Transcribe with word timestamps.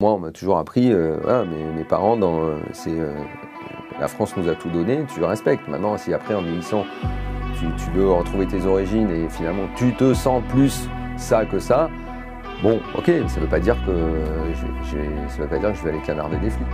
Moi, 0.00 0.12
on 0.14 0.18
m'a 0.18 0.30
toujours 0.30 0.58
appris, 0.58 0.92
voilà, 0.92 1.44
mes, 1.44 1.84
parents, 1.84 2.16
dans, 2.16 2.58
c'est, 2.72 2.96
la 4.00 4.08
France 4.08 4.34
nous 4.36 4.48
a 4.48 4.54
tout 4.54 4.70
donné, 4.70 5.04
tu 5.12 5.20
le 5.20 5.26
respectes. 5.26 5.68
Maintenant, 5.68 5.98
si 5.98 6.14
après, 6.14 6.34
en 6.34 6.40
vieillissant, 6.40 6.86
tu, 7.58 7.90
veux 7.90 8.10
retrouver 8.10 8.46
tes 8.46 8.64
origines 8.64 9.10
et 9.10 9.28
finalement 9.28 9.68
tu 9.76 9.94
te 9.94 10.14
sens 10.14 10.42
plus 10.48 10.88
ça 11.18 11.44
que 11.44 11.58
ça, 11.58 11.90
bon, 12.62 12.80
ok, 12.96 13.06
ça 13.06 13.36
ne 13.36 13.40
veut 13.40 13.48
pas 13.50 13.60
dire 13.60 13.76
que 13.84 13.92
je, 14.54 15.42
veut 15.42 15.48
pas 15.48 15.58
dire 15.58 15.72
que 15.72 15.78
je 15.78 15.84
vais 15.84 15.90
aller 15.90 16.00
canarder 16.00 16.38
des 16.38 16.50
flics. 16.50 16.66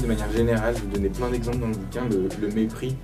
de 0.00 0.06
manière 0.06 0.30
générale, 0.30 0.74
vous 0.74 0.86
donnez 0.86 1.10
plein 1.10 1.28
d'exemples 1.28 1.58
dans 1.58 1.66
le 1.66 1.74
bouquin, 1.74 2.02
le, 2.40 2.48
mépris 2.54 2.96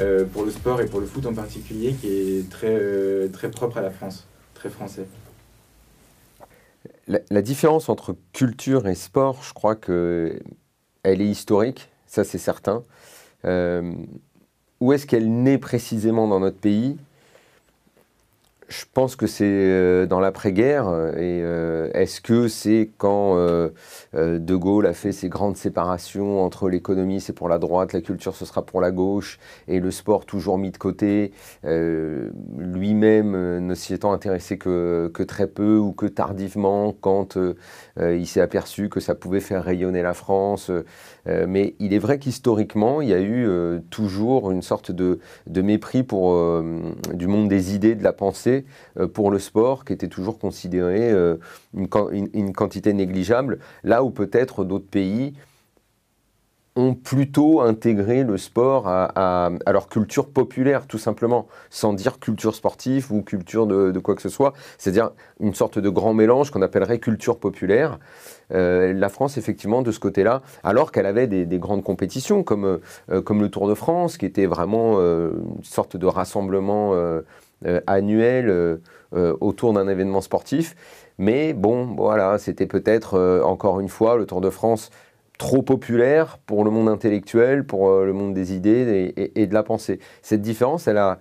euh, 0.00 0.24
pour 0.30 0.44
le 0.44 0.50
sport 0.50 0.80
et 0.80 0.86
pour 0.86 1.00
le 1.00 1.06
foot 1.06 1.24
en 1.26 1.32
particulier, 1.32 1.94
qui 1.94 2.08
est 2.08 2.50
très, 2.50 2.68
euh, 2.70 3.28
très 3.28 3.50
propre 3.50 3.78
à 3.78 3.80
la 3.80 3.90
France, 3.90 4.26
très 4.52 4.68
français. 4.68 5.06
La, 7.06 7.42
différence 7.42 7.88
entre 7.88 8.16
culture 8.32 8.86
et 8.86 8.94
sport, 8.94 9.42
je 9.42 9.52
crois 9.52 9.76
que 9.76 10.38
elle 11.02 11.20
est 11.20 11.28
historique, 11.28 11.90
ça 12.06 12.24
c'est 12.24 12.38
certain. 12.38 12.82
Euh, 13.44 13.92
où 14.80 14.92
est-ce 14.92 15.06
qu'elle 15.06 15.30
naît 15.42 15.58
précisément 15.58 16.28
dans 16.28 16.40
notre 16.40 16.58
pays? 16.58 16.96
Je 18.68 18.84
pense 18.92 19.16
que 19.16 19.26
c'est 19.26 19.44
euh, 19.44 20.06
dans 20.06 20.20
l'après-guerre. 20.20 20.88
Et 21.16 21.40
euh, 21.42 21.90
est-ce 21.94 22.20
que 22.20 22.48
c'est 22.48 22.90
quand 22.98 23.36
euh, 23.36 23.70
De 24.14 24.54
Gaulle 24.54 24.86
a 24.86 24.94
fait 24.94 25.12
ses 25.12 25.28
grandes 25.28 25.56
séparations 25.56 26.42
entre 26.42 26.68
l'économie, 26.68 27.20
c'est 27.20 27.32
pour 27.32 27.48
la 27.48 27.58
droite, 27.58 27.92
la 27.92 28.00
culture, 28.00 28.34
ce 28.34 28.44
sera 28.44 28.64
pour 28.64 28.80
la 28.80 28.90
gauche, 28.90 29.38
et 29.68 29.80
le 29.80 29.90
sport 29.90 30.26
toujours 30.26 30.58
mis 30.58 30.70
de 30.70 30.78
côté, 30.78 31.32
lui-même 31.62 33.58
ne 33.58 33.74
s'y 33.74 33.94
étant 33.94 34.12
intéressé 34.12 34.58
que, 34.58 35.10
que, 35.12 35.22
très 35.22 35.46
peu 35.46 35.76
ou 35.76 35.92
que 35.92 36.06
tardivement, 36.06 36.92
quand 36.92 37.38
il 38.00 38.26
s'est 38.26 38.40
aperçu 38.40 38.88
que 38.88 39.00
ça 39.00 39.14
pouvait 39.14 39.40
faire 39.40 39.64
rayonner 39.64 40.02
la 40.02 40.14
France. 40.14 40.70
Mais 41.26 41.74
il 41.78 41.94
est 41.94 41.98
vrai 41.98 42.18
qu'historiquement, 42.18 43.00
il 43.00 43.08
y 43.08 43.14
a 43.14 43.20
eu 43.20 43.48
toujours 43.90 44.50
une 44.50 44.62
sorte 44.62 44.90
de, 44.90 45.18
mépris 45.62 46.02
pour, 46.02 46.34
du 47.12 47.26
monde 47.26 47.48
des 47.48 47.74
idées, 47.74 47.94
de 47.94 48.04
la 48.04 48.12
pensée 48.12 48.64
euh, 48.98 49.06
pour 49.06 49.30
le 49.30 49.38
sport, 49.38 49.84
qui 49.84 49.92
était 49.92 50.08
toujours 50.08 50.38
considéré 50.38 51.10
euh, 51.10 51.36
une, 51.74 52.52
quantité 52.52 52.92
négligeable, 52.92 53.58
là 53.82 54.02
où 54.02 54.10
peut-être 54.10 54.64
d'autres 54.64 54.88
pays 54.88 55.34
ont 56.76 56.94
plutôt 56.94 57.60
intégré 57.60 58.24
le 58.24 58.36
sport 58.36 58.88
à, 58.88 59.50
leur 59.66 59.88
culture 59.88 60.28
populaire, 60.28 60.86
tout 60.86 60.98
simplement, 60.98 61.46
sans 61.70 61.92
dire 61.92 62.18
culture 62.18 62.54
sportive 62.54 63.12
ou 63.12 63.22
culture 63.22 63.66
de, 63.66 63.98
quoi 64.00 64.14
que 64.14 64.22
ce 64.22 64.28
soit, 64.28 64.52
c'est-à-dire 64.76 65.10
une 65.40 65.54
sorte 65.54 65.78
de 65.78 65.88
grand 65.88 66.14
mélange 66.14 66.50
qu'on 66.50 66.62
appellerait 66.62 66.98
culture 66.98 67.38
populaire. 67.38 67.98
Euh, 68.52 68.92
la 68.92 69.08
France, 69.08 69.38
effectivement, 69.38 69.82
de 69.82 69.92
ce 69.92 70.00
côté-là, 70.00 70.42
alors 70.64 70.90
qu'elle 70.90 71.06
avait 71.06 71.26
des, 71.26 71.58
grandes 71.58 71.84
compétitions 71.84 72.42
comme, 72.42 72.80
comme 73.24 73.40
le 73.40 73.48
Tour 73.48 73.68
de 73.68 73.74
France, 73.74 74.18
qui 74.18 74.26
était 74.26 74.46
vraiment 74.46 74.98
une 74.98 75.62
sorte 75.62 75.96
de 75.96 76.06
rassemblement 76.06 76.92
euh, 77.66 77.80
annuel 77.86 78.50
euh, 78.50 78.76
euh, 79.14 79.34
autour 79.40 79.72
d'un 79.72 79.88
événement 79.88 80.20
sportif. 80.20 80.76
Mais 81.16 81.54
bon, 81.54 81.94
voilà, 81.94 82.36
c'était 82.38 82.66
peut-être 82.66 83.40
encore 83.42 83.80
une 83.80 83.88
fois 83.88 84.16
le 84.16 84.26
Tour 84.26 84.40
de 84.40 84.50
France 84.50 84.90
trop 85.38 85.62
populaire 85.62 86.38
pour 86.38 86.64
le 86.64 86.70
monde 86.70 86.88
intellectuel, 86.88 87.64
pour 87.64 87.90
le 87.90 88.12
monde 88.12 88.34
des 88.34 88.54
idées 88.54 89.12
et, 89.16 89.46
de 89.46 89.54
la 89.54 89.62
pensée. 89.62 89.98
Cette 90.22 90.42
différence, 90.42 90.86
elle 90.86 90.98
a, 90.98 91.18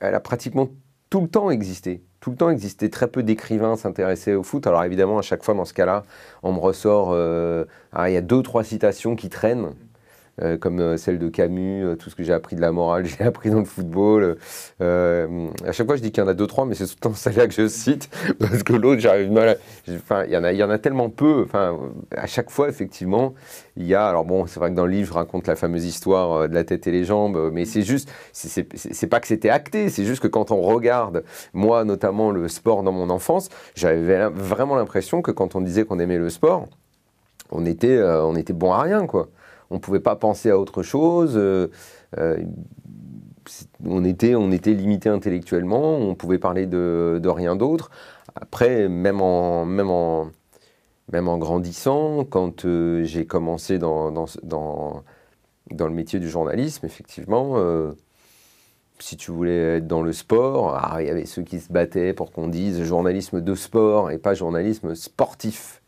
elle 0.00 0.14
a 0.14 0.20
pratiquement 0.20 0.68
tout 1.10 1.20
le 1.20 1.28
temps 1.28 1.50
existé. 1.50 2.02
Tout 2.20 2.30
le 2.30 2.36
temps 2.36 2.50
existé. 2.50 2.90
Très 2.90 3.08
peu 3.08 3.22
d'écrivains 3.22 3.76
s'intéressaient 3.76 4.34
au 4.34 4.42
foot. 4.42 4.66
Alors 4.66 4.82
évidemment, 4.84 5.18
à 5.18 5.22
chaque 5.22 5.44
fois, 5.44 5.54
dans 5.54 5.64
ce 5.64 5.74
cas-là, 5.74 6.04
on 6.42 6.52
me 6.52 6.58
ressort... 6.58 7.14
il 7.14 8.12
y 8.12 8.16
a 8.16 8.22
deux, 8.22 8.42
trois 8.42 8.64
citations 8.64 9.14
qui 9.14 9.28
traînent. 9.28 9.74
Euh, 10.42 10.58
comme 10.58 10.80
euh, 10.80 10.98
celle 10.98 11.18
de 11.18 11.28
Camus, 11.30 11.82
euh, 11.82 11.96
tout 11.96 12.10
ce 12.10 12.14
que 12.14 12.22
j'ai 12.22 12.34
appris 12.34 12.56
de 12.56 12.60
la 12.60 12.70
morale, 12.70 13.06
j'ai 13.18 13.24
appris 13.24 13.48
dans 13.50 13.58
le 13.58 13.64
football. 13.64 14.36
à 14.80 15.72
chaque 15.72 15.86
fois, 15.86 15.96
je 15.96 16.02
dis 16.02 16.12
qu'il 16.12 16.22
y 16.22 16.26
en 16.26 16.28
a 16.28 16.34
deux, 16.34 16.46
trois, 16.46 16.66
mais 16.66 16.74
c'est 16.74 16.86
tout 17.00 17.14
celle-là 17.14 17.46
que 17.46 17.54
je 17.54 17.68
cite, 17.68 18.10
parce 18.38 18.62
que 18.62 18.74
l'autre, 18.74 19.00
j'arrive 19.00 19.30
mal. 19.32 19.58
Enfin, 19.88 20.24
il 20.24 20.32
y, 20.32 20.36
en 20.36 20.44
a, 20.44 20.52
il 20.52 20.58
y 20.58 20.62
en 20.62 20.70
a 20.70 20.78
tellement 20.78 21.08
peu. 21.08 21.42
Enfin, 21.44 21.78
à 22.14 22.26
chaque 22.26 22.50
fois, 22.50 22.68
effectivement, 22.68 23.34
il 23.76 23.86
y 23.86 23.94
a... 23.94 24.06
Alors 24.06 24.24
bon, 24.24 24.46
c'est 24.46 24.60
vrai 24.60 24.70
que 24.70 24.74
dans 24.74 24.84
le 24.84 24.92
livre, 24.92 25.08
je 25.08 25.14
raconte 25.14 25.46
la 25.46 25.56
fameuse 25.56 25.84
histoire 25.86 26.48
de 26.48 26.54
la 26.54 26.64
tête 26.64 26.86
et 26.86 26.92
les 26.92 27.04
jambes, 27.04 27.50
mais 27.52 27.64
c'est 27.64 27.82
juste... 27.82 28.10
C'est 28.32 29.06
pas 29.06 29.20
que 29.20 29.26
c'était 29.26 29.50
acté, 29.50 29.88
c'est 29.88 30.04
juste 30.04 30.22
que 30.22 30.28
quand 30.28 30.50
on 30.50 30.60
regarde, 30.60 31.24
moi, 31.54 31.84
notamment, 31.84 32.30
le 32.30 32.48
sport 32.48 32.82
dans 32.82 32.92
mon 32.92 33.10
enfance, 33.10 33.48
j'avais 33.74 34.28
vraiment 34.28 34.76
l'impression 34.76 35.22
que 35.22 35.30
quand 35.30 35.54
on 35.54 35.60
disait 35.60 35.84
qu'on 35.84 35.98
aimait 35.98 36.18
le 36.18 36.28
sport, 36.28 36.68
on 37.50 37.64
était, 37.64 38.02
on 38.02 38.34
était 38.36 38.52
bon 38.52 38.72
à 38.72 38.82
rien, 38.82 39.06
quoi 39.06 39.28
on 39.70 39.76
ne 39.76 39.80
pouvait 39.80 40.00
pas 40.00 40.16
penser 40.16 40.50
à 40.50 40.58
autre 40.58 40.82
chose. 40.82 41.32
Euh, 41.36 41.68
euh, 42.18 42.38
on, 43.84 44.04
était, 44.04 44.34
limité 44.74 45.08
intellectuellement, 45.08 45.96
on 45.96 46.14
pouvait 46.14 46.38
parler 46.38 46.66
de, 46.66 47.28
rien 47.28 47.56
d'autre. 47.56 47.90
Après, 48.34 48.88
même 48.88 49.20
en, 49.20 49.66
grandissant, 51.38 52.24
quand 52.24 52.64
euh, 52.64 53.04
j'ai 53.04 53.26
commencé 53.26 53.78
dans, 53.78 54.12
le 55.70 55.90
métier 55.90 56.18
du 56.18 56.28
journalisme, 56.28 56.86
effectivement, 56.86 57.56
si 58.98 59.16
tu 59.16 59.30
voulais 59.30 59.76
être 59.76 59.86
dans 59.86 60.02
le 60.02 60.12
sport, 60.12 60.74
ah, 60.74 61.02
il 61.02 61.06
y 61.06 61.10
avait 61.10 61.26
ceux 61.26 61.42
qui 61.42 61.60
se 61.60 61.70
battaient 61.70 62.14
pour 62.14 62.32
qu'on 62.32 62.48
dise 62.48 62.82
journalisme 62.82 63.40
de 63.40 63.54
sport 63.54 64.10
et 64.10 64.18
pas 64.18 64.34
journalisme 64.34 64.94
sportif 64.94 65.82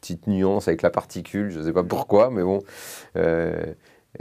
petite 0.00 0.26
nuance 0.26 0.68
avec 0.68 0.82
la 0.82 0.90
particule, 0.90 1.50
je 1.50 1.60
ne 1.60 1.64
sais 1.64 1.72
pas 1.72 1.84
pourquoi, 1.84 2.30
mais 2.30 2.42
bon. 2.42 2.60
Euh, 3.16 3.74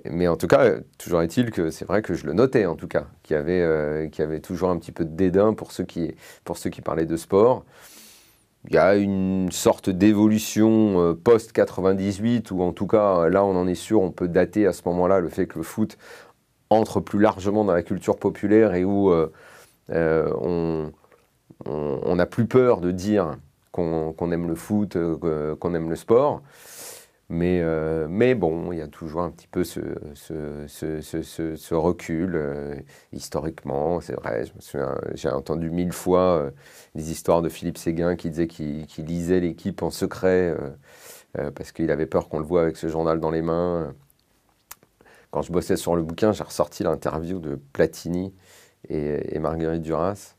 mais 0.05 0.27
en 0.27 0.37
tout 0.37 0.47
cas, 0.47 0.75
toujours 0.97 1.21
est-il 1.21 1.51
que 1.51 1.71
c'est 1.71 1.85
vrai 1.85 2.01
que 2.01 2.13
je 2.13 2.25
le 2.25 2.33
notais, 2.33 2.65
en 2.65 2.75
tout 2.75 2.87
cas, 2.87 3.07
qu'il 3.23 3.35
y, 3.35 3.39
avait, 3.39 3.61
euh, 3.61 4.39
toujours 4.39 4.69
un 4.69 4.77
petit 4.77 4.91
peu 4.91 5.05
de 5.05 5.15
dédain 5.15 5.53
pour 5.53 5.71
ceux 5.71 5.85
qui, 5.85 6.13
pour 6.43 6.57
ceux 6.57 6.69
qui 6.69 6.81
parlaient 6.81 7.05
de 7.05 7.17
sport. 7.17 7.65
Il 8.67 8.75
y 8.75 8.77
a 8.77 8.95
une 8.95 9.51
sorte 9.51 9.89
d'évolution 9.89 11.01
euh, 11.01 11.13
post-98, 11.13 12.51
où 12.51 12.61
en 12.61 12.73
tout 12.73 12.87
cas, 12.87 13.29
là 13.29 13.43
on 13.45 13.55
en 13.55 13.67
est 13.67 13.75
sûr, 13.75 14.01
on 14.01 14.11
peut 14.11 14.27
dater 14.27 14.67
à 14.67 14.73
ce 14.73 14.81
moment-là 14.85 15.21
le 15.21 15.29
fait 15.29 15.47
que 15.47 15.57
le 15.57 15.63
foot 15.63 15.97
entre 16.69 16.99
plus 16.99 17.19
largement 17.19 17.65
dans 17.65 17.73
la 17.73 17.83
culture 17.83 18.17
populaire 18.17 18.75
et 18.75 18.83
où 18.83 19.11
on 19.89 20.91
n'a 22.15 22.25
plus 22.27 22.45
peur 22.45 22.79
de 22.81 22.91
dire 22.91 23.37
qu'on 23.71 24.31
aime 24.31 24.47
le 24.47 24.55
foot, 24.55 24.95
euh, 24.95 25.55
qu'on 25.55 25.73
aime 25.73 25.89
le 25.89 25.95
sport. 25.95 26.41
Mais, 27.31 27.61
euh, 27.61 28.07
mais 28.09 28.33
bon, 28.33 28.71
il 28.71 28.79
y 28.79 28.81
a 28.81 28.87
toujours 28.87 29.21
un 29.21 29.29
petit 29.29 29.47
peu 29.47 29.63
ce, 29.63 29.81
recul 31.75 32.35
euh, 32.35 32.75
historiquement, 33.13 34.01
c'est 34.01 34.15
vrai. 34.15 34.45
J'ai 35.13 35.29
entendu 35.29 35.69
mille 35.69 35.91
fois 35.91 36.51
des 36.95 37.11
histoires 37.11 37.43
de 37.43 37.49
Philippe 37.49 37.77
Séguin 37.77 38.15
qui 38.15 38.31
disait 38.31 38.47
qu'il 38.47 39.05
lisait 39.05 39.39
l'équipe 39.41 39.83
en 39.83 39.91
secret 39.91 40.55
parce 41.33 41.71
qu'il 41.71 41.91
avait 41.91 42.07
peur 42.07 42.29
qu'on 42.29 42.39
le 42.39 42.45
voit 42.45 42.63
avec 42.63 42.77
ce 42.77 42.87
journal 42.87 43.19
dans 43.19 43.31
les 43.31 43.43
mains. 43.43 43.93
Quand 45.29 45.43
je 45.43 45.51
bossais 45.51 45.77
sur 45.77 45.95
le 45.95 46.01
bouquin, 46.01 46.31
j'ai 46.31 46.43
ressorti 46.43 46.81
l'interview 46.81 47.37
de 47.37 47.59
Platini 47.73 48.33
et 48.89 49.37
Marguerite 49.37 49.83
Duras 49.83 50.33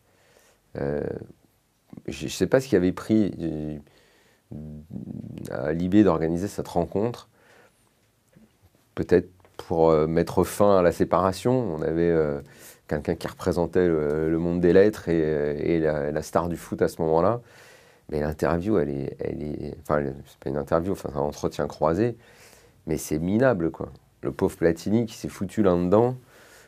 je 2.06 2.25
ne 2.25 2.31
sais 2.31 2.47
pas 2.47 2.61
ce 2.61 2.69
qui 2.69 2.77
avait 2.77 2.93
pris 2.93 3.33
euh, 3.41 3.78
à 5.51 5.73
Libé 5.73 6.05
d'organiser 6.05 6.49
cette 6.49 6.69
rencontre. 6.69 7.28
Peut-être 8.95 9.31
pour 9.56 9.91
euh, 9.91 10.06
mettre 10.06 10.45
fin 10.45 10.79
à 10.79 10.83
la 10.83 10.93
séparation. 10.93 11.75
On 11.75 11.83
avait 11.83 12.11
euh, 12.11 12.41
quelqu'un 12.89 13.15
qui 13.15 13.29
représentait 13.29 13.87
le, 13.87 14.39
monde 14.39 14.61
des 14.61 14.73
lettres 14.73 15.09
et, 15.09 15.81
la, 15.81 16.23
star 16.23 16.49
du 16.49 16.56
foot 16.56 16.83
à 16.83 16.89
ce 16.89 17.00
moment-là. 17.03 17.41
Mais 18.11 18.20
l'interview, 18.20 18.79
elle 18.79 18.91
est, 18.91 19.17
elle 19.20 19.43
est, 19.43 19.76
enfin, 19.82 20.03
c'est 20.26 20.38
pas 20.41 20.50
une 20.50 20.56
interview, 20.56 20.97
c'est 20.97 21.09
un 21.09 21.20
entretien 21.20 21.69
croisé, 21.69 22.17
mais 22.87 22.97
c'est 22.97 23.20
minable, 23.20 23.70
quoi. 23.70 23.91
Le 24.23 24.32
pauvre 24.32 24.56
Platini 24.56 25.06
qui 25.06 25.14
s'est 25.14 25.29
foutu 25.29 25.62
là-dedans, 25.62 26.17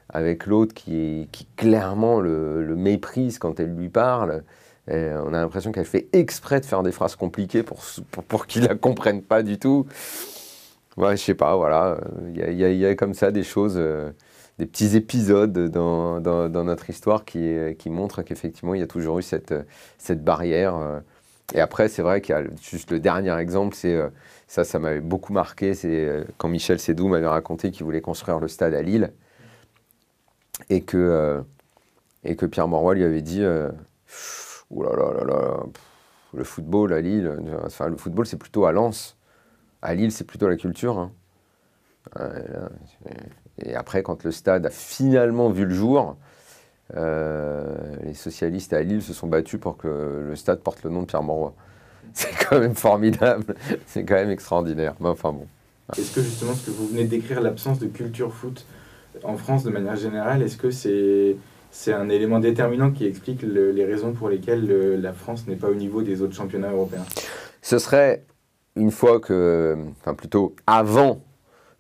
avec 0.09 0.47
l'autre 0.47 0.75
qui, 0.75 1.29
clairement 1.57 2.21
le, 2.21 2.77
méprise 2.77 3.39
quand 3.39 3.59
elle 3.61 3.75
lui 3.75 3.89
parle 3.89 4.45
on 4.89 5.35
a 5.35 5.41
l'impression 5.41 5.73
qu'elle 5.73 5.85
fait 5.85 6.09
exprès 6.13 6.61
de 6.61 6.67
faire 6.67 6.83
des 6.83 6.93
phrases 6.93 7.17
compliquées 7.17 7.63
pour, 7.63 7.83
pour, 8.11 8.25
pour 8.25 8.47
qu'ils 8.47 8.65
la 8.65 8.75
comprennent 8.75 9.23
pas 9.23 9.43
du 9.43 9.59
tout. 9.59 9.87
Ouais, 10.97 11.17
je 11.17 11.23
sais 11.23 11.35
pas, 11.35 11.57
voilà. 11.57 11.99
Il 12.35 12.61
y, 12.61 12.79
y, 12.79 12.87
a 12.87 12.95
comme 12.95 13.15
ça 13.15 13.31
des 13.31 13.45
choses, 13.45 13.77
euh, 13.79 14.11
des 14.59 14.67
petits 14.67 14.95
épisodes 14.97 15.71
dans, 15.71 16.21
dans, 16.21 16.65
notre 16.65 16.91
histoire 16.91 17.25
qui, 17.25 17.55
qui 17.79 17.89
montrent 17.89 18.23
qu'effectivement, 18.23 18.75
il 18.75 18.81
y 18.81 18.83
a 18.83 18.87
toujours 18.87 19.19
eu 19.19 19.23
cette, 19.23 19.55
cette 19.99 20.23
barrière. 20.23 20.77
Euh. 20.77 21.01
Et 21.55 21.61
après, 21.61 21.89
c'est 21.89 22.03
vrai 22.03 22.21
qu'il 22.21 22.35
y 22.35 22.39
a 22.39 22.45
juste 22.63 22.91
le 22.91 23.01
dernier 23.01 23.35
exemple, 23.39 23.75
c'est 23.75 23.95
euh, 23.95 24.09
ça, 24.49 24.65
ça 24.65 24.79
m'avait 24.79 25.01
beaucoup 25.01 25.33
marqué, 25.33 25.75
c'est 25.75 26.25
quand 26.37 26.49
Michel 26.49 26.79
Sédou 26.79 27.09
m'avait 27.09 27.27
raconté 27.27 27.71
qu'il 27.71 27.85
voulait 27.85 28.03
construire 28.03 28.39
le 28.39 28.49
stade 28.49 28.75
à 28.75 28.83
Lille 28.83 29.13
et 30.69 30.83
que, 30.83 31.43
et 32.25 32.37
que 32.37 32.47
Pierre 32.47 32.69
Moroy 32.69 32.95
lui 32.95 33.05
avait 33.05 33.23
dit 33.23 33.43
Ouh 34.73 34.83
là 34.83 34.91
là 34.97 35.25
là 35.25 35.63
le 36.35 36.45
football 36.45 36.93
à 36.95 37.01
Lille, 37.01 37.31
enfin 37.65 37.89
le 37.89 37.97
football 37.97 38.27
c'est 38.27 38.39
plutôt 38.39 38.65
à 38.65 38.73
Lens. 38.73 39.17
À 39.83 39.95
Lille 39.95 40.13
c'est 40.13 40.25
plutôt 40.25 40.49
la 40.49 40.57
culture. 40.57 40.99
Hein. 40.99 41.13
Et 43.59 43.75
après, 43.75 44.03
quand 44.03 44.25
le 44.25 44.31
stade 44.31 44.67
a 44.67 44.71
finalement 44.71 45.51
vu 45.51 45.65
le 45.65 45.75
jour, 45.75 46.17
euh, 46.97 47.77
les 48.03 48.15
socialistes 48.15 48.73
à 48.73 48.83
Lille 48.83 49.03
se 49.03 49.13
sont 49.13 49.27
battus 49.27 49.61
pour 49.61 49.77
que 49.77 50.25
le 50.29 50.37
stade 50.37 50.61
porte 50.61 50.83
le 50.83 50.91
nom 50.91 51.03
de 51.03 51.07
Pierre 51.07 51.23
Mauroy. 51.23 51.55
C'est 52.15 52.33
quand 52.47 52.59
même 52.59 52.75
formidable, 52.75 53.55
c'est 53.87 54.05
quand 54.05 54.17
même 54.17 54.31
extraordinaire. 54.31 54.95
Enfin. 55.03 55.35
Est-ce 55.97 56.15
que 56.15 56.21
justement 56.21 56.53
ce 56.53 56.67
que 56.67 56.71
vous 56.73 56.89
venez 56.89 57.05
décrire, 57.05 57.41
l'absence 57.41 57.79
de 57.79 57.87
culture 57.87 58.35
foot 58.35 58.67
en 59.23 59.37
France 59.37 59.63
de 59.63 59.71
manière 59.71 59.97
générale, 59.97 60.43
est-ce 60.43 60.59
que 60.59 60.71
c'est 60.71 61.37
c'est 61.73 61.93
un 61.93 62.11
élément 62.11 62.39
déterminant 62.39 62.93
qui 62.93 63.07
explique 63.07 63.43
les 63.43 63.85
raisons 63.85 64.13
pour 64.13 64.29
lesquelles 64.29 65.01
la 65.01 65.13
France 65.13 65.49
n'est 65.49 65.57
pas 65.57 65.69
au 65.69 65.75
niveau 65.75 66.03
des 66.03 66.23
autres 66.23 66.35
championnats 66.35 66.71
européens. 66.71 67.05
Ce 67.63 67.79
serait 67.79 68.25
une 68.77 68.91
fois 68.91 69.21
que, 69.21 69.77
enfin 70.01 70.15
plutôt 70.15 70.55
avant 70.67 71.25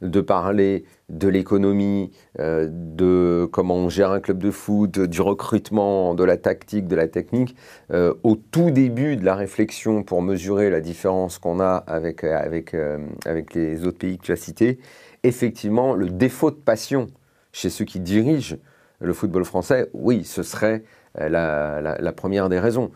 de 0.00 0.20
parler 0.20 0.84
de 1.10 1.28
l'économie, 1.28 2.10
euh, 2.40 2.68
de 2.70 3.48
comment 3.52 3.76
on 3.76 3.88
gère 3.88 4.10
un 4.10 4.20
club 4.20 4.38
de 4.38 4.50
foot, 4.50 4.98
du 4.98 5.20
recrutement, 5.20 6.14
de 6.14 6.24
la 6.24 6.36
tactique, 6.36 6.88
de 6.88 6.96
la 6.96 7.06
technique, 7.06 7.54
euh, 7.92 8.14
au 8.24 8.34
tout 8.34 8.70
début 8.70 9.16
de 9.16 9.24
la 9.24 9.36
réflexion 9.36 10.02
pour 10.02 10.22
mesurer 10.22 10.70
la 10.70 10.80
différence 10.80 11.38
qu'on 11.38 11.60
a 11.60 11.76
avec, 11.86 12.24
avec, 12.24 12.74
euh, 12.74 12.98
avec 13.26 13.54
les 13.54 13.86
autres 13.86 13.98
pays 13.98 14.18
que 14.18 14.24
tu 14.24 14.32
as 14.32 14.36
cités, 14.36 14.78
effectivement, 15.22 15.94
le 15.94 16.08
défaut 16.08 16.50
de 16.50 16.56
passion 16.56 17.06
chez 17.52 17.70
ceux 17.70 17.84
qui 17.84 18.00
dirigent 18.00 18.56
le 19.02 19.12
football 19.12 19.44
français, 19.44 19.90
oui, 19.92 20.24
ce 20.24 20.42
serait 20.42 20.84
la, 21.14 21.80
la 21.80 22.12
première 22.12 22.48
des 22.48 22.58
raisons. 22.58 22.90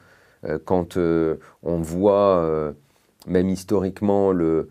Quand 0.65 0.97
on 0.97 1.81
voit, 1.81 2.75
même 3.27 3.49
historiquement, 3.49 4.33
le, 4.33 4.69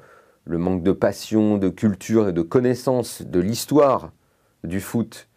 manque 0.47 0.83
de 0.83 0.91
passion, 0.91 1.57
de 1.57 1.69
culture 1.69 2.29
et 2.29 2.33
de 2.33 2.41
connaissance 2.41 3.21
de 3.21 3.39
l'histoire 3.39 4.11
du 4.63 4.79
foot 4.79 5.27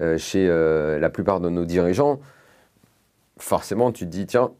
euh, 0.00 0.16
chez 0.16 0.48
euh, 0.48 0.98
la 0.98 1.10
plupart 1.10 1.40
de 1.40 1.50
nos 1.50 1.64
dirigeants, 1.64 2.20
forcément 3.38 3.92
tu 3.92 4.04
te 4.04 4.10
dis, 4.10 4.26
tiens, 4.26 4.52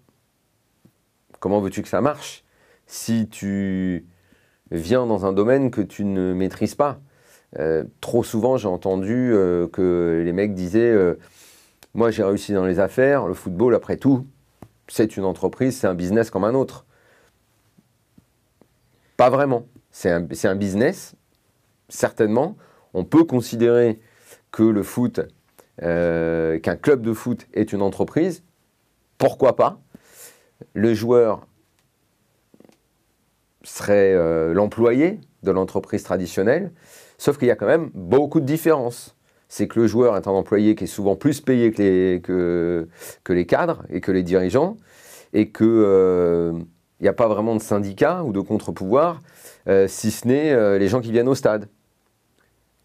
comment 1.39 1.61
veux-tu 1.61 1.83
que 1.83 1.89
ça 1.89 2.01
marche 2.01 2.45
si 2.87 3.29
tu 3.29 4.07
viens 4.71 5.07
dans 5.07 5.25
un 5.25 5.33
domaine 5.33 5.71
que 5.71 5.81
tu 5.81 6.05
ne 6.05 6.35
maîtrises 6.35 6.75
pas? 6.75 7.01
Euh, 7.59 7.85
Trop 8.01 8.23
souvent 8.23 8.57
j'ai 8.57 8.69
entendu 8.69 9.33
que 9.73 10.23
les 10.25 10.33
mecs 10.33 10.55
disaient, 10.55 10.97
moi 11.95 12.11
j'ai 12.11 12.23
réussi 12.23 12.53
dans 12.53 12.67
les 12.67 12.81
affaires, 12.81 13.27
le 13.27 13.35
football 13.35 13.75
après 13.75 13.97
tout, 13.97 14.27
c'est 14.89 15.17
une 15.17 15.25
entreprise, 15.25 15.79
c'est 15.79 15.87
un 15.87 15.95
business 15.95 16.31
comme 16.31 16.45
un 16.45 16.55
autre. 16.55 16.85
Pas 19.17 19.31
vraiment. 19.31 19.67
C'est 19.91 20.11
un, 20.11 20.55
business, 20.55 21.15
certainement. 21.89 22.57
On 22.95 23.05
peut 23.05 23.25
considérer 23.25 24.01
que 24.51 24.63
le 24.63 24.83
foot, 24.83 25.21
euh, 25.83 26.59
qu'un 26.59 26.77
club 26.77 27.03
de 27.03 27.13
foot 27.13 27.47
est 27.53 27.73
une 27.73 27.83
entreprise. 27.83 28.43
Pourquoi 29.19 29.57
pas? 29.57 29.81
Le 30.75 30.95
joueur 30.95 31.47
serait 33.63 34.15
euh, 34.15 34.55
l'employé 34.55 35.21
de 35.43 35.51
l'entreprise 35.51 36.03
traditionnelle, 36.03 36.73
sauf 37.21 37.37
qu'il 37.37 37.49
y 37.49 37.51
a 37.51 37.55
quand 37.55 37.67
même 37.67 37.91
beaucoup 37.93 38.41
de 38.41 38.47
différences. 38.47 39.15
C'est 39.49 39.69
que 39.69 39.79
le 39.79 39.87
joueur 39.87 40.17
est 40.17 40.27
un 40.27 40.31
employé 40.33 40.75
qui 40.75 40.85
est 40.85 40.87
souvent 40.87 41.17
plus 41.17 41.43
payé 41.43 41.71
que 41.71 42.89
les, 43.29 43.47
cadres 43.47 43.85
et 43.91 44.01
que 44.01 44.11
les 44.11 44.23
dirigeants, 44.23 44.79
et 45.35 45.51
qu'il 45.53 45.67
euh, 45.67 46.53
n'y 47.01 47.09
a 47.09 47.13
pas 47.13 47.29
vraiment 47.29 47.55
de 47.55 47.61
syndicat 47.61 48.25
ou 48.25 48.33
de 48.33 48.41
contre-pouvoir 48.41 49.21
euh, 49.69 49.87
si 49.87 50.11
ce 50.11 50.27
n'est 50.27 50.53
euh, 50.53 50.79
les 50.79 50.89
gens 50.89 51.03
qui 51.03 51.13
viennent 51.13 51.29
au 51.29 51.35
stade, 51.35 51.69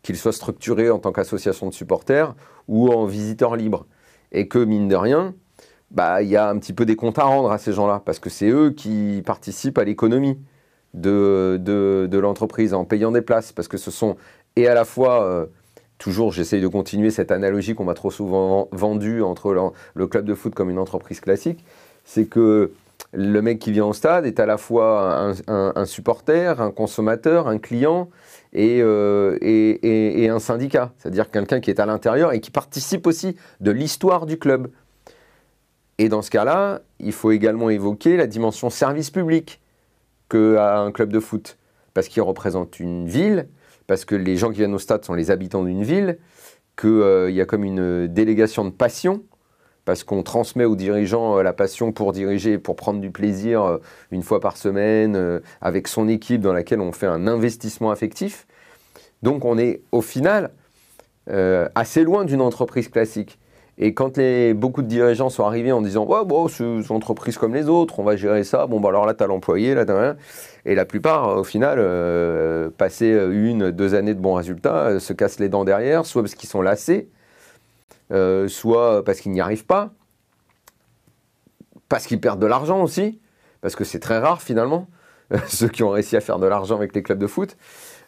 qu'ils 0.01 0.17
soient 0.17 0.33
structurés 0.33 0.89
en 0.89 0.99
tant 0.99 1.13
qu'association 1.13 1.69
de 1.69 1.73
supporters 1.73 2.35
ou 2.67 2.89
en 2.89 3.05
visiteurs 3.05 3.55
libres. 3.55 3.85
Et 4.33 4.49
que, 4.49 4.59
mine 4.59 4.89
de 4.89 4.97
rien, 4.97 5.33
bah, 5.91 6.21
il 6.23 6.27
y 6.27 6.35
a 6.35 6.49
un 6.49 6.59
petit 6.59 6.73
peu 6.73 6.85
des 6.85 6.97
comptes 6.97 7.19
à 7.19 7.23
rendre 7.23 7.51
à 7.51 7.57
ces 7.57 7.71
gens-là, 7.71 8.01
parce 8.05 8.19
que 8.19 8.29
c'est 8.29 8.49
eux 8.49 8.71
qui 8.71 9.23
participent 9.25 9.77
à 9.77 9.85
l'économie 9.85 10.37
de, 10.95 11.59
de, 11.61 12.17
l'entreprise 12.17 12.73
en 12.73 12.85
payant 12.85 13.11
des 13.11 13.21
places, 13.21 13.51
parce 13.51 13.67
que 13.67 13.77
ce 13.77 13.91
sont, 13.91 14.15
et 14.55 14.67
à 14.67 14.73
la 14.73 14.85
fois, 14.85 15.23
euh, 15.23 15.45
toujours 15.97 16.31
j'essaye 16.31 16.61
de 16.61 16.67
continuer 16.67 17.11
cette 17.11 17.31
analogie 17.31 17.75
qu'on 17.75 17.83
m'a 17.83 17.93
trop 17.93 18.11
souvent 18.11 18.69
vendue 18.71 19.21
entre 19.21 19.73
le, 19.93 20.07
club 20.07 20.25
de 20.25 20.33
foot 20.33 20.55
comme 20.55 20.69
une 20.69 20.79
entreprise 20.79 21.19
classique, 21.19 21.63
c'est 22.05 22.25
que 22.25 22.71
le 23.13 23.41
mec 23.41 23.59
qui 23.59 23.71
vient 23.71 23.85
au 23.85 23.93
stade 23.93 24.25
est 24.25 24.39
à 24.39 24.45
la 24.45 24.57
fois 24.57 25.33
un, 25.47 25.85
supporter, 25.85 26.61
un 26.61 26.71
consommateur, 26.71 27.47
un 27.47 27.59
client 27.59 28.09
euh, 28.55 29.37
et, 29.41 30.29
un 30.29 30.39
syndicat, 30.39 30.93
c'est-à-dire 30.97 31.29
quelqu'un 31.29 31.59
qui 31.59 31.69
est 31.69 31.79
à 31.79 31.85
l'intérieur 31.85 32.33
et 32.33 32.39
qui 32.39 32.51
participe 32.51 33.05
aussi 33.07 33.35
de 33.59 33.71
l'histoire 33.71 34.25
du 34.25 34.37
club. 34.37 34.69
Et 35.97 36.09
dans 36.09 36.21
ce 36.21 36.29
cas-là, 36.29 36.81
il 36.99 37.13
faut 37.13 37.31
également 37.31 37.69
évoquer 37.69 38.17
la 38.17 38.27
dimension 38.27 38.69
service 38.69 39.11
public 39.11 39.61
qu'a 40.29 40.79
un 40.79 40.91
club 40.91 41.11
de 41.11 41.19
foot, 41.19 41.57
parce 41.93 42.07
qu'il 42.07 42.21
représente 42.21 42.79
une 42.79 43.07
ville, 43.07 43.47
parce 43.87 44.05
que 44.05 44.15
les 44.15 44.37
gens 44.37 44.51
qui 44.51 44.57
viennent 44.57 44.73
au 44.73 44.79
stade 44.79 45.05
sont 45.05 45.13
les 45.13 45.31
habitants 45.31 45.63
d'une 45.63 45.83
ville, 45.83 46.17
qu'il 46.77 46.89
euh, 46.89 47.31
y 47.31 47.41
a 47.41 47.45
comme 47.45 47.63
une 47.63 48.07
délégation 48.07 48.65
de 48.65 48.69
passion 48.69 49.23
parce 49.85 50.03
qu'on 50.03 50.23
transmet 50.23 50.65
aux 50.65 50.75
dirigeants 50.75 51.37
euh, 51.37 51.43
la 51.43 51.53
passion 51.53 51.91
pour 51.91 52.11
diriger, 52.11 52.57
pour 52.57 52.75
prendre 52.75 52.99
du 52.99 53.11
plaisir 53.11 53.63
euh, 53.63 53.77
une 54.11 54.23
fois 54.23 54.39
par 54.39 54.57
semaine, 54.57 55.41
avec 55.61 55.87
son 55.87 56.07
équipe 56.07 56.41
dans 56.41 56.53
laquelle 56.53 56.81
on 56.81 56.91
fait 56.91 57.05
un 57.05 57.27
investissement 57.27 57.91
affectif. 57.91 58.47
Donc 59.21 59.45
on 59.45 59.57
est 59.57 59.81
au 59.91 60.01
final 60.01 60.51
assez 61.27 62.03
loin 62.03 62.23
d'une 62.23 62.41
entreprise 62.41 62.87
classique. 62.87 63.39
Et 63.77 63.93
quand 63.93 64.19
beaucoup 64.55 64.81
de 64.81 64.87
dirigeants 64.87 65.29
sont 65.29 65.43
arrivés 65.43 65.71
en 65.71 65.81
disant 65.81 66.05
ouais, 66.05 66.23
bon, 66.25 66.47
c'est 66.47 66.63
une 66.63 66.83
entreprise 66.89 67.37
comme 67.37 67.53
les 67.53 67.67
autres, 67.67 67.99
on 67.99 68.03
va 68.03 68.15
gérer 68.15 68.43
ça, 68.43 68.67
bon, 68.67 68.79
bah, 68.79 68.89
alors 68.89 69.05
là, 69.05 69.13
tu 69.13 69.23
as 69.23 69.27
l'employé, 69.27 69.75
là, 69.75 69.83
as... 69.87 70.15
Et 70.65 70.75
la 70.75 70.85
plupart, 70.85 71.37
au 71.37 71.43
final, 71.43 71.79
passer 72.77 73.09
une, 73.09 73.71
deux 73.71 73.93
années 73.93 74.13
de 74.13 74.19
bons 74.19 74.35
résultats, 74.35 74.99
se 74.99 75.13
cassent 75.13 75.39
les 75.39 75.49
dents 75.49 75.65
derrière, 75.65 76.05
soit 76.05 76.21
parce 76.21 76.35
qu'ils 76.35 76.49
sont 76.49 76.61
lassés, 76.61 77.09
euh, 78.11 78.47
soit 78.47 79.03
parce 79.03 79.19
qu'ils 79.19 79.31
n'y 79.31 79.41
arrivent 79.41 79.65
pas, 79.65 79.91
parce 81.89 82.05
qu'ils 82.05 82.21
perdent 82.21 82.39
de 82.39 82.45
l'argent 82.45 82.81
aussi, 82.83 83.19
parce 83.61 83.75
que 83.75 83.83
c'est 83.83 83.99
très 83.99 84.19
rare 84.19 84.41
finalement, 84.41 84.87
ceux 85.47 85.67
qui 85.67 85.81
ont 85.81 85.89
réussi 85.89 86.15
à 86.15 86.21
faire 86.21 86.37
de 86.37 86.45
l'argent 86.45 86.75
avec 86.75 86.93
les 86.93 87.01
clubs 87.01 87.17
de 87.17 87.27
foot. 87.27 87.57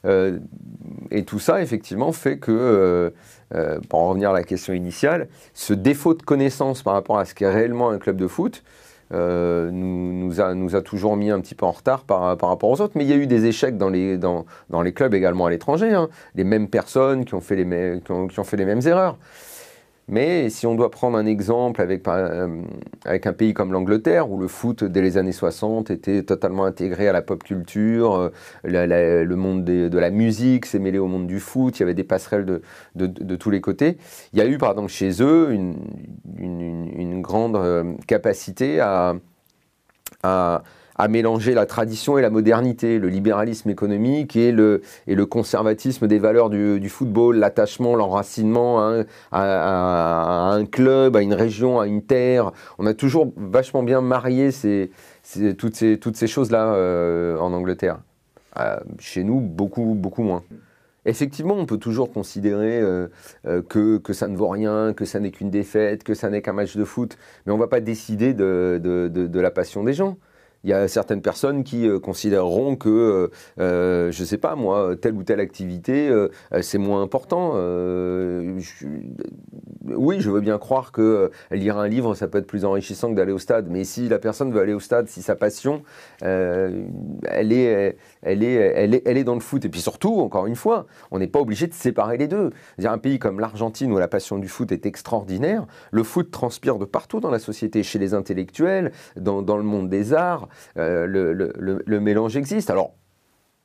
Euh, 0.06 0.40
et 1.12 1.24
tout 1.24 1.40
ça, 1.40 1.62
effectivement, 1.62 2.12
fait 2.12 2.38
que, 2.38 2.52
euh, 3.54 3.80
pour 3.90 4.00
en 4.00 4.10
revenir 4.10 4.32
à 4.32 4.34
la 4.34 4.44
question 4.44 4.74
initiale, 4.74 5.28
ce 5.54 5.74
défaut 5.74 6.14
de 6.14 6.22
connaissance 6.22 6.84
par 6.84 6.94
rapport 6.94 7.18
à 7.20 7.26
ce 7.26 7.34
qu'est 7.34 7.50
réellement 7.50 7.90
un 7.90 7.98
club 7.98 8.18
de 8.18 8.28
foot 8.28 8.64
nous, 9.10 10.42
a, 10.42 10.82
toujours 10.82 11.16
mis 11.16 11.32
un 11.32 11.40
petit 11.40 11.56
peu 11.56 11.66
en 11.66 11.72
retard 11.72 12.04
par, 12.04 12.22
rapport 12.22 12.70
aux 12.70 12.82
autres. 12.82 12.94
Mais 12.96 13.06
il 13.06 13.10
y 13.10 13.14
a 13.14 13.16
eu 13.16 13.28
des 13.28 13.46
échecs 13.46 13.78
dans 13.78 13.90
les, 13.90 14.20
clubs 14.94 15.14
également 15.14 15.46
à 15.46 15.50
l'étranger. 15.50 15.94
Hein. 15.94 16.10
Les 16.36 16.44
mêmes 16.44 16.68
personnes 16.68 17.24
qui 17.24 17.34
ont 17.34 17.42
fait 17.42 17.56
les 17.56 17.66
mêmes 17.66 18.82
erreurs. 18.86 19.18
Mais 20.10 20.50
si 20.50 20.66
on 20.66 20.76
doit 20.76 20.90
prendre 20.90 21.18
un 21.18 21.26
exemple 21.26 21.82
avec, 21.82 22.08
euh, 22.08 22.64
avec 23.04 23.28
un 23.28 23.34
pays 23.34 23.54
comme 23.54 23.74
l'Angleterre, 23.74 24.32
où 24.32 24.40
le 24.40 24.48
foot 24.48 24.86
dès 24.86 25.02
les 25.02 25.18
années 25.18 25.34
60 25.34 25.92
était 25.92 26.24
totalement 26.24 26.64
intégré 26.64 27.10
à 27.10 27.12
la 27.12 27.22
pop 27.22 27.44
culture, 27.44 28.16
euh, 28.16 28.32
le 28.64 29.36
monde 29.36 29.66
de 29.66 29.98
la 29.98 30.10
musique 30.10 30.66
s'est 30.66 30.80
mêlé 30.80 30.98
au 30.98 31.08
monde 31.08 31.28
du 31.28 31.42
foot, 31.42 31.78
il 31.78 31.82
y 31.82 31.84
avait 31.84 31.94
des 31.94 32.06
passerelles 32.06 32.46
de, 32.96 33.36
tous 33.36 33.50
les 33.50 33.60
côtés, 33.60 33.98
il 34.32 34.40
y 34.40 34.42
a 34.42 34.46
eu 34.46 34.58
pardon, 34.58 34.88
chez 34.88 35.22
eux 35.22 35.52
une, 35.52 37.22
grande 37.22 37.58
euh, 37.58 37.94
capacité 38.08 38.80
à 38.80 39.16
à 40.98 41.08
mélanger 41.08 41.54
la 41.54 41.66
tradition 41.66 42.18
et 42.18 42.22
la 42.22 42.30
modernité, 42.30 43.00
le 43.00 43.10
libéralisme 43.10 43.70
économique 43.70 44.36
et 44.36 44.52
le, 44.52 44.82
conservatisme 45.26 46.08
des 46.08 46.20
valeurs 46.20 46.50
du, 46.50 46.90
football, 46.90 47.38
l'attachement, 47.38 47.96
l'enracinement 47.96 49.04
à, 49.32 50.52
un 50.52 50.66
club, 50.66 51.16
à 51.16 51.22
une 51.22 51.34
région, 51.34 51.80
à 51.80 51.88
une 51.88 52.02
terre. 52.02 52.52
On 52.80 52.86
a 52.86 52.94
toujours 52.94 53.32
vachement 53.36 53.84
bien 53.84 54.02
marié 54.02 54.50
toutes 55.58 55.76
ces, 55.76 56.28
choses-là 56.28 56.74
euh, 56.74 57.38
en 57.38 57.54
Angleterre. 57.54 58.00
Euh, 58.60 58.78
chez 59.00 59.24
nous, 59.24 59.40
beaucoup, 59.40 59.94
beaucoup 59.96 60.24
moins. 60.24 60.44
Effectivement, 61.06 61.54
on 61.54 61.66
peut 61.66 61.78
toujours 61.78 62.12
considérer 62.12 62.82
euh, 62.82 63.08
que, 63.70 64.14
ça 64.14 64.28
ne 64.28 64.36
vaut 64.36 64.50
rien, 64.50 64.94
que 64.94 65.06
ça 65.06 65.20
n'est 65.20 65.32
qu'une 65.32 65.50
défaite, 65.50 66.04
que 66.04 66.14
ça 66.14 66.30
n'est 66.30 66.42
qu'un 66.42 66.54
match 66.54 66.76
de 66.76 66.84
foot, 66.84 67.18
mais 67.46 67.54
on 67.54 67.56
ne 67.56 67.62
va 67.62 67.68
pas 67.68 67.80
décider 67.80 68.34
de, 68.34 68.80
de, 68.84 69.08
de, 69.08 69.28
de, 69.28 69.40
la 69.40 69.52
passion 69.52 69.84
des 69.86 69.94
gens. 69.94 70.18
Il 70.68 70.72
y 70.72 70.74
a 70.74 70.90
certaines 70.90 71.22
personnes 71.22 71.64
qui 71.64 71.88
considéreront 72.04 72.76
que, 72.76 73.32
je 73.58 74.08
ne 74.08 74.26
sais 74.26 74.38
pas 74.38 74.56
moi, 74.56 74.98
telle 75.02 75.14
ou 75.14 75.24
telle 75.24 75.40
activité, 75.40 76.14
c'est 76.62 76.78
moins 76.78 77.02
important. 77.02 77.54
oui, 79.86 80.18
je 80.20 80.30
veux 80.30 80.42
bien 80.42 80.58
croire 80.58 80.92
que 80.92 81.32
lire 81.52 81.78
un 81.78 81.88
livre, 81.88 82.16
ça 82.16 82.28
peut 82.28 82.40
être 82.40 82.48
plus 82.48 82.66
enrichissant 82.66 83.10
que 83.12 83.16
d'aller 83.16 83.32
au 83.32 83.40
stade. 83.40 83.68
Mais 83.70 83.86
si 83.86 84.10
la 84.10 84.20
personne 84.20 84.52
veut 84.52 84.60
aller 84.60 84.74
au 84.74 84.82
stade, 84.82 85.08
si 85.08 85.22
sa 85.22 85.36
passion, 85.36 85.84
elle, 86.20 87.54
est, 87.54 87.98
elle, 88.22 88.44
est, 88.44 89.02
elle, 89.06 89.18
est, 89.18 89.24
dans 89.24 89.36
le 89.36 89.40
foot. 89.40 89.64
Et 89.64 89.70
puis 89.70 89.80
surtout, 89.80 90.20
encore 90.20 90.48
une 90.48 90.58
fois, 90.58 90.86
on 91.12 91.20
n'est 91.20 91.28
pas 91.28 91.40
obligé 91.40 91.68
de 91.68 91.74
séparer 91.74 92.18
les 92.18 92.28
deux. 92.28 92.52
Dire 92.78 92.92
un 92.92 92.98
pays 92.98 93.20
comme 93.20 93.40
l'Argentine 93.40 93.94
où 93.94 94.00
la 94.00 94.10
passion 94.10 94.38
du 94.38 94.50
foot 94.50 94.74
est 94.74 94.86
extraordinaire, 94.86 95.66
le 95.92 96.04
foot 96.04 96.30
transpire 96.30 96.78
de 96.78 96.84
partout 96.84 97.22
dans 97.22 97.32
la 97.32 97.40
société, 97.40 97.84
chez 97.84 98.00
les 98.00 98.14
intellectuels, 98.14 98.92
dans 99.16 99.58
le 99.58 99.64
monde 99.64 99.88
des 99.88 100.14
arts, 100.14 100.50
euh, 100.78 101.06
le, 101.06 101.34
le, 101.34 101.84
le, 101.86 102.00
mélange 102.00 102.38
existe. 102.38 102.70
Alors, 102.70 102.94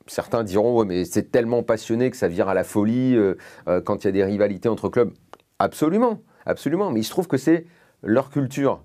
certains 0.06 0.44
diront, 0.44 0.78
ouais, 0.78 0.86
mais 0.86 1.04
c'est 1.04 1.30
tellement 1.30 1.62
passionné 1.62 2.10
que 2.10 2.16
ça 2.16 2.28
vire 2.28 2.48
à 2.48 2.54
la 2.54 2.64
folie 2.64 3.16
euh, 3.16 3.34
euh, 3.68 3.80
quand 3.80 4.04
il 4.04 4.06
y 4.06 4.08
a 4.08 4.12
des 4.12 4.24
rivalités 4.24 4.68
entre 4.68 4.88
clubs. 4.88 5.12
Absolument, 5.58 6.22
absolument. 6.46 6.90
Mais 6.90 7.00
il 7.00 7.04
se 7.04 7.10
trouve 7.10 7.28
que 7.28 7.36
c'est 7.36 7.66
leur 8.02 8.30
culture. 8.30 8.82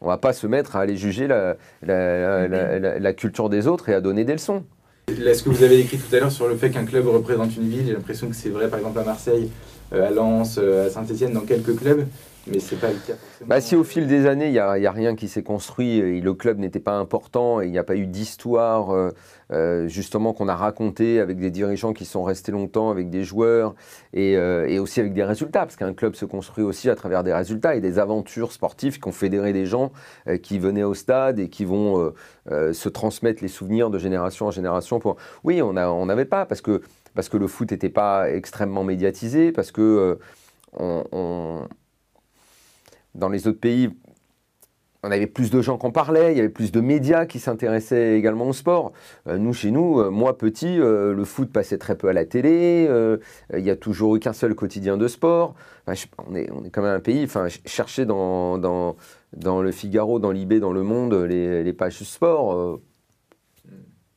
On 0.00 0.06
ne 0.06 0.10
va 0.10 0.18
pas 0.18 0.32
se 0.32 0.46
mettre 0.46 0.76
à 0.76 0.80
aller 0.80 0.96
juger 0.96 1.26
la, 1.26 1.56
la, 1.82 2.48
la, 2.48 2.98
la 2.98 3.12
culture 3.12 3.50
des 3.50 3.66
autres 3.66 3.88
et 3.88 3.94
à 3.94 4.00
donner 4.00 4.24
des 4.24 4.32
leçons. 4.32 4.64
Ce 5.08 5.42
que 5.42 5.50
vous 5.50 5.62
avez 5.62 5.80
écrit 5.80 5.98
tout 5.98 6.14
à 6.14 6.20
l'heure 6.20 6.32
sur 6.32 6.48
le 6.48 6.56
fait 6.56 6.70
qu'un 6.70 6.84
club 6.84 7.06
représente 7.08 7.56
une 7.56 7.68
ville, 7.68 7.84
j'ai 7.86 7.92
l'impression 7.92 8.28
que 8.28 8.34
c'est 8.34 8.48
vrai 8.48 8.68
par 8.68 8.78
exemple 8.78 8.98
à 9.00 9.04
Marseille, 9.04 9.50
à 9.92 10.10
Lens, 10.10 10.56
à 10.56 10.88
Saint-Etienne, 10.88 11.32
dans 11.32 11.40
quelques 11.40 11.76
clubs, 11.76 12.06
mais 12.46 12.58
c'est 12.58 12.76
pas 12.76 12.88
le 12.88 12.98
cas. 13.06 13.14
Bah, 13.46 13.60
si 13.60 13.76
au 13.76 13.84
fil 13.84 14.06
des 14.06 14.26
années, 14.26 14.46
il 14.46 14.52
n'y 14.52 14.58
a, 14.58 14.92
rien 14.92 15.14
qui 15.14 15.28
s'est 15.28 15.42
construit 15.42 15.98
et 15.98 16.20
le 16.20 16.34
club 16.34 16.58
n'était 16.58 16.80
pas 16.80 16.96
important 16.96 17.60
il 17.60 17.70
n'y 17.70 17.78
a 17.78 17.84
pas 17.84 17.96
eu 17.96 18.06
d'histoire 18.06 18.90
euh, 18.90 19.10
euh, 19.52 19.88
justement 19.88 20.32
qu'on 20.32 20.48
a 20.48 20.54
raconté 20.54 21.20
avec 21.20 21.38
des 21.38 21.50
dirigeants 21.50 21.92
qui 21.92 22.04
sont 22.04 22.22
restés 22.22 22.52
longtemps, 22.52 22.90
avec 22.90 23.10
des 23.10 23.24
joueurs 23.24 23.74
et, 24.12 24.36
euh, 24.36 24.80
aussi 24.80 25.00
avec 25.00 25.12
des 25.12 25.24
résultats, 25.24 25.60
parce 25.60 25.76
qu'un 25.76 25.92
club 25.92 26.14
se 26.14 26.24
construit 26.24 26.64
aussi 26.64 26.88
à 26.88 26.94
travers 26.94 27.22
des 27.22 27.32
résultats 27.32 27.74
et 27.74 27.80
des 27.80 27.98
aventures 27.98 28.52
sportives 28.52 28.98
qui 29.00 29.08
ont 29.08 29.12
fédéré 29.12 29.52
des 29.52 29.66
gens 29.66 29.92
qui 30.42 30.58
venaient 30.58 30.82
au 30.82 30.94
stade 30.94 31.38
et 31.38 31.48
qui 31.48 31.64
vont 31.64 32.12
se 32.48 32.88
transmettre 32.88 33.42
les 33.42 33.48
souvenirs 33.48 33.90
de 33.90 33.98
génération 33.98 34.46
en 34.46 34.50
génération. 34.50 35.00
Oui, 35.44 35.60
on 35.62 35.72
n'avait 36.06 36.24
pas 36.24 36.46
parce 36.46 36.60
que, 36.60 36.80
parce 37.14 37.28
que 37.28 37.36
le 37.36 37.46
foot 37.46 37.70
n'était 37.70 37.88
pas 37.88 38.30
extrêmement 38.30 38.84
médiatisé, 38.84 39.52
parce 39.52 39.72
que 39.72 40.18
on 40.78 41.66
dans 43.14 43.28
les 43.28 43.48
autres 43.48 43.60
pays, 43.60 43.90
on 45.02 45.10
avait 45.10 45.26
plus 45.26 45.50
de 45.50 45.62
gens 45.62 45.78
qui 45.78 45.86
en 45.86 45.90
parlaient, 45.90 46.32
il 46.32 46.36
y 46.36 46.40
avait 46.40 46.50
plus 46.50 46.72
de 46.72 46.80
médias 46.80 47.24
qui 47.24 47.38
s'intéressaient 47.38 48.18
également 48.18 48.48
au 48.48 48.52
sport. 48.52 48.92
Euh, 49.26 49.38
nous, 49.38 49.54
chez 49.54 49.70
nous, 49.70 49.98
euh, 49.98 50.10
moi 50.10 50.36
petit, 50.36 50.78
euh, 50.78 51.14
le 51.14 51.24
foot 51.24 51.50
passait 51.50 51.78
très 51.78 51.96
peu 51.96 52.08
à 52.08 52.12
la 52.12 52.26
télé, 52.26 52.88
il 53.54 53.62
n'y 53.62 53.70
a 53.70 53.76
toujours 53.76 54.16
eu 54.16 54.20
qu'un 54.20 54.32
seul 54.32 54.54
quotidien 54.54 54.96
de 54.96 55.08
sport. 55.08 55.54
on, 55.86 56.34
est, 56.34 56.48
quand 56.70 56.82
même 56.82 56.96
un 56.96 57.00
pays, 57.00 57.24
enfin, 57.24 57.46
chercher 57.64 58.04
dans, 58.04 58.58
dans, 58.58 58.96
dans, 59.34 59.62
le 59.62 59.72
Figaro, 59.72 60.18
dans 60.18 60.32
l'IB, 60.32 60.54
dans 60.54 60.72
Le 60.72 60.82
Monde, 60.82 61.14
les, 61.14 61.64
les 61.64 61.72
pages 61.72 62.02
sport, 62.02 62.80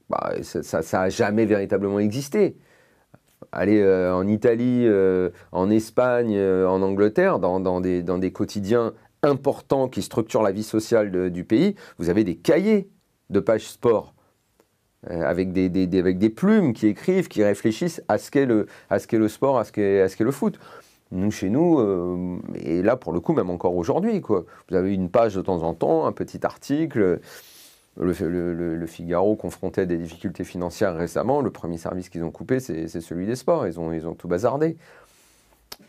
bah, 0.10 0.34
ça 0.42 0.82
n'a 0.94 1.10
jamais 1.10 1.46
véritablement 1.46 2.00
existé 2.00 2.58
aller 3.54 3.84
en 3.84 4.28
Italie, 4.28 4.88
en 5.52 5.70
Espagne, 5.70 6.40
en 6.40 6.82
Angleterre, 6.82 7.40
dans, 7.40 7.82
des, 7.82 8.32
quotidiens 8.32 8.94
importants 9.22 9.88
qui 9.88 10.02
structurent 10.02 10.44
la 10.44 10.52
vie 10.52 10.64
sociale 10.64 11.30
du 11.32 11.44
pays, 11.44 11.76
vous 11.98 12.10
avez 12.10 12.24
des 12.24 12.36
cahiers 12.36 12.90
de 13.30 13.40
pages 13.40 13.68
sport. 13.68 14.14
avec, 15.08 15.52
des, 15.54 16.30
plumes 16.30 16.74
qui 16.74 16.88
écrivent, 16.88 17.28
qui 17.28 17.44
réfléchissent 17.44 18.02
à 18.08 18.18
ce 18.18 18.32
qu'est 18.32 18.46
le 18.46 19.28
sport, 19.28 19.58
à 19.60 19.64
ce 19.66 19.72
qu'est 19.72 20.24
le 20.24 20.32
foot. 20.32 20.60
Nous, 21.12 21.30
chez 21.30 21.50
nous, 21.50 22.42
et 22.56 22.82
là 22.82 22.96
pour 22.96 23.14
le 23.14 23.20
coup, 23.20 23.34
même 23.34 23.52
encore 23.52 23.76
aujourd'hui, 23.76 24.20
vous 24.20 24.76
avez 24.76 24.94
une 24.94 25.10
page 25.10 25.36
de 25.36 25.42
temps 25.42 25.62
en 25.62 25.76
temps, 25.76 26.06
un 26.08 26.12
petit 26.12 26.44
article, 26.44 27.20
le, 27.98 28.86
Figaro 28.88 29.36
confrontait 29.36 29.86
des 29.86 29.98
difficultés 29.98 30.44
financières 30.44 30.96
récemment. 30.96 31.42
Le 31.42 31.52
premier 31.52 31.78
service 31.78 32.10
qu'ils 32.10 32.24
ont 32.24 32.32
coupé, 32.32 32.60
c'est 32.60 32.88
celui 32.88 33.26
des 33.26 33.36
sports. 33.36 33.68
Ils 33.68 33.80
ont, 33.80 34.16
tout 34.16 34.28
bazardé. 34.28 34.78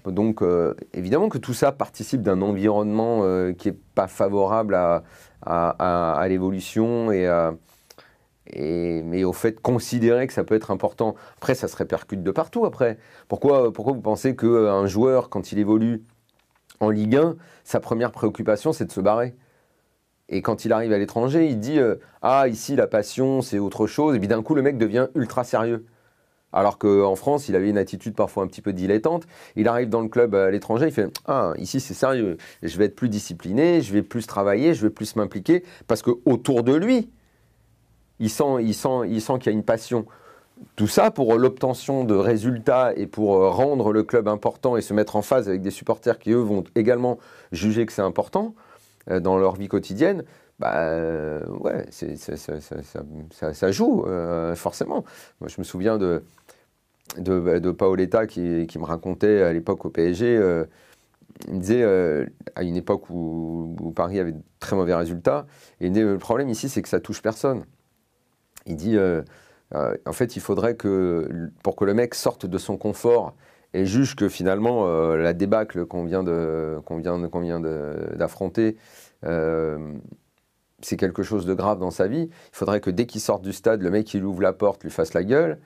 Donc, 0.07 0.43
euh, 0.43 0.75
évidemment 0.93 1.29
que 1.29 1.39
tout 1.39 1.55
ça 1.55 1.73
participe 1.73 2.23
d'un 2.23 2.43
environnement 2.43 3.21
euh, 3.23 3.53
qui 3.53 3.69
n'est 3.69 3.79
pas 3.95 4.07
favorable 4.07 4.75
à, 4.75 5.03
à, 5.43 6.29
l'évolution 6.29 7.11
et, 7.11 7.27
et, 8.49 9.03
mais 9.03 9.25
au 9.25 9.33
fait 9.33 9.53
de 9.53 9.61
considérer 9.61 10.27
que 10.27 10.33
ça 10.33 10.45
peut 10.45 10.55
être 10.55 10.71
important. 10.71 11.15
Après, 11.37 11.55
ça 11.55 11.69
se 11.69 11.77
répercute 11.77 12.23
de 12.23 12.31
partout. 12.31 12.67
Après, 12.67 12.99
pourquoi, 13.29 13.73
pourquoi 13.73 13.95
vous 13.95 14.03
pensez 14.03 14.37
qu'un 14.37 14.87
joueur, 14.87 15.31
quand 15.31 15.53
il 15.53 15.59
évolue 15.59 16.03
en 16.81 16.91
Ligue 16.91 17.17
1, 17.17 17.37
sa 17.65 17.81
première 17.81 18.13
préoccupation, 18.13 18.73
c'est 18.73 18.85
de 18.85 18.93
se 18.93 19.01
barrer? 19.01 19.35
Et 20.29 20.43
quand 20.43 20.65
il 20.65 20.73
arrive 20.73 20.93
à 20.93 20.99
l'étranger, 20.99 21.47
il 21.47 21.59
dit 21.61 21.79
euh, 21.79 21.97
Ah, 22.23 22.49
ici, 22.49 22.77
la 22.77 22.87
passion, 22.87 23.43
c'est 23.43 23.59
autre 23.59 23.87
chose. 23.87 24.17
Et 24.17 24.19
puis 24.19 24.29
d'un 24.29 24.43
coup, 24.43 24.55
le 24.55 24.63
mec 24.63 24.79
devient 24.79 25.09
ultra 25.15 25.45
sérieux. 25.45 25.85
Alors 26.53 26.79
qu'en 26.79 27.17
France, 27.17 27.49
il 27.49 27.57
avait 27.57 27.69
une 27.69 27.79
attitude 27.79 28.15
parfois 28.15 28.45
un 28.45 28.47
petit 28.47 28.63
peu 28.63 28.73
dilettante. 28.73 29.25
Il 29.57 29.67
arrive 29.67 29.89
dans 29.89 30.01
le 30.01 30.09
club 30.09 30.35
à 30.37 30.51
l'étranger, 30.51 30.87
il 30.87 30.93
fait 30.93 31.09
Ah, 31.27 31.53
ici, 31.59 31.81
c'est 31.81 31.95
sérieux. 31.95 32.37
Je 32.63 32.79
vais 32.79 32.87
être 32.87 32.95
plus 32.95 33.09
discipliné, 33.09 33.81
je 33.83 33.93
vais 33.93 34.03
plus 34.03 34.27
travailler, 34.27 34.73
je 34.73 34.83
vais 34.83 34.91
plus 34.91 35.17
m'impliquer. 35.17 35.65
Parce 35.89 36.01
qu'autour 36.01 36.63
de 36.63 36.75
lui, 36.75 37.11
il 38.21 38.31
sent, 38.31 38.63
il 38.63 38.75
sent, 38.75 39.09
il 39.09 39.21
sent 39.21 39.35
qu'il 39.41 39.53
y 39.53 39.55
a 39.55 39.59
une 39.59 39.65
passion. 39.65 40.07
Tout 40.77 40.87
ça 40.87 41.11
pour 41.11 41.37
l'obtention 41.37 42.05
de 42.05 42.15
résultats 42.15 42.93
et 42.95 43.09
pour 43.09 43.53
rendre 43.53 43.93
le 43.93 44.05
club 44.05 44.29
important 44.29 44.77
et 44.77 44.81
se 44.83 44.95
mettre 44.95 45.17
en 45.17 45.23
phase 45.23 45.49
avec 45.49 45.61
des 45.61 45.73
supporters 45.73 46.21
qui, 46.21 46.31
eux, 46.31 46.37
vont 46.37 46.63
également 46.77 47.19
juger 47.51 47.85
que 47.85 47.93
c'est 47.93 48.03
important. 48.03 48.55
Euh, 49.11 49.21
dans 49.21 49.37
leur 49.39 49.57
vie 49.57 49.69
quotidienne, 49.69 50.25
bah, 50.59 50.77
euh, 50.77 51.45
ouais, 51.61 51.87
ça, 51.91 53.71
joue, 53.71 54.05
euh, 54.07 54.55
forcément. 54.55 55.05
Moi, 55.41 55.49
je 55.49 55.57
me 55.59 55.65
souviens 55.65 55.99
de, 55.99 56.23
de, 57.19 57.71
Paoletta 57.71 58.27
qui, 58.27 58.67
qui, 58.67 58.79
me 58.79 58.85
racontait 58.85 59.43
à 59.43 59.53
l'époque 59.53 59.85
au 59.85 59.91
PSG, 59.91 60.65
il 61.49 61.59
disait, 61.59 61.85
à 62.55 62.63
une 62.63 62.77
époque 62.77 63.11
où, 63.11 63.93
Paris 63.95 64.19
avait 64.21 64.33
de 64.33 64.43
très 64.61 64.77
mauvais 64.77 64.95
résultats, 64.95 65.47
et 65.81 65.91
le 65.91 66.19
problème 66.19 66.49
ici, 66.49 66.69
c'est 66.69 66.83
que 66.83 66.89
ça 66.89 67.01
touche 67.01 67.21
personne. 67.21 67.65
Il 68.67 68.77
dit, 68.77 68.97
en 69.75 70.13
fait, 70.13 70.37
il 70.37 70.41
faudrait 70.41 70.77
que, 70.77 71.51
pour 71.63 71.77
que 71.77 71.85
le 71.85 71.93
mec 71.93 72.15
sorte 72.15 72.47
de 72.47 72.59
son 72.59 72.79
confort 72.79 73.35
et 73.75 73.85
juge 73.85 74.17
que 74.17 74.29
finalement 74.29 74.87
euh, 74.87 75.17
la 75.17 75.35
débâcle 75.35 75.85
qu'on 75.85 76.05
vient 76.05 76.23
d'affronter 78.17 78.77
euh, 79.25 79.93
c'est 80.81 80.97
quelque 80.97 81.23
chose 81.23 81.47
de 81.47 81.55
grave 81.55 81.79
dans 81.79 81.91
sa 81.91 82.07
vie. 82.07 82.29
Il 82.31 82.57
faudrait 82.57 82.81
que 82.81 82.91
dès 82.91 83.07
qu'il 83.07 83.21
sorte 83.21 83.43
du 83.43 83.53
stade, 83.53 83.83
le 83.83 83.91
mec 83.91 84.13
il 84.15 84.25
ouvre 84.25 84.43
la 84.43 84.53
porte 84.53 84.85
lui 84.85 84.91
fasse 84.91 85.15
la 85.15 85.25
gueule, 85.25 85.59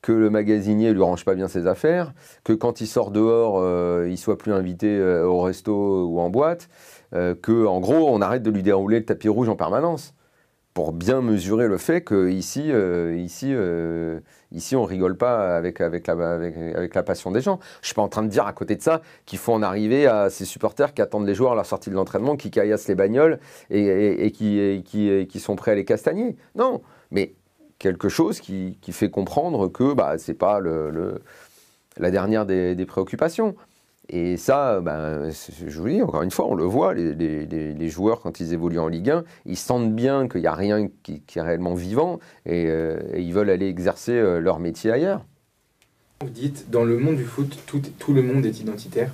que 0.00 0.12
le 0.12 0.30
magasinier 0.30 0.92
lui 0.92 1.02
range 1.02 1.24
pas 1.24 1.34
bien 1.34 1.48
ses 1.48 1.66
affaires, 1.66 2.14
que 2.44 2.52
quand 2.52 2.80
il 2.80 2.86
sort 2.86 3.10
dehors, 3.10 3.58
euh, 3.58 4.06
il 4.08 4.16
soit 4.16 4.38
plus 4.38 4.52
invité 4.52 5.02
au 5.02 5.40
resto 5.40 6.06
ou 6.06 6.20
en 6.20 6.30
boîte, 6.30 6.68
que 7.12 7.66
en 7.66 7.80
gros 7.80 8.08
on 8.08 8.20
arrête 8.22 8.42
de 8.42 8.50
lui 8.50 8.62
dérouler 8.62 9.00
le 9.00 9.04
tapis 9.04 9.28
rouge 9.28 9.48
en 9.48 9.56
permanence 9.56 10.14
pour 10.80 10.94
bien 10.94 11.20
mesurer 11.20 11.68
le 11.68 11.76
fait 11.76 12.02
qu'ici, 12.02 12.72
euh, 12.72 13.14
ici, 13.14 13.48
euh, 13.50 14.18
ici, 14.50 14.76
on 14.76 14.84
rigole 14.84 15.14
pas 15.14 15.54
avec, 15.54 15.78
avec, 15.82 16.06
la, 16.06 17.02
passion 17.02 17.30
des 17.30 17.42
gens. 17.42 17.60
Je 17.82 17.88
suis 17.88 17.94
pas 17.94 18.00
en 18.00 18.08
train 18.08 18.22
de 18.22 18.28
dire 18.28 18.46
à 18.46 18.54
côté 18.54 18.76
de 18.76 18.80
ça 18.80 19.02
qu'il 19.26 19.38
faut 19.38 19.52
en 19.52 19.60
arriver 19.60 20.06
à 20.06 20.30
ces 20.30 20.46
supporters 20.46 20.94
qui 20.94 21.02
attendent 21.02 21.26
les 21.26 21.34
joueurs 21.34 21.52
à 21.52 21.54
la 21.54 21.64
sortie 21.64 21.90
de 21.90 21.94
l'entraînement, 21.94 22.34
qui 22.34 22.50
caillassent 22.50 22.88
les 22.88 22.94
bagnoles 22.94 23.40
et, 23.68 24.32
qui, 24.32 25.38
sont 25.38 25.54
prêts 25.54 25.72
à 25.72 25.74
les 25.74 25.84
castagner. 25.84 26.34
Non, 26.54 26.80
mais 27.10 27.34
quelque 27.78 28.08
chose 28.08 28.40
qui, 28.40 28.78
fait 28.90 29.10
comprendre 29.10 29.68
que 29.68 29.92
bah, 29.92 30.16
ce 30.16 30.32
n'est 30.32 30.38
pas 30.38 30.62
la 31.98 32.10
dernière 32.10 32.46
des 32.46 32.86
préoccupations. 32.86 33.54
Et 34.08 34.36
ça, 34.36 34.80
ben, 34.80 35.30
je 35.30 35.80
vous 35.80 35.88
dis, 35.88 36.02
encore 36.02 36.22
une 36.22 36.32
fois, 36.32 36.46
on 36.46 36.54
le 36.54 36.64
voit, 36.64 36.94
les, 36.94 37.88
joueurs, 37.88 38.20
quand 38.20 38.40
ils 38.40 38.52
évoluent 38.52 38.80
en 38.80 38.88
Ligue 38.88 39.10
1, 39.10 39.24
ils 39.46 39.56
sentent 39.56 39.94
bien 39.94 40.26
qu'il 40.26 40.40
n'y 40.40 40.48
a 40.48 40.54
rien 40.54 40.88
qui, 41.04 41.22
est 41.36 41.40
réellement 41.40 41.74
vivant 41.74 42.18
euh, 42.48 43.00
et, 43.12 43.22
ils 43.22 43.32
veulent 43.32 43.50
aller 43.50 43.68
exercer 43.68 44.12
euh, 44.12 44.40
leur 44.40 44.58
métier 44.58 44.90
ailleurs. 44.90 45.24
Vous 46.22 46.30
dites, 46.30 46.70
dans 46.70 46.84
le 46.84 46.98
monde 46.98 47.16
du 47.16 47.24
foot, 47.24 47.56
tout, 47.66 47.82
tout 47.98 48.12
le 48.12 48.22
monde 48.22 48.44
est 48.46 48.58
identitaire. 48.58 49.12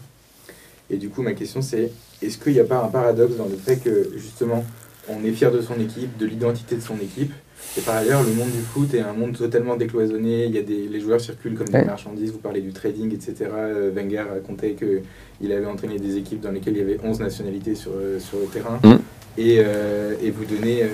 Et 0.88 0.96
du 0.96 1.10
coup, 1.10 1.22
ma 1.22 1.34
question, 1.34 1.60
c'est 1.60 1.92
est-ce 2.22 2.38
qu'il 2.38 2.54
n'y 2.54 2.60
a 2.60 2.64
pas 2.64 2.82
un 2.82 2.88
paradoxe 2.88 3.36
dans 3.36 3.46
le 3.46 3.56
fait 3.56 3.76
que, 3.76 4.12
justement, 4.16 4.64
on 5.08 5.24
est 5.24 5.32
fier 5.32 5.50
de 5.50 5.60
son 5.60 5.78
équipe, 5.80 6.16
de 6.18 6.26
l'identité 6.26 6.76
de 6.76 6.80
son 6.80 6.96
équipe, 6.96 7.32
et 7.78 7.80
par 7.82 7.96
ailleurs, 7.96 8.22
le 8.22 8.32
monde 8.32 8.50
du 8.50 8.60
foot 8.60 8.92
est 8.94 9.00
un 9.00 9.12
monde 9.12 9.36
totalement 9.36 9.76
décloisonné. 9.76 10.46
Il 10.46 10.54
y 10.54 10.58
a 10.58 10.62
des, 10.62 10.88
les 10.88 11.00
joueurs 11.00 11.20
circulent 11.20 11.56
comme 11.56 11.68
des 11.68 11.84
marchandises. 11.84 12.32
Vous 12.32 12.38
parlez 12.38 12.60
du 12.60 12.72
trading, 12.72 13.12
etc. 13.12 13.50
Euh, 13.52 13.90
Wenger 13.94 14.24
racontait 14.30 14.74
qu'il 14.74 15.52
avait 15.52 15.66
entraîné 15.66 15.98
des 15.98 16.16
équipes 16.16 16.40
dans 16.40 16.50
lesquelles 16.50 16.74
il 16.74 16.78
y 16.78 16.82
avait 16.82 16.98
11 17.02 17.20
nationalités 17.20 17.74
sur, 17.74 17.92
euh, 17.94 18.18
sur 18.18 18.38
le 18.38 18.46
terrain. 18.46 18.78
Mm. 18.82 18.96
Et, 19.38 19.58
euh, 19.58 20.14
et, 20.22 20.30
vous 20.30 20.46
donnez 20.46 20.84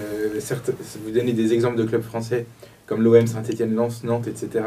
vous 1.05 1.11
donnez 1.13 1.33
des 1.33 1.53
exemples 1.53 1.77
de 1.77 1.85
clubs 1.85 2.03
français 2.03 2.47
comme 2.87 3.03
l'OM, 3.03 3.27
Saint-Etienne, 3.27 3.75
Lens, 3.75 4.03
Nantes, 4.03 4.27
etc. 4.27 4.65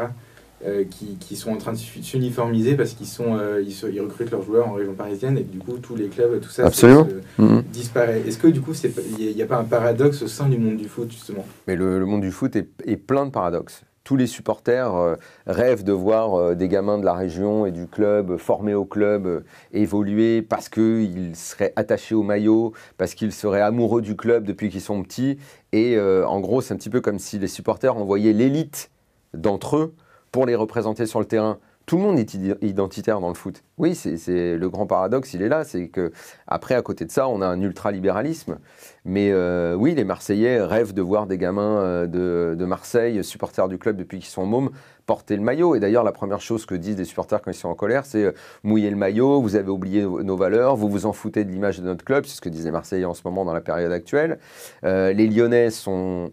Euh, 0.66 0.84
qui, 0.84 1.16
qui, 1.20 1.36
sont 1.36 1.52
en 1.52 1.58
train 1.58 1.72
de 1.72 1.76
s'uniformiser 1.76 2.74
parce 2.74 2.94
qu'ils 2.94 3.06
sont, 3.06 3.36
euh, 3.38 3.62
ils, 3.62 3.94
ils, 3.94 4.00
recrutent 4.00 4.32
leurs 4.32 4.42
joueurs 4.42 4.66
en 4.66 4.72
région 4.72 4.94
parisienne 4.94 5.38
et 5.38 5.42
du 5.42 5.58
coup 5.58 5.78
tous 5.78 5.94
les 5.94 6.08
clubs, 6.08 6.40
tout 6.40 6.48
ça 6.48 6.66
Absolument. 6.66 7.06
Mm-hmm. 7.38 7.62
disparaît. 7.70 8.22
Est-ce 8.26 8.38
que 8.38 8.48
du 8.48 8.60
coup 8.60 8.72
il 8.72 9.36
n'y 9.36 9.42
a, 9.42 9.46
pas 9.46 9.58
un 9.58 9.64
paradoxe 9.64 10.22
au 10.22 10.26
sein 10.26 10.48
du 10.48 10.58
monde 10.58 10.76
du 10.76 10.88
foot 10.88 11.08
justement? 11.08 11.46
Mais 11.68 11.76
le, 11.76 12.04
monde 12.04 12.22
du 12.22 12.32
foot 12.32 12.56
est, 12.56 12.68
est, 12.84 12.96
plein 12.96 13.26
de 13.26 13.30
paradoxes. 13.30 13.82
Tous 14.02 14.16
les 14.16 14.26
supporters 14.26 14.92
euh, 14.96 15.14
rêvent 15.46 15.84
de 15.84 15.92
voir 15.92 16.56
des 16.56 16.66
gamins 16.66 16.98
de 16.98 17.04
la 17.04 17.14
région 17.14 17.66
et 17.66 17.70
du 17.70 17.86
club 17.86 18.36
formés 18.36 18.74
au 18.74 18.86
club 18.86 19.44
évoluer 19.72 20.42
parce 20.42 20.68
qu'ils 20.68 21.36
seraient 21.36 21.74
attachés 21.76 22.16
au 22.16 22.24
maillot, 22.24 22.72
parce 22.98 23.14
qu'ils 23.14 23.32
seraient 23.32 23.62
amoureux 23.62 24.02
du 24.02 24.16
club 24.16 24.42
depuis 24.42 24.70
qu'ils 24.70 24.80
sont 24.80 25.00
petits. 25.04 25.38
Et 25.72 25.96
en 26.00 26.40
gros, 26.40 26.60
c'est 26.60 26.74
un 26.74 26.76
petit 26.76 26.90
peu 26.90 27.00
comme 27.00 27.20
si 27.20 27.38
les 27.38 27.46
supporters 27.46 27.96
envoyaient 27.96 28.32
l'élite 28.32 28.90
d'entre 29.32 29.76
eux 29.76 29.94
pour 30.36 30.44
les 30.44 30.54
représenter 30.54 31.06
sur 31.06 31.18
le 31.18 31.24
terrain. 31.24 31.56
Tout 31.86 31.96
le 31.96 32.02
monde 32.02 32.18
est 32.18 32.34
identitaire 32.60 33.20
dans 33.20 33.28
le 33.28 33.34
foot. 33.34 33.64
Oui, 33.78 33.94
c'est 33.94 34.54
le 34.58 34.68
grand 34.68 34.86
paradoxe, 34.86 35.32
il 35.32 35.40
est 35.40 35.48
là. 35.48 35.64
C'est 35.64 35.88
que 35.88 36.12
après, 36.46 36.74
à 36.74 36.82
côté 36.82 37.06
de 37.06 37.10
ça, 37.10 37.26
on 37.26 37.40
a 37.40 37.46
un 37.46 37.58
ultralibéralisme. 37.62 38.58
Mais 39.06 39.30
euh, 39.32 39.74
oui, 39.74 39.94
les 39.94 40.04
Marseillais 40.04 40.60
rêvent 40.60 40.92
de 40.92 41.00
voir 41.00 41.26
des 41.26 41.38
gamins 41.38 41.78
euh, 41.78 42.54
de, 42.54 42.64
Marseille, 42.66 43.24
supporters 43.24 43.66
du 43.68 43.78
club 43.78 43.96
depuis 43.96 44.18
qu'ils 44.18 44.28
sont 44.28 44.44
mômes, 44.44 44.72
porter 45.06 45.36
le 45.36 45.42
maillot. 45.42 45.74
Et 45.74 45.80
d'ailleurs, 45.80 46.04
la 46.04 46.12
première 46.12 46.42
chose 46.42 46.66
que 46.66 46.74
disent 46.74 46.98
les 46.98 47.06
supporters 47.06 47.40
quand 47.40 47.50
ils 47.50 47.54
sont 47.54 47.70
en 47.70 47.74
colère, 47.74 48.04
c'est 48.04 48.24
euh, 48.24 48.32
mouiller 48.62 48.90
le 48.90 48.96
maillot, 48.96 49.40
vous 49.40 49.56
avez 49.56 49.70
oublié 49.70 50.02
nos 50.02 50.36
valeurs, 50.36 50.76
vous 50.76 50.90
vous 50.90 51.06
en 51.06 51.14
foutez 51.14 51.44
de 51.46 51.50
l'image 51.50 51.80
de 51.80 51.86
notre 51.86 52.04
club. 52.04 52.26
C'est 52.26 52.36
ce 52.36 52.42
que 52.42 52.50
disent 52.50 52.66
les 52.66 52.72
Marseillais 52.72 53.06
en 53.06 53.14
ce 53.14 53.22
moment 53.24 53.46
dans 53.46 53.54
la 53.54 53.62
période 53.62 53.92
actuelle. 53.92 54.38
les 54.82 55.28
Lyonnais 55.28 55.70
sont 55.70 56.30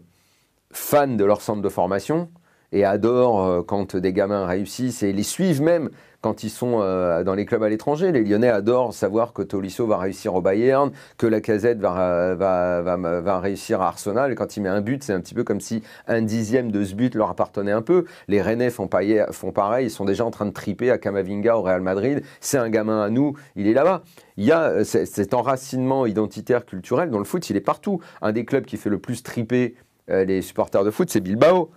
fans 0.72 1.06
de 1.06 1.24
leur 1.24 1.40
centre 1.40 1.62
de 1.62 1.70
formation 1.70 2.28
et 2.74 2.84
adorent 2.84 3.42
euh, 3.42 3.62
quand 3.62 3.96
des 3.96 4.12
gamins 4.12 4.44
réussissent 4.44 5.02
et 5.02 5.12
les 5.12 5.22
suivent 5.22 5.62
même 5.62 5.88
quand 6.20 6.42
ils 6.42 6.50
sont 6.50 6.80
euh, 6.80 7.22
dans 7.22 7.34
les 7.34 7.44
clubs 7.44 7.62
à 7.62 7.68
l'étranger. 7.68 8.10
Les 8.10 8.24
Lyonnais 8.24 8.48
adorent 8.48 8.94
savoir 8.94 9.34
que 9.34 9.42
Tolisso 9.42 9.86
va 9.86 9.98
réussir 9.98 10.34
au 10.34 10.40
Bayern, 10.40 10.90
que 11.18 11.26
la 11.26 11.42
casette 11.42 11.78
va, 11.78 12.34
va, 12.34 12.80
va, 12.80 13.20
va, 13.20 13.40
réussir 13.40 13.82
à 13.82 13.88
Arsenal. 13.88 14.32
Et 14.32 14.34
quand 14.34 14.56
il 14.56 14.62
met 14.62 14.70
un 14.70 14.80
but, 14.80 15.04
c'est 15.04 15.12
un 15.12 15.20
petit 15.20 15.34
peu 15.34 15.44
comme 15.44 15.60
si 15.60 15.82
un 16.08 16.22
dixième 16.22 16.72
de 16.72 16.82
ce 16.82 16.94
but 16.94 17.14
leur 17.14 17.28
appartenait 17.28 17.72
un 17.72 17.82
peu. 17.82 18.06
Les 18.26 18.40
Rennais 18.40 18.70
font, 18.70 18.88
font 19.32 19.52
pareil, 19.52 19.88
ils 19.88 19.90
sont 19.90 20.06
déjà 20.06 20.24
en 20.24 20.30
train 20.30 20.46
de 20.46 20.52
triper 20.52 20.90
à 20.90 20.96
Camavinga 20.96 21.58
au 21.58 21.62
Real 21.62 21.82
Madrid. 21.82 22.22
C'est 22.40 22.58
un 22.58 22.70
gamin 22.70 23.02
à 23.02 23.10
nous, 23.10 23.34
il 23.54 23.68
est 23.68 23.74
là-bas. 23.74 24.02
Il 24.38 24.46
y 24.46 24.52
a 24.52 24.62
euh, 24.62 24.84
cet 24.84 25.34
enracinement 25.34 26.06
identitaire 26.06 26.64
culturel 26.64 27.10
dans 27.10 27.18
le 27.18 27.24
foot, 27.24 27.50
il 27.50 27.56
est 27.56 27.60
partout. 27.60 28.00
Un 28.22 28.32
des 28.32 28.46
clubs 28.46 28.64
qui 28.64 28.78
fait 28.78 28.90
le 28.90 28.98
plus 28.98 29.22
triper 29.22 29.74
les 30.08 30.42
supporters 30.42 30.84
de 30.84 30.90
foot, 30.90 31.08
c'est 31.08 31.20
Bilbao. 31.20 31.70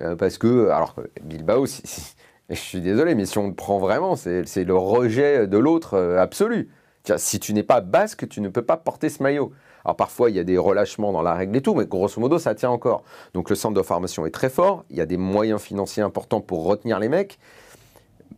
Euh, 0.00 0.16
parce 0.16 0.38
que, 0.38 0.68
alors, 0.68 0.94
Bilbao, 1.22 1.66
je 2.50 2.54
suis 2.54 2.80
désolé, 2.80 3.14
mais 3.14 3.26
si 3.26 3.38
on 3.38 3.48
le 3.48 3.54
prend 3.54 3.78
vraiment, 3.78 4.16
c'est 4.16 4.64
le 4.64 4.76
rejet 4.76 5.46
de 5.46 5.58
l'autre 5.58 5.94
euh, 5.94 6.20
absolu. 6.20 6.70
Si 7.16 7.38
tu 7.38 7.52
n'es 7.52 7.62
pas 7.62 7.80
basque, 7.80 8.28
tu 8.28 8.40
ne 8.40 8.48
peux 8.48 8.62
pas 8.62 8.78
porter 8.78 9.10
ce 9.10 9.22
maillot. 9.22 9.52
Alors 9.84 9.96
parfois, 9.96 10.30
il 10.30 10.36
y 10.36 10.38
a 10.38 10.44
des 10.44 10.56
relâchements 10.56 11.12
dans 11.12 11.20
la 11.20 11.34
règle 11.34 11.56
et 11.56 11.60
tout, 11.60 11.74
mais 11.74 11.84
grosso 11.84 12.18
modo, 12.18 12.38
ça 12.38 12.54
tient 12.54 12.70
encore. 12.70 13.04
Donc 13.34 13.50
le 13.50 13.56
centre 13.56 13.74
de 13.74 13.82
formation 13.82 14.24
est 14.24 14.30
très 14.30 14.48
fort, 14.48 14.84
il 14.88 14.96
y 14.96 15.02
a 15.02 15.06
des 15.06 15.18
moyens 15.18 15.60
financiers 15.60 16.02
importants 16.02 16.40
pour 16.40 16.64
retenir 16.64 16.98
les 16.98 17.10
mecs, 17.10 17.38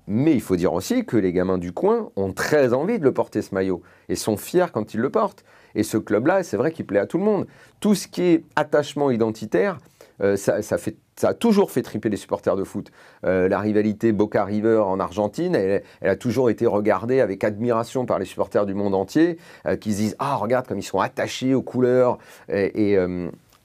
mais 0.08 0.32
il 0.32 0.40
faut 0.40 0.56
dire 0.56 0.72
aussi 0.72 1.04
que 1.04 1.16
les 1.16 1.32
gamins 1.32 1.58
du 1.58 1.72
coin 1.72 2.10
ont 2.16 2.32
très 2.32 2.72
envie 2.72 2.98
de 2.98 3.04
le 3.04 3.12
porter 3.12 3.42
ce 3.42 3.54
maillot 3.54 3.82
et 4.08 4.16
sont 4.16 4.36
fiers 4.36 4.66
quand 4.72 4.94
ils 4.94 5.00
le 5.00 5.10
portent. 5.10 5.44
Et 5.76 5.82
ce 5.82 5.98
club-là, 5.98 6.42
c'est 6.42 6.56
vrai 6.56 6.72
qu'il 6.72 6.86
plaît 6.86 6.98
à 6.98 7.06
tout 7.06 7.18
le 7.18 7.24
monde. 7.24 7.46
Tout 7.80 7.94
ce 7.94 8.08
qui 8.08 8.22
est 8.22 8.44
attachement 8.56 9.10
identitaire, 9.10 9.78
euh, 10.22 10.36
ça, 10.36 10.78
fait, 10.78 10.96
ça, 11.16 11.28
a 11.28 11.34
toujours 11.34 11.70
fait 11.70 11.82
triper 11.82 12.08
les 12.08 12.16
supporters 12.16 12.56
de 12.56 12.64
foot. 12.64 12.90
Euh, 13.24 13.48
la 13.48 13.58
rivalité 13.58 14.12
Boca 14.12 14.44
River 14.44 14.78
en 14.78 15.00
Argentine, 15.00 15.54
elle, 15.54 15.82
a 16.02 16.16
toujours 16.16 16.50
été 16.50 16.66
regardée 16.66 17.20
avec 17.20 17.44
admiration 17.44 18.06
par 18.06 18.18
les 18.18 18.24
supporters 18.24 18.66
du 18.66 18.74
monde 18.74 18.94
entier, 18.94 19.38
euh, 19.66 19.76
qui 19.76 19.92
se 19.92 19.98
disent 19.98 20.16
Ah, 20.18 20.36
regarde 20.36 20.66
comme 20.66 20.78
ils 20.78 20.82
sont 20.82 21.00
attachés 21.00 21.54
aux 21.54 21.62
couleurs. 21.62 22.18
Et, 22.48 22.98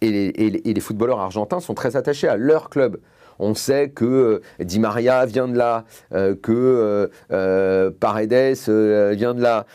et, 0.02 0.74
les, 0.74 0.80
footballeurs 0.80 1.20
argentins 1.20 1.60
sont 1.60 1.74
très 1.74 1.96
attachés 1.96 2.28
à 2.28 2.38
leur 2.38 2.70
club. 2.70 3.00
On 3.40 3.56
sait 3.56 3.90
que 3.90 4.42
Di 4.60 4.80
Maria 4.80 5.26
vient 5.26 5.48
de 5.48 5.58
là, 5.58 5.86
que 6.12 7.10
Paredes 8.00 8.58
vient 9.16 9.34
de 9.34 9.42
là 9.42 9.66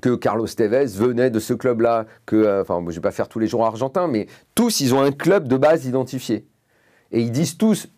que 0.00 0.14
Carlos 0.14 0.46
Tevez 0.46 0.86
venait 0.86 1.30
de 1.30 1.38
ce 1.38 1.52
club-là, 1.54 2.06
que, 2.26 2.36
euh, 2.36 2.62
enfin, 2.62 2.78
je 2.80 2.86
ne 2.86 2.92
vais 2.92 3.00
pas 3.00 3.10
faire 3.10 3.28
tous 3.28 3.38
les 3.38 3.46
jours 3.46 3.64
argentins, 3.64 4.08
mais 4.08 4.26
tous, 4.54 4.80
ils 4.80 4.94
ont 4.94 5.02
un 5.02 5.12
club 5.12 5.48
de 5.48 5.56
base 5.56 5.84
identifié. 5.84 6.46
Et 7.12 7.20
ils 7.20 7.30
disent 7.30 7.56
tous, 7.56 7.88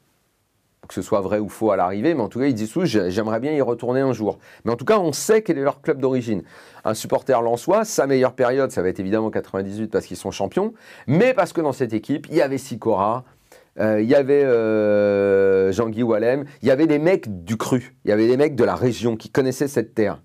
que 0.87 0.95
ce 0.95 1.03
soit 1.03 1.21
vrai 1.21 1.39
ou 1.39 1.49
faux 1.49 1.71
à 1.71 1.77
l'arrivée, 1.77 2.15
mais 2.15 2.23
en 2.23 2.29
tout 2.29 2.39
cas, 2.39 2.47
ils 2.47 2.55
disent 2.55 2.73
tous, 2.73 2.85
j'aimerais 2.85 3.41
bien 3.41 3.53
y 3.53 3.61
retourner 3.61 4.01
un 4.01 4.13
jour. 4.13 4.39
Mais 4.65 4.73
en 4.73 4.77
tout 4.77 4.85
cas, 4.85 4.99
on 4.99 5.13
sait 5.13 5.43
quel 5.43 5.59
est 5.59 5.63
leur 5.63 5.81
club 5.81 6.01
d'origine. 6.01 6.43
Un 6.85 6.95
supporter 6.95 7.41
lensois, 7.41 7.85
sa 7.85 8.07
meilleure 8.07 8.35
période, 8.35 8.71
ça 8.71 8.83
va 8.83 8.89
être 8.89 9.01
évidemment 9.01 9.31
98 9.31 9.89
parce 9.89 10.07
qu'ils 10.07 10.17
sont 10.17 10.31
champions, 10.31 10.75
mais 11.07 11.35
parce 11.35 11.53
que 11.53 11.61
dans 11.61 11.73
cette 11.73 11.93
équipe, 11.93 12.27
il 12.29 12.37
y 12.37 12.43
avait 12.43 12.59
Sikora, 12.59 13.25
euh, 13.81 14.01
il 14.01 14.09
y 14.09 14.15
avait 14.15 14.45
euh, 14.45 15.73
Jean-Guy 15.73 16.03
Wallem, 16.03 16.45
il 16.63 16.69
y 16.69 16.71
avait 16.71 16.87
des 16.87 16.99
mecs 16.99 17.45
du 17.45 17.57
cru, 17.57 17.97
il 18.05 18.11
y 18.11 18.13
avait 18.13 18.29
des 18.29 18.37
mecs 18.37 18.55
de 18.55 18.65
la 18.65 18.77
région 18.77 19.17
qui 19.17 19.31
connaissaient 19.31 19.69
cette 19.69 19.95
terre. 19.95 20.21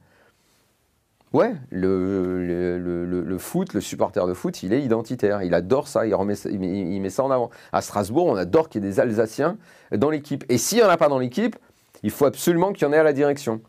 Ouais, 1.32 1.54
le, 1.70 3.38
foot, 3.38 3.74
le 3.74 3.82
supporter 3.82 4.26
de 4.26 4.34
foot, 4.34 4.64
il 4.64 4.74
est 4.74 4.82
identitaire. 4.82 5.44
Il 5.44 5.54
adore 5.54 5.88
ça, 5.88 6.08
il, 6.08 6.16
met 6.18 7.10
ça 7.10 7.24
en 7.24 7.30
avant. 7.30 7.52
À 7.72 7.82
Strasbourg, 7.82 8.26
on 8.26 8.36
adore 8.36 8.68
qu'il 8.68 8.84
y 8.84 8.88
ait 8.88 8.90
des 8.90 9.00
Alsaciens 9.00 9.58
dans 9.92 10.10
l'équipe. 10.10 10.44
Et 10.50 10.58
s'il 10.58 10.80
n'y 10.80 10.84
en 10.84 10.90
a 10.90 10.98
pas 10.98 11.08
dans 11.08 11.20
l'équipe, 11.20 11.56
il 12.02 12.10
faut 12.10 12.26
absolument 12.26 12.74
qu'il 12.74 12.88
y 12.88 12.90
en 12.90 12.94
ait 12.94 12.98
à 12.98 13.04
la 13.04 13.14
direction. 13.14 13.62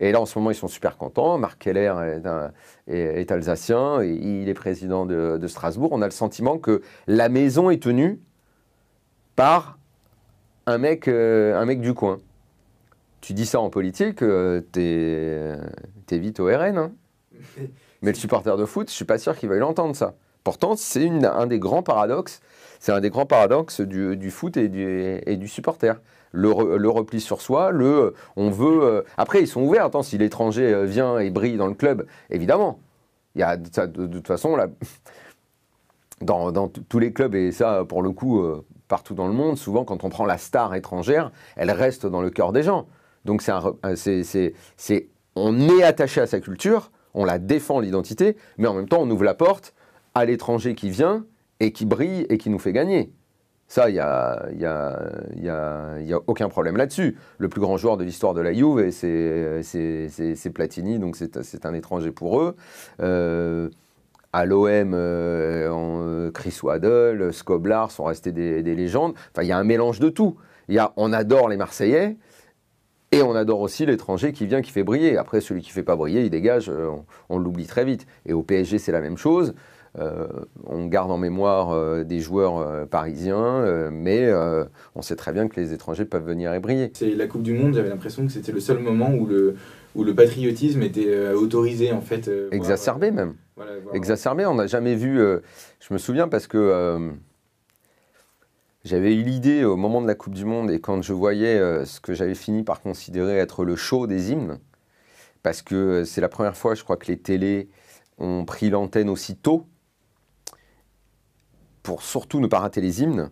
Et 0.00 0.12
là, 0.12 0.20
en 0.20 0.26
ce 0.26 0.38
moment, 0.38 0.50
ils 0.50 0.56
sont 0.56 0.68
super 0.68 0.98
contents. 0.98 1.38
Marc 1.38 1.60
Keller 1.60 1.94
est, 2.88 3.32
alsacien, 3.32 4.02
et 4.02 4.10
il 4.10 4.48
est 4.50 4.54
président 4.54 5.06
de, 5.06 5.46
Strasbourg. 5.46 5.90
On 5.92 6.02
a 6.02 6.06
le 6.06 6.10
sentiment 6.10 6.58
que 6.58 6.82
la 7.06 7.30
maison 7.30 7.70
est 7.70 7.82
tenue 7.82 8.20
par 9.34 9.78
un 10.66 10.76
mec, 10.76 11.08
euh, 11.08 11.58
un 11.58 11.64
mec 11.64 11.80
du 11.80 11.94
coin 11.94 12.18
tu 13.22 13.32
dis 13.32 13.46
ça 13.46 13.60
en 13.60 13.70
politique, 13.70 14.20
euh, 14.22 14.60
t'es 14.72 16.18
vite 16.18 16.40
au 16.40 16.46
RN. 16.46 16.76
Hein. 16.76 16.92
Mais 18.02 18.10
le 18.10 18.16
supporter 18.16 18.56
de 18.56 18.64
foot, 18.66 18.90
je 18.90 18.94
suis 18.94 19.04
pas 19.04 19.16
sûr 19.16 19.36
qu'il 19.36 19.48
veuille 19.48 19.60
l'entendre 19.60 19.96
ça. 19.96 20.14
Pourtant, 20.44 20.74
c'est 20.76 21.08
un 21.08 21.46
des 21.46 21.60
grands 21.60 21.84
paradoxes. 21.84 22.40
C'est 22.80 22.90
un 22.90 23.00
des 23.00 23.10
grands 23.10 23.26
paradoxes 23.26 23.80
du, 23.80 24.30
foot 24.32 24.56
et 24.56 24.68
du, 24.68 25.20
et 25.24 25.36
du 25.36 25.46
supporter. 25.46 26.00
Le, 26.32 26.48
repli 26.88 27.20
sur 27.20 27.40
soi, 27.40 27.70
le 27.70 28.14
on 28.34 28.50
veut. 28.50 28.82
Euh, 28.82 29.02
après, 29.16 29.40
ils 29.40 29.46
sont 29.46 29.62
ouverts. 29.62 29.84
Attends, 29.84 30.02
si 30.02 30.18
l'étranger 30.18 30.74
euh, 30.74 30.84
vient 30.84 31.20
et 31.20 31.30
brille 31.30 31.56
dans 31.56 31.68
le 31.68 31.74
club, 31.74 32.06
évidemment. 32.28 32.80
Il 33.36 33.40
y 33.40 33.44
a 33.44 33.56
de, 33.56 34.06
toute 34.06 34.26
façon 34.26 34.56
là, 34.56 34.66
dans, 36.20 36.68
tous 36.68 36.98
les 36.98 37.12
clubs 37.12 37.34
et 37.36 37.52
ça 37.52 37.84
pour 37.88 38.02
le 38.02 38.10
coup 38.10 38.44
partout 38.88 39.14
dans 39.14 39.26
le 39.26 39.32
monde, 39.32 39.56
souvent 39.56 39.84
quand 39.84 40.04
on 40.04 40.10
prend 40.10 40.26
la 40.26 40.36
star 40.36 40.74
étrangère, 40.74 41.30
elle 41.56 41.70
reste 41.70 42.04
dans 42.04 42.20
le 42.20 42.28
cœur 42.28 42.52
des 42.52 42.62
gens. 42.62 42.88
Donc 43.24 43.42
c'est 43.42 45.06
on 45.34 45.68
est 45.68 45.82
attaché 45.82 46.20
à 46.20 46.26
sa 46.26 46.40
culture, 46.40 46.90
on 47.14 47.24
la 47.24 47.38
défend 47.38 47.80
l'identité, 47.80 48.36
mais 48.58 48.68
en 48.68 48.74
même 48.74 48.88
temps 48.88 49.00
on 49.00 49.10
ouvre 49.10 49.24
la 49.24 49.34
porte 49.34 49.74
à 50.14 50.24
l'étranger 50.24 50.74
qui 50.74 50.90
vient 50.90 51.24
et 51.60 51.72
qui 51.72 51.86
brille 51.86 52.26
et 52.28 52.38
qui 52.38 52.50
nous 52.50 52.58
fait 52.58 52.72
gagner. 52.72 53.12
Ça, 53.68 53.88
il 53.88 53.94
n'y 53.94 54.00
a, 54.00 54.50
y 54.52 54.66
a, 54.66 54.98
y 55.34 55.48
a, 55.48 55.98
y 56.00 56.12
a, 56.12 56.20
aucun 56.26 56.50
problème 56.50 56.76
là-dessus. 56.76 57.16
Le 57.38 57.48
plus 57.48 57.62
grand 57.62 57.78
joueur 57.78 57.96
de 57.96 58.04
l'histoire 58.04 58.34
de 58.34 58.42
la 58.42 58.52
Juve, 58.52 58.90
c'est 58.90 60.50
Platini, 60.52 60.98
donc 60.98 61.16
c'est 61.16 61.64
un 61.64 61.72
étranger 61.72 62.10
pour 62.10 62.42
eux. 62.42 62.54
Euh, 63.00 63.70
à 64.34 64.44
l'OM, 64.44 64.92
euh, 64.94 66.30
Chris 66.32 66.58
Waddle, 66.62 67.32
Skoblar 67.32 67.90
sont 67.90 68.04
restés 68.04 68.32
des, 68.32 68.62
des 68.62 68.74
légendes. 68.74 69.14
Enfin, 69.30 69.42
il 69.42 69.48
y 69.48 69.52
a 69.52 69.58
un 69.58 69.64
mélange 69.64 70.00
de 70.00 70.10
tout. 70.10 70.36
Y 70.68 70.78
a, 70.78 70.92
on 70.96 71.12
adore 71.12 71.48
les 71.48 71.56
Marseillais, 71.56 72.18
et 73.12 73.22
on 73.22 73.34
adore 73.34 73.60
aussi 73.60 73.84
l'étranger 73.84 74.32
qui 74.32 74.46
vient, 74.46 74.62
qui 74.62 74.70
fait 74.70 74.82
briller. 74.82 75.18
Après, 75.18 75.40
celui 75.40 75.60
qui 75.60 75.68
ne 75.68 75.74
fait 75.74 75.82
pas 75.82 75.96
briller, 75.96 76.22
il 76.24 76.30
dégage, 76.30 76.70
euh, 76.70 76.88
on, 77.28 77.38
l'oublie 77.38 77.66
très 77.66 77.84
vite. 77.84 78.06
Et 78.26 78.32
au 78.32 78.42
PSG, 78.42 78.78
c'est 78.78 78.92
la 78.92 79.02
même 79.02 79.18
chose. 79.18 79.54
Euh, 79.98 80.26
on 80.64 80.86
garde 80.86 81.10
en 81.10 81.18
mémoire 81.18 81.72
euh, 81.72 82.02
des 82.02 82.20
joueurs 82.20 82.88
parisiens, 82.88 83.90
mais 83.90 84.32
on 84.94 85.02
sait 85.02 85.16
très 85.16 85.32
bien 85.32 85.46
que 85.48 85.60
les 85.60 85.74
étrangers 85.74 86.06
peuvent 86.06 86.26
venir 86.26 86.54
et 86.54 86.60
briller. 86.60 86.90
C'est 86.94 87.14
la 87.14 87.26
Coupe 87.26 87.42
du 87.42 87.52
Monde, 87.52 87.74
j'avais 87.74 87.90
l'impression 87.90 88.26
que 88.26 88.32
c'était 88.32 88.52
le 88.52 88.60
seul 88.60 88.78
moment 88.78 89.10
où 89.12 89.26
le, 89.26 89.56
où 89.94 90.04
le 90.04 90.14
patriotisme 90.14 90.82
était 90.82 91.32
autorisé 91.34 91.92
en 91.92 92.00
fait. 92.00 92.30
Exacerbé 92.50 93.10
même. 93.10 93.34
Exacerbé, 93.92 94.46
on 94.46 94.54
n'a 94.54 94.66
jamais 94.66 94.94
vu. 94.94 95.18
je 95.18 95.92
me 95.92 95.98
souviens 95.98 96.28
parce 96.28 96.46
que 96.46 97.12
j'avais 98.84 99.14
eu 99.14 99.22
l'idée 99.22 99.64
au 99.64 99.76
moment 99.76 100.02
de 100.02 100.06
la 100.06 100.14
Coupe 100.14 100.34
du 100.34 100.44
Monde 100.44 100.70
et 100.70 100.80
quand 100.80 101.02
je 101.02 101.12
voyais 101.12 101.58
euh, 101.58 101.84
ce 101.84 102.00
que 102.00 102.14
j'avais 102.14 102.34
fini 102.34 102.64
par 102.64 102.80
considérer 102.80 103.36
être 103.38 103.64
le 103.64 103.76
show 103.76 104.06
des 104.06 104.32
hymnes, 104.32 104.58
parce 105.42 105.62
que 105.62 105.74
euh, 105.74 106.04
c'est 106.04 106.20
la 106.20 106.28
première 106.28 106.56
fois, 106.56 106.74
je 106.74 106.82
crois, 106.82 106.96
que 106.96 107.06
les 107.06 107.18
télés 107.18 107.68
ont 108.18 108.44
pris 108.44 108.70
l'antenne 108.70 109.08
aussi 109.08 109.36
tôt. 109.36 109.66
pour 111.82 112.02
surtout 112.02 112.40
ne 112.40 112.46
pas 112.46 112.60
rater 112.60 112.80
les 112.80 113.02
hymnes, 113.02 113.30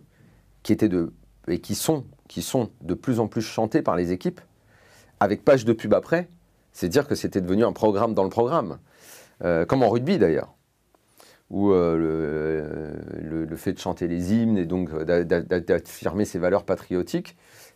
qui 0.63 0.73
étaient 0.73 0.89
de, 0.89 1.13
et 1.47 1.59
qui 1.59 1.75
sont, 1.75 2.05
qui 2.27 2.41
sont 2.41 2.69
de 2.81 2.93
plus 2.93 3.19
en 3.19 3.27
plus 3.27 3.41
chantés 3.41 3.81
par 3.81 3.95
les 3.95 4.11
équipes, 4.11 4.41
avec 5.19 5.43
page 5.43 5.65
de 5.65 5.73
pub 5.73 5.93
après, 5.93 6.29
c'est 6.71 6.89
dire 6.89 7.07
que 7.07 7.15
c'était 7.15 7.41
devenu 7.41 7.63
un 7.65 7.73
programme 7.73 8.13
dans 8.13 8.23
le 8.23 8.29
programme. 8.29 8.79
Euh, 9.43 9.65
comme 9.65 9.83
en 9.83 9.89
rugby 9.89 10.17
d'ailleurs, 10.17 10.53
où 11.51 11.71
euh, 11.71 12.95
le, 13.21 13.55
fait 13.57 13.73
de 13.73 13.79
chanter 13.79 14.07
les 14.07 14.33
hymnes 14.33 14.57
et 14.57 14.65
donc 14.65 14.89
d'affirmer 15.03 16.25
ses 16.25 16.39
valeurs 16.39 16.63
patriotiques, 16.63 17.35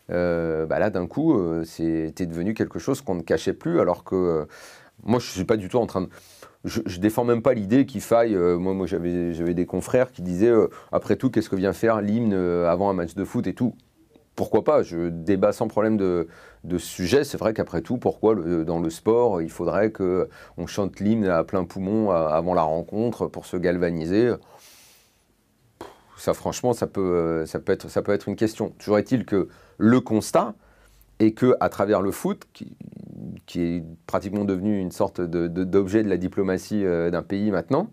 euh, 0.09 0.65
bah 0.65 0.79
là 0.79 0.89
d'un 0.89 1.05
coup, 1.05 1.39
c'était 1.63 2.25
devenu 2.25 2.53
quelque 2.53 2.79
chose 2.79 3.01
qu'on 3.01 3.15
ne 3.15 3.21
cachait 3.21 3.53
plus, 3.53 3.79
alors 3.79 4.03
que 4.03 4.47
moi 5.03 5.19
je 5.19 5.27
ne 5.27 5.31
suis 5.31 5.43
pas 5.43 5.57
du 5.57 5.67
tout 5.67 5.77
en 5.77 5.85
train 5.85 6.01
de... 6.01 6.09
Je, 6.63 6.99
défends 6.99 7.25
même 7.25 7.43
pas 7.43 7.53
l'idée 7.53 7.85
qu'il 7.85 8.01
faille. 8.01 8.35
moi, 8.35 8.73
moi 8.73 8.87
j'avais 8.87 9.53
des 9.53 9.65
confrères 9.67 10.11
qui 10.11 10.23
disaient 10.23 10.53
après 10.91 11.17
tout, 11.17 11.29
qu'est-ce 11.29 11.49
que 11.49 11.55
vient 11.55 11.73
faire 11.73 12.01
l'hymne 12.01 12.33
avant 12.33 12.89
un 12.89 12.93
match 12.93 13.13
de 13.13 13.23
foot 13.25 13.45
et 13.45 13.53
tout 13.53 13.75
pourquoi 14.35 14.63
pas 14.63 14.83
Je 14.83 15.09
débat 15.09 15.53
sans 15.53 15.67
problème 15.67 15.97
de, 15.97 16.27
sujet. 16.77 17.23
C'est 17.23 17.37
vrai 17.37 17.53
qu'après 17.53 17.81
tout, 17.81 17.97
pourquoi 17.97 18.35
dans 18.35 18.79
le 18.79 18.89
sport, 18.89 19.41
il 19.41 19.49
faudrait 19.49 19.91
qu'on 19.91 20.67
chante 20.67 20.99
l'hymne 20.99 21.25
à 21.25 21.43
plein 21.43 21.63
poumon 21.63 22.11
avant 22.11 22.53
la 22.53 22.63
rencontre 22.63 23.27
pour 23.27 23.45
se 23.45 23.57
galvaniser? 23.57 24.33
Ça, 26.17 26.33
franchement, 26.33 26.71
être, 26.71 27.45
ça 27.45 28.01
peut 28.01 28.11
être 28.13 28.27
une 28.27 28.35
question. 28.35 28.69
Toujours 28.79 28.97
est-il 28.97 29.25
que 29.25 29.47
le 29.77 30.01
constat 30.01 30.53
est 31.19 31.31
que 31.31 31.55
à 31.59 31.69
travers 31.69 32.01
le 32.01 32.11
foot, 32.11 32.45
qui, 32.53 32.75
est 33.55 33.83
pratiquement 34.05 34.43
devenu 34.43 34.79
une 34.79 34.91
sorte 34.91 35.21
d'objet 35.21 36.03
de, 36.03 36.09
la 36.09 36.17
diplomatie 36.17 36.83
euh, 36.85 37.09
d'un 37.09 37.23
pays 37.23 37.51
maintenant, 37.51 37.89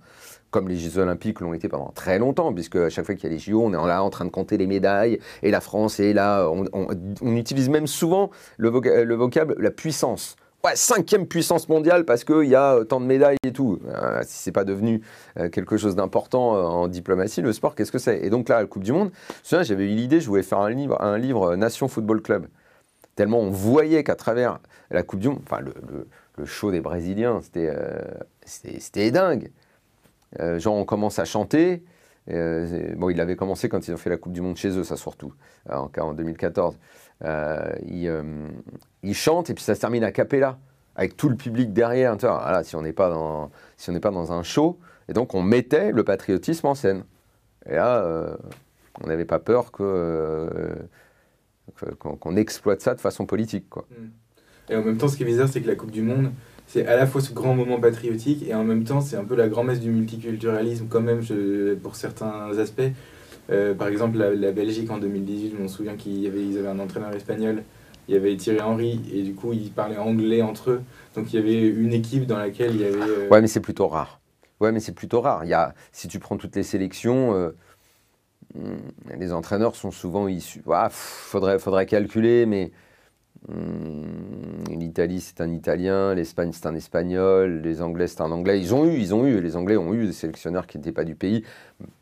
comme 0.53 0.69
les 0.69 0.77
Jeux 0.77 0.99
Olympiques 0.99 1.41
l'ont 1.41 1.55
été 1.55 1.69
pendant 1.69 1.91
très 1.93 2.21
longtemps, 2.21 2.53
puisque 2.53 2.77
à 2.77 2.91
chaque 2.91 3.07
fois 3.07 3.17
qu'il 3.17 3.25
y 3.25 3.33
a 3.33 3.35
les 3.35 3.41
JO, 3.41 3.61
on 3.61 3.73
est 3.73 3.87
là 3.88 4.05
en 4.05 4.11
train 4.11 4.25
de 4.25 4.31
compter 4.31 4.57
les 4.59 4.69
médailles, 4.69 5.19
et 5.43 5.51
la 5.51 5.61
France 5.61 5.99
est 5.99 6.12
là. 6.12 6.49
On, 6.49 7.37
utilise 7.37 7.71
même 7.71 7.87
souvent 7.88 8.31
le, 8.59 8.69
vocable 8.69 9.57
la 9.59 9.71
puissance. 9.71 10.37
Ouais, 10.65 10.77
cinquième 10.77 11.27
puissance 11.27 11.69
mondiale 11.69 12.05
parce 12.05 12.23
qu'il 12.23 12.45
y 12.45 12.55
a 12.55 12.85
tant 12.85 13.01
de 13.01 13.07
médailles 13.07 13.38
et 13.43 13.53
tout. 13.53 13.81
Euh, 13.88 14.21
si 14.23 14.45
c'est 14.45 14.53
pas 14.53 14.62
devenu 14.62 15.03
euh, 15.37 15.49
quelque 15.49 15.77
chose 15.77 15.97
d'important 15.97 16.55
euh, 16.55 16.62
en 16.62 16.87
diplomatie, 16.87 17.43
le 17.43 17.53
sport, 17.53 17.75
qu'est-ce 17.75 17.91
que 17.91 17.99
c'est? 17.99 18.21
Et 18.25 18.31
donc 18.31 18.49
là, 18.49 18.61
la 18.61 18.67
Coupe 18.67 18.85
du 18.85 18.93
Monde, 18.93 19.11
j'avais 19.43 19.87
eu 19.87 19.97
l'idée, 19.97 20.21
je 20.21 20.29
voulais 20.29 20.45
faire 20.45 20.61
un 20.61 20.71
livre, 20.71 21.03
un 21.03 21.19
livre 21.19 21.57
Nation 21.57 21.88
Football 21.88 22.23
Club. 22.23 22.47
Tellement 23.17 23.41
on 23.41 23.51
voyait 23.51 24.05
qu'à 24.05 24.15
travers 24.15 24.61
la 24.93 25.03
Coupe 25.03 25.19
du 25.19 25.31
Monde, 25.31 25.41
enfin 25.45 25.61
le, 25.61 25.75
le 26.37 26.45
show 26.45 26.71
des 26.71 26.81
Brésiliens, 26.81 27.41
c'était 27.43 29.11
dingue. 29.11 29.51
Euh, 30.40 30.59
genre, 30.59 30.75
on 30.75 30.85
commence 30.85 31.18
à 31.18 31.25
chanter. 31.25 31.85
Euh, 32.31 32.95
bon, 32.97 33.11
il 33.11 33.21
avait 33.21 33.37
commencé 33.37 33.68
quand 33.68 33.87
ils 33.87 33.92
ont 33.92 33.97
fait 33.97 34.11
la 34.11 34.16
Coupe 34.16 34.33
du 34.33 34.40
Monde 34.40 34.57
chez 34.57 34.71
eux, 34.79 34.85
ça 34.85 34.97
surtout, 34.97 35.35
euh, 35.71 35.75
en, 35.75 35.90
en 36.01 36.14
2014. 36.14 36.79
ils, 37.85 39.14
chantent 39.14 39.51
et 39.51 39.55
puis 39.55 39.64
ça 39.64 39.75
se 39.75 39.81
termine 39.81 40.05
à 40.05 40.12
capella, 40.12 40.59
avec 40.95 41.16
tout 41.16 41.29
le 41.29 41.37
public 41.37 41.73
derrière. 41.73 42.16
Voilà, 42.16 42.62
si 42.62 42.77
on 42.77 42.83
n'est 42.83 42.92
pas, 42.92 43.11
dans, 43.11 43.51
si 43.77 43.90
pas 43.99 44.11
dans 44.11 44.33
un 44.33 44.42
show, 44.42 44.79
et 45.09 45.12
donc 45.12 45.35
on 45.35 45.42
mettait 45.42 45.90
le 45.90 46.05
patriotisme 46.05 46.66
en 46.66 46.75
scène. 46.75 47.05
Et 47.66 47.75
là, 47.75 48.37
on 49.01 49.07
n'avait 49.07 49.25
pas 49.25 49.38
peur 49.38 49.73
que, 49.73 50.77
qu'on, 51.99 52.37
exploite 52.37 52.81
ça 52.81 52.95
de 52.95 53.01
façon 53.01 53.27
politique. 53.27 53.68
Quoi. 53.68 53.87
Et 54.68 54.77
en 54.77 54.83
même 54.83 54.97
temps, 54.97 55.09
ce 55.09 55.16
qui 55.16 55.23
est 55.23 55.27
bizarre, 55.27 55.49
c'est 55.49 55.61
que 55.61 55.68
la 55.68 55.75
Coupe 55.75 55.90
du 55.90 56.03
Monde, 56.03 56.33
c'est 56.72 56.87
à 56.87 56.96
la 56.96 57.06
fois 57.06 57.20
ce 57.20 57.35
grand 57.35 57.54
moment 57.54 57.78
patriotique 57.78 58.48
et 58.48 58.54
en 58.54 58.64
même 58.64 58.85
temps 58.85 59.02
c'est 59.02 59.16
un 59.16 59.24
peu 59.24 59.37
la 59.37 59.46
grand-messe 59.46 59.78
du 59.78 59.90
multiculturalisme 59.90 60.87
quand 60.88 61.02
même 61.02 61.20
pour 61.82 61.96
certains 61.96 62.58
aspects. 62.58 62.80
Euh, 63.50 63.74
par 63.74 63.88
exemple 63.88 64.16
la, 64.16 64.52
Belgique 64.52 64.90
en 64.90 64.96
2018, 64.96 65.52
je 65.54 65.62
m'en 65.62 65.68
souviens 65.68 65.96
qu'ils 65.96 66.26
avaient, 66.26 66.66
un 66.66 66.78
entraîneur 66.78 67.12
espagnol, 67.12 67.62
il 68.08 68.14
y 68.14 68.16
avait 68.16 68.35
Thierry 68.37 68.62
Henry 68.62 69.02
et 69.12 69.22
du 69.22 69.35
coup 69.35 69.52
ils 69.52 69.70
parlaient 69.70 69.98
anglais 69.98 70.40
entre 70.40 70.70
eux. 70.70 70.82
Donc 71.14 71.30
il 71.35 71.37
y 71.37 71.38
avait 71.38 71.61
une 71.61 71.92
équipe 71.92 72.24
dans 72.24 72.38
laquelle 72.38 72.74
il 72.74 72.80
y 72.80 72.85
avait... 72.87 73.02
Euh, 73.02 73.28
ouais 73.28 73.42
mais 73.42 73.48
c'est 73.48 73.61
plutôt 73.61 73.88
rare. 73.88 74.22
Ouais 74.58 74.72
mais 74.72 74.80
c'est 74.80 74.94
plutôt 74.94 75.20
rare. 75.20 75.44
Il 75.44 75.50
y 75.50 75.54
a, 75.54 75.74
si 75.92 76.08
tu 76.08 76.18
prends 76.20 76.38
toutes 76.38 76.56
les 76.56 76.62
sélections... 76.62 77.35
Euh, 77.35 77.50
hmm, 78.54 79.18
les 79.18 79.35
entraîneurs 79.35 79.76
sont 79.76 79.90
souvent 79.90 80.26
issus. 80.26 80.62
Faudrait, 80.88 81.58
faudrait 81.58 81.85
calculer, 81.85 82.46
mais 82.46 82.72
L'Italie, 83.48 85.20
c'est 85.20 85.40
un 85.40 85.50
Italien, 85.50 86.14
l'Espagne, 86.14 86.50
c'est 86.52 86.66
un 86.66 86.74
Espagnol, 86.74 87.61
les 87.61 87.83
Anglais, 87.83 88.07
c'est 88.07 88.20
un 88.20 88.31
Anglais. 88.31 88.61
Ils 88.61 88.74
ont 88.74 88.85
eu, 88.85 88.96
ils 88.96 89.14
ont 89.14 89.26
eu, 89.26 89.40
les 89.40 89.57
Anglais 89.57 89.76
ont 89.76 89.92
eu 89.92 90.07
des 90.07 90.12
sélectionneurs 90.12 90.66
qui 90.66 90.78
n'étaient 90.78 90.92
pas 90.92 91.05
du 91.05 91.14
pays. 91.16 91.44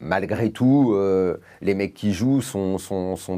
Malgré 0.00 0.50
tout, 0.50 0.92
euh, 0.94 1.38
les 1.62 1.74
mecs 1.74 1.94
qui 1.94 2.12
jouent 2.12 2.42
sont, 2.42 2.76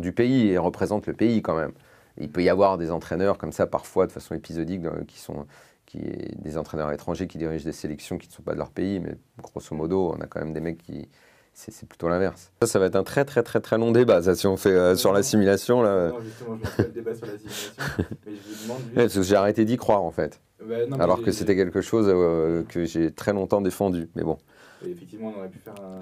du 0.01 0.13
pays 0.13 0.49
et 0.49 0.59
représentent 0.59 1.07
le 1.07 1.15
pays 1.15 1.43
quand 1.43 1.57
même. 1.57 1.73
Il 2.19 2.31
peut 2.31 2.43
y 2.43 2.49
avoir 2.49 2.77
des 2.77 2.91
entraîneurs 2.91 3.39
comme 3.39 3.53
ça, 3.53 3.67
parfois, 3.67 4.07
de 4.07 4.13
façon 4.13 4.35
épisodique, 4.35 4.83
qui 5.07 5.19
sont 5.19 5.47
des 5.95 6.57
entraîneurs 6.57 6.93
étrangers 6.93 7.27
qui 7.27 7.39
dirigent 7.39 7.65
des 7.65 7.73
sélections 7.73 8.19
qui 8.19 8.29
ne 8.29 8.33
sont 8.33 8.43
pas 8.43 8.53
de 8.53 8.59
leur 8.59 8.71
pays, 8.71 9.01
mais 9.01 9.15
grosso 9.43 9.75
modo, 9.75 10.15
on 10.17 10.21
a 10.21 10.27
quand 10.27 10.41
même 10.41 10.53
des 10.53 10.61
mecs 10.61 10.79
qui, 10.79 11.09
c'est 11.55 11.89
plutôt 11.89 12.09
l'inverse. 12.09 12.51
Ça, 12.63 12.67
ça 12.67 12.79
va 12.79 12.87
être 12.87 12.97
un 12.97 13.05
très 13.05 13.25
très 13.25 13.43
très 13.43 13.61
très 13.61 13.79
long 13.79 13.93
débat, 13.93 14.23
ça, 14.23 14.35
si 14.35 14.47
on 14.47 14.57
fait 14.57 14.71
euh, 14.71 14.97
sur 14.97 15.13
l'assimilation. 15.13 15.83
Là... 15.83 16.09
Non, 16.09 16.21
justement, 16.21 16.57
je 16.57 16.69
pas 16.69 16.83
le 16.83 16.89
débat 16.89 17.15
sur 17.15 17.27
l'assimilation, 17.27 17.73
mais 18.27 18.33
je 18.35 18.55
vous 18.55 18.63
demande... 18.63 18.83
parce 18.95 19.15
que 19.15 19.23
j'ai 19.23 19.37
arrêté 19.37 19.65
d'y 19.65 19.77
croire, 19.77 20.03
en 20.03 20.11
fait. 20.11 20.41
Bah, 20.65 20.77
Alors 20.99 21.23
que 21.23 21.33
c'était 21.33 21.57
quelque 21.57 21.81
chose 21.81 22.07
euh, 22.09 22.63
que 22.69 22.85
j'ai 22.85 23.13
très 23.13 23.33
longtemps 23.33 23.61
défendu, 23.61 24.09
mais 24.15 24.23
bon. 24.23 24.39
effectivement, 24.87 25.33
on 25.35 25.39
aurait 25.41 25.49
pu 25.49 25.59
faire 25.59 25.75
un... 25.83 25.99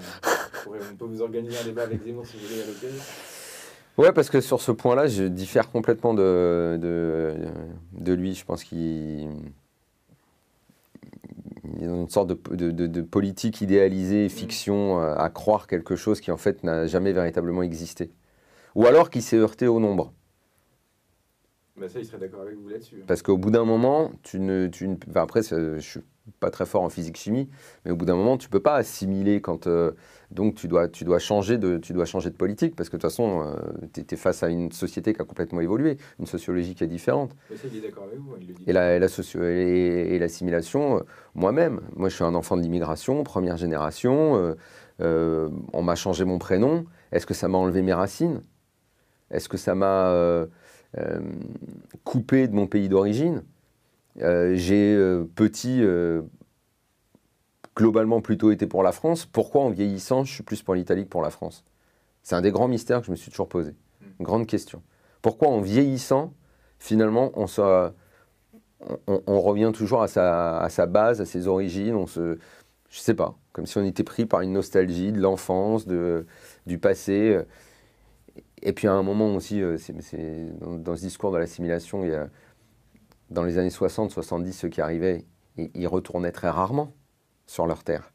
on 0.67 0.95
peut 0.95 1.05
vous 1.05 1.21
organiser 1.21 1.57
un 1.59 1.65
débat 1.65 1.83
avec 1.83 2.03
Zemmour 2.03 2.25
si 2.25 2.37
vous 2.37 2.47
voulez 2.47 2.61
à 2.61 2.65
l'occasion. 2.65 3.03
Ouais, 3.97 4.11
parce 4.13 4.29
que 4.29 4.39
sur 4.39 4.61
ce 4.61 4.71
point-là, 4.71 5.07
je 5.07 5.23
diffère 5.23 5.69
complètement 5.69 6.13
de, 6.13 6.79
de, 6.81 7.33
de 7.93 8.13
lui. 8.13 8.35
Je 8.35 8.45
pense 8.45 8.63
qu'il 8.63 9.27
une 11.79 12.09
sorte 12.09 12.27
de, 12.27 13.01
politique 13.01 13.61
idéalisée, 13.61 14.25
mm. 14.25 14.29
fiction, 14.29 15.01
euh, 15.01 15.15
à 15.15 15.29
croire 15.29 15.67
quelque 15.67 15.95
chose 15.95 16.21
qui 16.21 16.31
en 16.31 16.37
fait 16.37 16.63
n'a 16.63 16.87
jamais 16.87 17.13
véritablement 17.13 17.63
existé. 17.63 18.11
Ou 18.75 18.85
alors 18.85 19.09
qui 19.09 19.21
s'est 19.21 19.37
heurté 19.37 19.67
au 19.67 19.79
nombre. 19.79 20.13
Bah 21.77 21.89
ça, 21.89 21.99
il 21.99 22.05
serait 22.05 22.19
d'accord 22.19 22.41
avec 22.41 22.57
vous 22.57 22.69
là-dessus. 22.69 22.97
Hein. 23.01 23.05
Parce 23.07 23.21
qu'au 23.21 23.37
bout 23.37 23.51
d'un 23.51 23.65
moment, 23.65 24.11
tu 24.23 24.39
ne, 24.39 24.67
tu 24.67 24.87
ne... 24.87 24.95
après, 25.15 25.41
je 25.43 25.79
suis 25.79 26.01
pas 26.39 26.51
très 26.51 26.65
fort 26.65 26.83
en 26.83 26.89
physique-chimie, 26.89 27.49
mais 27.85 27.91
au 27.91 27.95
bout 27.95 28.05
d'un 28.05 28.15
moment, 28.15 28.37
tu 28.37 28.49
peux 28.49 28.59
pas 28.59 28.75
assimiler 28.75 29.41
quand... 29.41 29.67
Euh, 29.67 29.91
donc 30.29 30.55
tu 30.55 30.67
dois, 30.67 30.87
tu, 30.87 31.03
dois 31.03 31.19
changer 31.19 31.57
de, 31.57 31.77
tu 31.77 31.91
dois 31.93 32.05
changer 32.05 32.29
de 32.29 32.35
politique, 32.35 32.75
parce 32.75 32.89
que 32.89 32.95
de 32.95 33.01
toute 33.01 33.09
façon, 33.09 33.43
euh, 33.43 33.87
tu 33.93 34.05
es, 34.09 34.17
face 34.17 34.43
à 34.43 34.49
une 34.49 34.71
société 34.71 35.13
qui 35.13 35.21
a 35.21 35.25
complètement 35.25 35.59
évolué, 35.59 35.97
une 36.19 36.25
sociologie 36.25 36.73
qui 36.73 36.83
est 36.83 36.87
différente. 36.87 37.35
Mais 37.49 37.57
ça, 37.57 37.67
il 37.71 37.77
est 37.77 37.81
d'accord 37.81 38.05
avec 38.05 38.19
vous, 38.19 38.35
il 38.39 38.47
le 38.47 38.53
dit. 38.53 38.63
Et, 38.65 38.71
la, 38.71 38.95
et, 38.95 40.19
l'assimilation, 40.19 40.97
euh, 40.97 41.01
moi-même, 41.35 41.81
moi 41.95 42.07
je 42.07 42.15
suis 42.15 42.23
un 42.23 42.35
enfant 42.35 42.55
de 42.55 42.61
l'immigration, 42.61 43.23
première 43.23 43.57
génération, 43.57 44.55
on 44.99 45.81
m'a 45.81 45.95
changé 45.95 46.23
mon 46.25 46.37
prénom, 46.37 46.85
est-ce 47.11 47.25
que 47.25 47.33
ça 47.33 47.47
m'a 47.47 47.57
enlevé 47.57 47.81
mes 47.81 47.93
racines? 47.93 48.41
Est-ce 49.31 49.49
que 49.49 49.57
ça 49.57 49.75
m'a 49.75 50.45
coupé 52.03 52.47
de 52.47 52.53
mon 52.53 52.67
pays 52.67 52.87
d'origine? 52.87 53.41
euh, 53.41 53.41
j'ai 54.17 54.95
euh, 54.95 55.23
petit 55.35 55.81
euh, 55.81 56.21
globalement 57.75 58.21
plutôt 58.21 58.51
été 58.51 58.67
pour 58.67 58.83
la 58.83 58.91
France. 58.91 59.25
Pourquoi 59.25 59.61
en 59.61 59.69
vieillissant, 59.69 60.23
je 60.23 60.33
suis 60.33 60.43
plus 60.43 60.61
pour 60.61 60.75
l'Italie 60.75 61.05
que 61.05 61.09
pour 61.09 61.21
la 61.21 61.29
France? 61.29 61.63
C'est 62.23 62.35
un 62.35 62.41
des 62.41 62.51
grands 62.51 62.67
mystères 62.67 62.99
que 62.99 63.07
je 63.07 63.11
me 63.11 63.15
suis 63.15 63.31
toujours 63.31 63.47
posé. 63.47 63.73
Une 64.19 64.25
grande 64.25 64.45
question. 64.47 64.81
Pourquoi 65.21 65.47
en 65.47 65.61
vieillissant, 65.61 66.33
finalement, 66.77 67.31
on, 67.35 67.45
on, 69.07 69.41
revient 69.41 69.71
toujours 69.73 70.03
à 70.03 70.07
sa, 70.07 70.59
à 70.59 70.69
sa, 70.69 70.85
base, 70.85 71.21
à 71.21 71.25
ses 71.25 71.47
origines 71.47 71.95
on 71.95 72.07
se, 72.07 72.37
Je 72.89 72.99
sais 72.99 73.13
pas, 73.13 73.37
comme 73.53 73.65
si 73.65 73.77
on 73.77 73.85
était 73.85 74.03
pris 74.03 74.25
par 74.25 74.41
une 74.41 74.53
nostalgie 74.53 75.11
de 75.11 75.19
l'enfance, 75.19 75.87
du 75.87 76.77
passé. 76.79 77.39
Et 78.61 78.73
puis 78.73 78.87
à 78.87 78.93
un 78.93 79.03
moment 79.03 79.35
aussi, 79.35 79.61
dans, 79.61 80.77
dans, 80.77 80.95
ce 80.95 81.01
discours 81.01 81.31
de 81.31 81.37
l'assimilation, 81.37 82.03
il 82.03 82.11
y 82.11 82.15
a 82.15 82.29
dans 83.31 83.43
les 83.43 83.57
années 83.57 83.69
60, 83.69 84.11
70, 84.11 84.53
ceux 84.53 84.69
qui 84.69 84.81
arrivaient, 84.81 85.25
ils 85.57 85.87
retournaient 85.87 86.31
très 86.31 86.49
rarement 86.49 86.93
sur 87.47 87.65
leur 87.65 87.83
terre. 87.83 88.11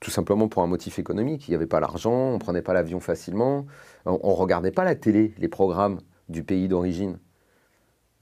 Tout 0.00 0.10
simplement 0.10 0.48
pour 0.48 0.62
un 0.62 0.66
motif 0.66 0.98
économique. 0.98 1.48
Il 1.48 1.52
n'y 1.52 1.54
avait 1.54 1.66
pas 1.66 1.80
l'argent, 1.80 2.12
on 2.12 2.34
ne 2.34 2.38
prenait 2.38 2.60
pas 2.60 2.74
l'avion 2.74 3.00
facilement, 3.00 3.66
on 4.04 4.12
ne 4.12 4.34
regardait 4.34 4.72
pas 4.72 4.84
la 4.84 4.96
télé, 4.96 5.32
les 5.38 5.48
programmes 5.48 6.00
du 6.28 6.42
pays 6.42 6.68
d'origine. 6.68 7.18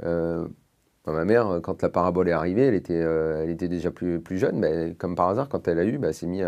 Euh, 0.04 0.46
ma 1.06 1.24
mère, 1.24 1.61
quand 1.62 1.82
la 1.82 1.88
parabole 1.88 2.28
est 2.28 2.32
arrivée, 2.32 2.66
elle 2.66 2.74
était, 2.74 3.02
euh, 3.02 3.54
déjà 3.54 3.90
plus, 3.90 4.20
plus 4.20 4.38
jeune, 4.38 4.58
mais 4.58 4.94
comme 4.96 5.16
par 5.16 5.30
hasard, 5.30 5.48
quand 5.48 5.66
elle 5.66 5.78
a 5.78 5.85
eu, 5.85 5.98
bah, 5.98 6.08
elle 6.08 6.14
s'est 6.14 6.26
mise 6.26 6.46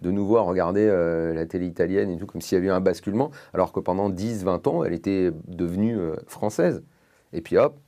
de 0.00 0.10
nouveau 0.10 0.36
à 0.36 0.42
regarder 0.42 0.86
euh, 0.86 1.32
la 1.32 1.46
télé 1.46 1.66
italienne 1.66 2.10
et 2.10 2.18
tout, 2.18 2.26
comme 2.26 2.40
s'il 2.40 2.56
y 2.56 2.58
avait 2.58 2.66
eu 2.66 2.72
un 2.72 2.80
basculement, 2.80 3.30
alors 3.54 3.72
que 3.72 3.80
pendant 3.80 4.10
10-20 4.10 4.68
ans, 4.68 4.84
elle 4.84 4.92
était 4.92 5.30
devenue 5.46 5.96
française. 6.26 6.82
Et 7.32 7.40
puis 7.40 7.56
hop, 7.56 7.78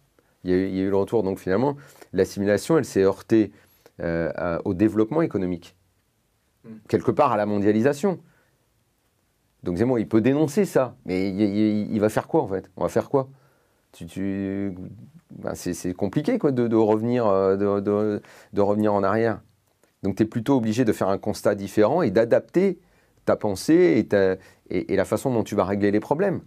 il 0.46 0.76
y, 0.76 0.80
a 0.80 0.84
eu, 0.84 0.90
le 0.90 0.96
retour. 0.96 1.22
Donc 1.22 1.38
finalement, 1.38 1.76
l'assimilation, 2.12 2.78
elle 2.78 2.84
s'est 2.84 3.02
heurtée 3.02 3.52
euh, 4.00 4.58
au 4.64 4.74
développement 4.74 5.22
économique, 5.22 5.76
hmm. 6.64 6.76
quelque 6.88 7.10
part 7.10 7.32
à 7.32 7.36
la 7.36 7.46
mondialisation. 7.46 8.20
Donc 9.62 9.76
Zemmour, 9.76 9.98
il 9.98 10.08
peut 10.08 10.20
dénoncer 10.20 10.64
ça, 10.64 10.96
mais 11.04 11.30
il, 11.30 11.98
va 11.98 12.08
faire 12.08 12.28
quoi 12.28 12.42
en 12.42 12.46
fait? 12.46 12.70
On 12.76 12.82
va 12.82 12.88
faire 12.88 13.08
quoi? 13.08 13.28
Tu, 13.92 14.72
ben, 15.32 15.54
C'est 15.54 15.94
compliqué 15.94 16.38
quoi, 16.38 16.52
de, 16.52 16.76
revenir, 16.76 17.26
euh, 17.26 17.56
de, 17.56 18.60
revenir 18.60 18.94
en 18.94 19.02
arrière. 19.02 19.40
Donc 20.02 20.16
tu 20.16 20.22
es 20.22 20.26
plutôt 20.26 20.56
obligé 20.56 20.84
de 20.84 20.92
faire 20.92 21.08
un 21.08 21.18
constat 21.18 21.54
différent 21.56 22.02
et 22.02 22.10
d'adapter 22.10 22.78
ta 23.24 23.34
pensée 23.34 24.06
et, 24.70 24.92
et, 24.92 24.94
la 24.94 25.04
façon 25.04 25.32
dont 25.32 25.42
tu 25.42 25.56
vas 25.56 25.64
régler 25.64 25.90
les 25.90 26.00
problèmes. 26.00 26.42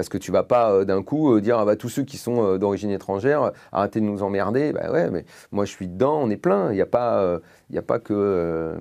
Parce 0.00 0.08
que 0.08 0.18
tu 0.18 0.32
vas 0.32 0.42
pas 0.42 0.72
euh, 0.72 0.84
d'un 0.84 1.02
coup 1.02 1.34
euh, 1.34 1.40
dire 1.40 1.58
à 1.58 1.62
ah 1.62 1.64
bah, 1.64 1.76
tous 1.76 1.88
ceux 1.88 2.04
qui 2.04 2.16
sont 2.16 2.56
d'origine 2.58 2.90
étrangère, 2.90 3.52
arrêtez 3.70 4.00
de 4.00 4.04
nous 4.06 4.22
emmerder. 4.22 4.72
Bah 4.72 4.90
ouais, 4.90 5.10
mais 5.10 5.24
moi 5.52 5.64
je 5.64 5.70
suis 5.70 5.88
dedans, 5.88 6.20
on 6.22 6.30
est 6.30 6.36
plein. 6.36 6.72
Il 6.72 6.74
n'y 6.74 6.80
a, 6.80 6.86
pas, 6.86 7.38
il 7.70 7.78
a 7.78 7.82
pas 7.82 7.98
que 7.98 8.78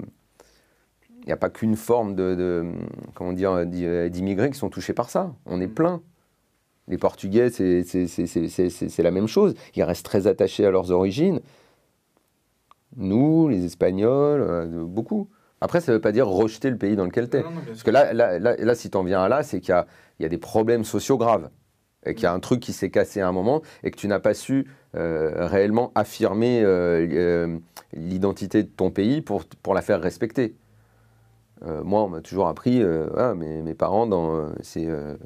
il 1.26 1.32
a 1.32 1.38
pas 1.38 1.50
qu'une 1.50 1.76
forme 1.76 2.16
de, 2.16 2.66
comment 3.14 3.34
dire, 3.34 3.52
euh, 3.52 4.10
d'immigrés 4.10 4.50
qui 4.50 4.58
sont 4.58 4.70
touchés 4.70 4.94
par 4.94 5.10
ça. 5.10 5.34
On 5.46 5.62
est 5.62 5.68
mm. 5.68 5.74
plein. 5.74 6.02
Les 6.88 6.98
Portugais, 6.98 7.52
c'est 7.52 9.04
la 9.04 9.12
même 9.12 9.28
chose. 9.28 9.54
Ils 9.76 9.84
restent 9.84 10.06
très 10.06 10.26
attachés 10.26 10.66
à 10.66 10.72
leurs 10.72 10.90
origines. 10.90 11.40
Nous, 12.96 13.48
les 13.48 13.64
Espagnols, 13.64 14.42
euh, 14.42 14.86
beaucoup. 14.86 15.30
Après, 15.62 15.82
ça 15.82 15.92
ne 15.92 15.98
veut 15.98 16.02
pas 16.02 16.12
dire 16.12 16.28
rejeter 16.28 16.70
le 16.70 16.78
pays 16.78 16.96
dans 16.96 17.06
lequel 17.06 17.30
tu 17.30 17.38
es. 17.38 17.44
Parce 17.68 17.84
que 17.84 17.92
là, 17.92 18.14
là, 18.14 18.40
là, 18.40 18.76
si 18.76 18.90
tu 18.90 18.98
en 18.98 19.04
viens 19.04 19.22
à 19.22 19.30
là, 19.30 19.44
c'est 19.44 19.60
qu'il 19.60 19.76
y, 20.20 20.24
y 20.24 20.26
a, 20.26 20.30
des 20.30 20.38
problèmes 20.38 20.84
sociaux 20.84 21.18
graves. 21.18 21.50
Et 22.06 22.16
qu'il 22.16 22.24
y 22.24 22.28
a 22.28 22.34
un 22.34 22.40
truc 22.40 22.62
qui 22.62 22.72
s'est 22.72 22.90
cassé 22.90 23.20
à 23.20 23.28
un 23.28 23.34
moment 23.34 23.62
et 23.84 23.92
que 23.92 23.98
tu 23.98 24.08
n'as 24.08 24.20
pas 24.20 24.34
su 24.34 24.68
euh, 24.96 25.48
réellement 25.48 25.92
affirmer 25.96 26.64
l'identité 27.92 28.64
de 28.64 28.70
ton 28.70 28.90
pays 28.90 29.22
pour, 29.22 29.44
pour 29.62 29.74
la 29.74 29.82
faire 29.82 30.00
respecter. 30.02 30.56
Euh, 31.66 31.84
moi, 31.84 32.04
on 32.04 32.10
m'a 32.10 32.22
toujours 32.22 32.48
appris, 32.48 32.82
euh, 32.82 33.36
mes, 33.36 33.74
parents, 33.74 34.08
dans, 34.08 34.50
euh, 34.78 35.18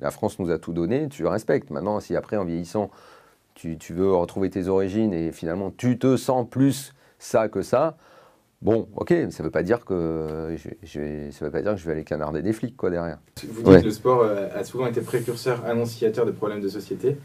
la 0.00 0.10
France 0.10 0.38
nous 0.38 0.50
a 0.50 0.58
tout 0.58 0.72
donné, 0.72 1.08
tu 1.08 1.26
respectes. 1.26 1.70
Maintenant, 1.70 1.98
si 2.00 2.14
après, 2.14 2.36
en 2.36 2.44
vieillissant, 2.44 2.90
tu, 3.54 3.76
veux 3.90 4.12
retrouver 4.14 4.50
tes 4.50 4.68
origines 4.68 5.12
et 5.12 5.32
finalement, 5.32 5.70
tu 5.70 5.98
te 5.98 6.16
sens 6.16 6.46
plus 6.48 6.94
ça 7.18 7.48
que 7.48 7.62
ça, 7.62 7.96
bon, 8.62 8.88
ok, 8.96 9.08
ça 9.30 9.42
ne 9.42 9.44
veut 9.44 9.50
pas 9.50 9.62
dire 9.62 9.84
que 9.84 10.56
je, 10.82 11.30
ça 11.30 11.44
veut 11.44 11.50
pas 11.50 11.62
dire 11.62 11.72
que 11.72 11.80
je 11.80 11.86
vais 11.86 11.92
aller 11.92 12.04
canarder 12.04 12.42
des 12.42 12.52
flics 12.52 12.76
quoi 12.76 12.90
derrière. 12.90 13.18
Vous 13.48 13.62
dites 13.62 13.80
que 13.80 13.84
le 13.84 13.90
sport 13.90 14.24
a 14.24 14.64
souvent 14.64 14.86
été 14.86 15.00
précurseur, 15.00 15.64
annonciateur 15.66 16.24
de 16.24 16.30
problèmes 16.32 16.60
de 16.60 16.68
société. 16.68 17.18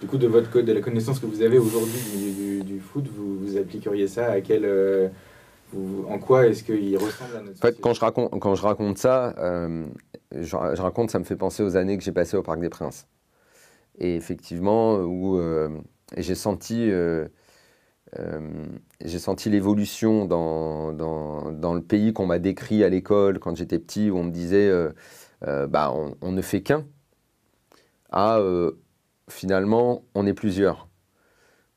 Du 0.00 0.08
coup, 0.08 0.18
de 0.18 0.26
votre 0.26 0.60
de 0.60 0.72
la 0.72 0.80
connaissance 0.80 1.18
que 1.18 1.26
vous 1.26 1.42
avez 1.42 1.58
aujourd'hui 1.58 2.62
du, 2.64 2.80
foot, 2.80 3.06
vous, 3.08 3.38
vous 3.38 3.56
appliqueriez 3.56 4.08
ça 4.08 4.26
à 4.26 4.40
quel 4.40 4.64
en 6.08 6.18
quoi 6.18 6.46
est-ce 6.46 6.62
qu'il 6.62 6.96
ressemble 6.96 7.36
à 7.36 7.40
notre 7.40 7.58
En 7.58 7.66
fait, 7.66 7.80
quand 7.80 7.94
je 7.94 8.00
raconte, 8.00 8.38
quand 8.40 8.54
je 8.54 8.62
raconte 8.62 8.98
ça, 8.98 9.34
euh, 9.38 9.86
je, 10.32 10.56
raconte, 10.56 11.10
ça 11.10 11.18
me 11.18 11.24
fait 11.24 11.36
penser 11.36 11.62
aux 11.62 11.76
années 11.76 11.96
que 11.96 12.04
j'ai 12.04 12.12
passées 12.12 12.36
au 12.36 12.42
Parc 12.42 12.60
des 12.60 12.68
Princes. 12.68 13.06
Et 13.98 14.16
effectivement, 14.16 14.96
où 14.96 15.38
euh, 15.38 15.68
j'ai 16.16 16.34
senti, 16.34 16.90
euh, 16.90 17.26
j'ai 19.04 19.18
senti 19.18 19.50
l'évolution 19.50 20.24
dans, 20.24 20.92
dans, 20.92 21.74
le 21.74 21.82
pays 21.82 22.12
qu'on 22.12 22.26
m'a 22.26 22.38
décrit 22.38 22.84
à 22.84 22.88
l'école 22.88 23.38
quand 23.38 23.56
j'étais 23.56 23.78
petit, 23.78 24.10
où 24.10 24.18
on 24.18 24.24
me 24.24 24.30
disait, 24.30 24.72
bah, 25.42 25.94
on, 26.20 26.32
ne 26.32 26.42
fait 26.42 26.62
qu'un, 26.62 26.84
à 28.10 28.40
finalement, 29.28 30.04
on 30.14 30.26
est 30.26 30.34
plusieurs. 30.34 30.88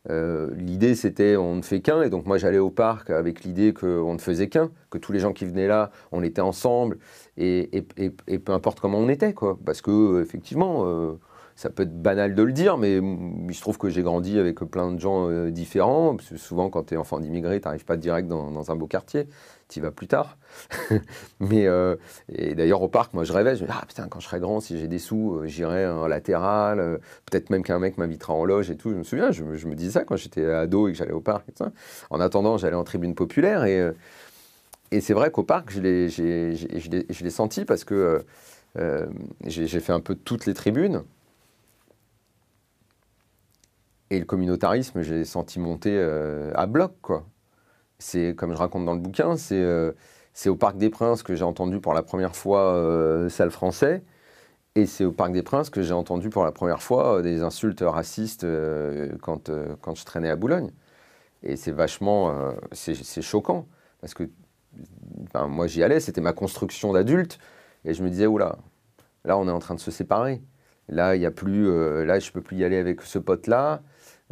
Euh, 0.10 0.54
l'idée, 0.56 0.96
c'était 0.96 1.36
on 1.36 1.56
ne 1.56 1.62
fait 1.62 1.82
qu'un, 1.82 2.02
et 2.02 2.10
donc 2.10 2.26
moi 2.26 2.38
j'allais 2.38 2.60
au 2.60 2.70
parc 2.70 3.10
avec 3.10 3.44
l'idée 3.44 3.74
qu'on 3.74 4.14
ne 4.14 4.20
faisait 4.20 4.48
qu'un, 4.48 4.72
que 4.90 4.98
tous 4.98 5.12
les 5.12 5.20
gens 5.20 5.34
qui 5.34 5.46
venaient 5.46 5.68
là, 5.68 5.92
on 6.12 6.24
était 6.24 6.42
ensemble, 6.42 6.98
et, 7.36 7.84
peu 8.46 8.54
importe 8.54 8.80
comment 8.80 9.00
on 9.00 9.10
était, 9.10 9.34
quoi. 9.34 9.58
Parce 9.66 9.82
que, 9.82 9.92
euh, 9.92 10.22
effectivement, 10.22 10.86
euh, 10.86 11.20
ça 11.58 11.70
peut 11.70 11.84
être 11.84 12.02
banal 12.02 12.36
de 12.36 12.44
le 12.44 12.54
dire, 12.54 12.78
mais 12.78 12.98
il 12.98 13.54
se 13.54 13.62
trouve 13.62 13.78
que 13.78 13.90
j'ai 13.90 14.04
grandi 14.04 14.40
avec 14.40 14.60
plein 14.60 14.94
de 14.94 15.00
gens 15.00 15.50
différents. 15.50 16.16
Parce 16.16 16.30
que 16.30 16.38
souvent, 16.38 16.70
quand 16.70 16.84
tu 16.84 16.94
es 16.94 16.98
enfant 16.98 17.20
d'immigré, 17.20 17.60
tu 17.60 17.68
n'arrives 17.68 17.84
pas 17.84 17.98
direct 17.98 18.30
dans, 18.30 18.72
un 18.72 18.76
beau 18.76 18.88
quartier 18.88 19.28
tu 19.68 19.82
vas 19.82 19.92
plus 19.92 20.08
tard. 20.08 20.38
mais 21.40 21.68
euh, 21.68 21.96
et 22.30 22.56
d'ailleurs 22.56 22.82
au 22.82 22.88
parc, 22.88 23.14
moi 23.14 23.24
je 23.24 23.34
rêvais, 23.34 23.56
je 23.56 23.64
me 23.64 23.68
dis, 23.68 23.74
ah 23.76 23.86
putain 23.86 24.08
quand 24.08 24.20
je 24.20 24.28
serai 24.28 24.40
grand, 24.40 24.60
si 24.60 24.78
j'ai 24.80 24.88
des 24.88 25.00
sous, 25.00 25.36
euh, 25.36 25.48
j'irai 25.48 25.88
en 25.88 26.08
latéral, 26.08 26.80
euh, 26.80 26.98
peut-être 27.26 27.50
même 27.50 27.64
qu'un 27.64 27.80
mec 27.80 27.98
m'invitera 27.98 28.34
en 28.34 28.46
loge 28.46 28.70
et 28.70 28.78
tout. 28.78 28.92
Je 28.92 28.96
me 28.96 29.04
souviens, 29.04 29.32
je, 29.32 29.44
me 29.44 29.76
disais 29.76 29.92
ça 29.92 30.04
quand 30.04 30.16
j'étais 30.16 30.46
ado 30.46 30.88
et 30.88 30.92
que 30.92 30.98
j'allais 30.98 31.12
au 31.12 31.22
parc. 31.22 31.46
En 32.10 32.20
attendant, 32.20 32.58
j'allais 32.58 32.76
en 32.76 32.84
tribune 32.84 33.16
populaire 33.16 33.66
et 33.66 35.02
c'est 35.02 35.14
vrai 35.14 35.32
qu'au 35.32 35.44
parc, 35.44 35.70
je 35.72 35.82
l'ai 35.82 37.30
senti 37.30 37.66
parce 37.66 37.84
que 37.84 38.24
j'ai 39.46 39.80
fait 39.80 39.94
un 39.94 40.00
peu 40.00 40.16
toutes 40.16 40.46
les 40.46 40.54
tribunes. 40.54 41.04
Et 44.10 44.20
le 44.20 44.26
communautarisme, 44.26 45.02
j'ai 45.02 45.26
senti 45.26 45.60
monter 45.60 46.00
à 46.56 46.66
bloc, 46.66 46.94
quoi 47.02 47.26
c'est 48.00 48.36
comme 48.36 48.52
je 48.52 48.58
raconte 48.58 48.86
dans 48.86 48.94
le 48.94 49.00
bouquin, 49.00 49.36
euh, 49.52 49.92
c'est 50.34 50.50
au 50.50 50.56
Parc 50.56 50.78
des 50.78 50.90
Princes 50.90 51.24
que 51.24 51.36
j'ai 51.36 51.44
entendu 51.44 51.80
pour 51.80 51.94
la 51.94 52.04
première 52.04 52.36
fois 52.36 52.74
euh, 52.76 53.30
salle 53.30 53.52
français. 53.52 54.04
Et 54.76 54.86
c'est 54.86 55.06
au 55.06 55.12
Parc 55.12 55.32
des 55.32 55.42
Princes 55.42 55.70
que 55.72 55.82
j'ai 55.82 55.94
entendu 55.94 56.30
pour 56.30 56.44
la 56.44 56.52
première 56.52 56.84
fois 56.84 57.18
euh, 57.18 57.22
des 57.24 57.42
insultes 57.42 57.84
racistes 57.86 58.46
quand, 59.22 59.50
quand 59.82 59.96
je 59.96 60.06
traînais 60.06 60.30
à 60.30 60.36
Boulogne. 60.36 60.72
Et 61.44 61.56
c'est 61.56 61.72
vachement. 61.72 62.54
c'est 62.72 63.22
choquant. 63.22 63.68
Parce 64.02 64.14
que 64.14 64.30
moi, 65.48 65.68
j'y 65.68 65.84
allais, 65.84 66.00
c'était 66.00 66.22
ma 66.22 66.34
construction 66.34 66.94
d'adulte. 66.94 67.40
Et 67.86 67.94
je 67.94 68.04
me 68.04 68.10
disais, 68.10 68.28
oula, 68.28 68.58
là, 69.24 69.38
on 69.38 69.48
est 69.48 69.52
en 69.52 69.60
train 69.60 69.76
de 69.76 69.80
se 69.80 69.92
séparer. 69.92 70.42
Là, 70.90 71.16
il 71.16 71.22
y 71.22 71.26
a 71.26 71.32
plus, 71.32 71.66
là, 72.06 72.20
je 72.20 72.32
peux 72.32 72.42
plus 72.42 72.58
y 72.58 72.64
aller 72.64 72.78
avec 72.78 73.02
ce 73.02 73.20
pote-là. 73.20 73.82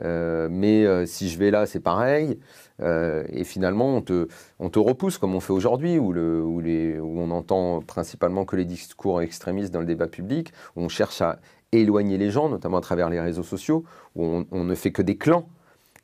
Euh, 0.03 0.47
mais 0.51 0.86
euh, 0.86 1.05
si 1.05 1.29
je 1.29 1.38
vais 1.38 1.51
là, 1.51 1.65
c'est 1.65 1.79
pareil. 1.79 2.39
Euh, 2.81 3.23
et 3.29 3.43
finalement, 3.43 3.95
on 3.95 4.01
te, 4.01 4.79
repousse 4.79 5.17
comme 5.17 5.36
on 5.36 5.39
fait 5.39 5.53
aujourd'hui, 5.53 5.97
où, 5.97 6.13
on 6.15 7.31
entend 7.31 7.81
principalement 7.81 8.45
que 8.45 8.55
les 8.55 8.65
discours 8.65 9.21
extrémistes 9.21 9.73
dans 9.73 9.79
le 9.79 9.86
débat 9.86 10.08
public, 10.08 10.51
où 10.75 10.81
on 10.81 10.89
cherche 10.89 11.21
à 11.21 11.39
éloigner 11.71 12.17
les 12.17 12.29
gens, 12.29 12.49
notamment 12.49 12.77
à 12.77 12.81
travers 12.81 13.10
les 13.10 13.19
réseaux 13.19 13.43
sociaux, 13.43 13.86
où 14.15 14.45
on, 14.51 14.63
ne 14.63 14.75
fait 14.75 14.91
que 14.91 15.01
des 15.01 15.17
clans, 15.17 15.47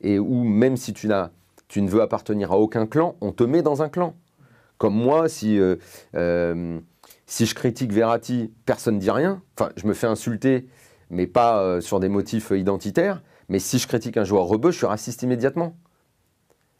et 0.02 0.20
où 0.20 0.44
même 0.44 0.78
si 0.78 0.94
tu, 0.94 1.10
tu 1.68 1.82
ne 1.82 1.90
veux 1.90 2.02
appartenir 2.02 2.52
à 2.52 2.58
aucun 2.58 2.88
clan, 2.88 3.16
on 3.22 3.32
te 3.32 3.44
met 3.44 3.62
dans 3.62 3.82
un 3.82 3.90
clan. 3.90 4.16
Comme 4.78 4.96
moi, 4.96 5.30
si, 5.30 5.60
si 7.28 7.46
je 7.46 7.56
critique 7.56 7.94
Verratti, 7.94 8.52
personne 8.66 8.96
ne 8.96 9.00
dit 9.00 9.12
rien. 9.12 9.44
Enfin, 9.56 9.72
je 9.76 9.86
me 9.86 9.94
fais 9.94 10.08
insulter, 10.08 10.68
mais 11.10 11.28
pas 11.28 11.80
sur 11.82 12.00
des 12.00 12.10
motifs 12.10 12.52
identitaires. 12.52 13.22
Mais 13.52 13.60
si 13.60 13.80
je 13.80 13.86
critique 13.86 14.16
un 14.16 14.24
joueur 14.24 14.46
rebeu, 14.46 14.72
je 14.72 14.78
suis 14.78 14.86
raciste 14.86 15.24
immédiatement. 15.24 15.76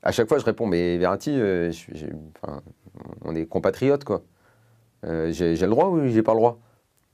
À 0.04 0.14
chaque 0.14 0.30
fois, 0.30 0.40
je 0.40 0.46
réponds, 0.46 0.68
mais 0.68 0.98
Verratti, 0.98 1.32
euh, 1.38 1.70
on 3.26 3.36
est 3.36 3.46
compatriotes, 3.46 4.06
quoi. 4.06 4.24
Euh, 5.06 5.34
j'ai 5.34 5.54
le 5.54 5.68
droit 5.68 5.88
ou 5.88 6.08
j'ai 6.08 6.24
pas 6.24 6.32
le 6.32 6.38
droit? 6.38 6.62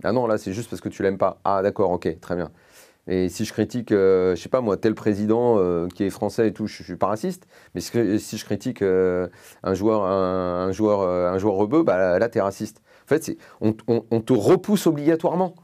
Ah 0.04 0.12
non, 0.12 0.28
là, 0.28 0.38
c'est 0.38 0.54
juste 0.54 0.70
parce 0.70 0.80
que 0.80 0.90
tu 0.90 1.02
l'aimes 1.02 1.18
pas. 1.18 1.40
Ah 1.44 1.64
d'accord, 1.64 1.90
ok, 1.90 2.20
très 2.20 2.36
bien. 2.36 2.52
Et 3.08 3.30
si 3.30 3.46
je 3.46 3.52
critique, 3.52 3.92
euh, 3.92 4.36
je 4.36 4.42
sais 4.44 4.50
pas 4.50 4.62
moi, 4.62 4.78
tel 4.78 4.94
président 4.94 5.88
qui 5.88 6.04
est 6.04 6.12
français 6.12 6.50
et 6.50 6.54
tout, 6.54 6.68
je, 6.68 6.84
ne 6.84 6.86
suis 6.86 6.96
pas 6.96 7.08
raciste. 7.08 7.48
Mais 7.74 7.82
si 7.82 8.38
je 8.38 8.46
critique 8.46 8.84
un 8.84 9.74
joueur, 9.74 10.04
un, 10.04 10.72
joueur, 10.72 11.02
un 11.02 11.38
rebeu, 11.38 11.82
bah 11.82 12.20
là, 12.20 12.30
tu 12.30 12.38
es 12.38 12.42
raciste. 12.42 12.84
En 13.06 13.08
fait, 13.08 13.36
on, 13.60 13.72
te 13.74 14.34
repousse 14.34 14.86
obligatoirement. 14.86 15.56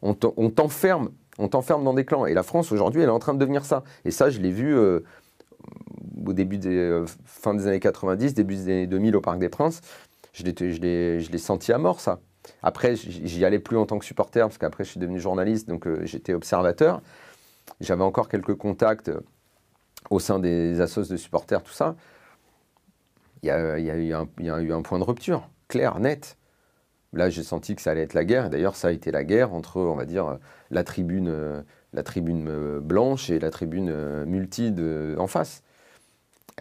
On 0.00 0.14
t'enferme 0.14 1.10
on 1.38 1.48
t'enferme 1.48 1.84
dans 1.84 1.94
des 1.94 2.04
clans. 2.04 2.26
Et 2.26 2.34
la 2.34 2.42
France, 2.42 2.72
aujourd'hui, 2.72 3.02
elle 3.02 3.08
est 3.08 3.12
en 3.12 3.18
train 3.18 3.34
de 3.34 3.38
devenir 3.38 3.64
ça. 3.64 3.82
Et 4.04 4.10
ça, 4.10 4.30
je 4.30 4.40
l'ai 4.40 4.50
vu 4.50 4.76
euh, 4.76 5.00
au 6.26 6.32
début 6.32 6.58
des 6.58 6.76
euh, 6.76 7.06
fin 7.24 7.54
des 7.54 7.66
années 7.66 7.80
90, 7.80 8.34
début 8.34 8.54
des 8.54 8.64
années 8.64 8.86
2000 8.86 9.16
au 9.16 9.20
Parc 9.20 9.38
des 9.38 9.48
Princes. 9.48 9.80
Je 10.32 10.44
l'ai 10.44 11.38
senti 11.38 11.72
à 11.72 11.78
mort, 11.78 12.00
ça. 12.00 12.20
Après, 12.62 12.96
j'y 12.96 13.44
allais 13.44 13.60
plus 13.60 13.76
en 13.76 13.86
tant 13.86 13.98
que 13.98 14.04
supporter, 14.04 14.40
parce 14.40 14.58
qu'après, 14.58 14.84
je 14.84 14.90
suis 14.90 15.00
devenu 15.00 15.20
journaliste, 15.20 15.68
donc 15.68 15.86
euh, 15.86 16.00
j'étais 16.04 16.34
observateur. 16.34 17.00
J'avais 17.80 18.02
encore 18.02 18.28
quelques 18.28 18.54
contacts 18.54 19.10
au 20.10 20.18
sein 20.18 20.38
des 20.38 20.80
assos 20.80 21.04
de 21.04 21.16
supporters, 21.16 21.62
tout 21.62 21.72
ça. 21.72 21.94
Il 23.42 23.46
y, 23.46 23.50
a, 23.50 23.78
eu 23.78 24.12
un 24.72 24.82
point 24.82 24.98
de 24.98 25.04
rupture, 25.04 25.48
clair, 25.68 25.98
net. 25.98 26.36
Là, 27.12 27.28
j'ai 27.28 27.42
senti 27.42 27.76
que 27.76 27.82
ça 27.82 27.90
allait 27.90 28.02
être 28.02 28.14
la 28.14 28.24
guerre. 28.24 28.48
D'ailleurs, 28.48 28.74
ça 28.74 28.88
a 28.88 28.90
été 28.90 29.10
la 29.10 29.22
guerre 29.22 29.52
entre, 29.52 29.78
on 29.80 29.94
va 29.94 30.06
dire, 30.06 30.38
la 30.70 30.82
tribune, 30.82 31.28
euh, 31.28 31.62
la 31.92 32.02
tribune 32.02 32.48
euh, 32.48 32.80
blanche 32.80 33.28
et 33.28 33.38
la 33.38 33.50
tribune 33.50 33.90
euh, 33.90 34.24
multi 34.24 34.74
en 35.18 35.26
face. 35.26 35.62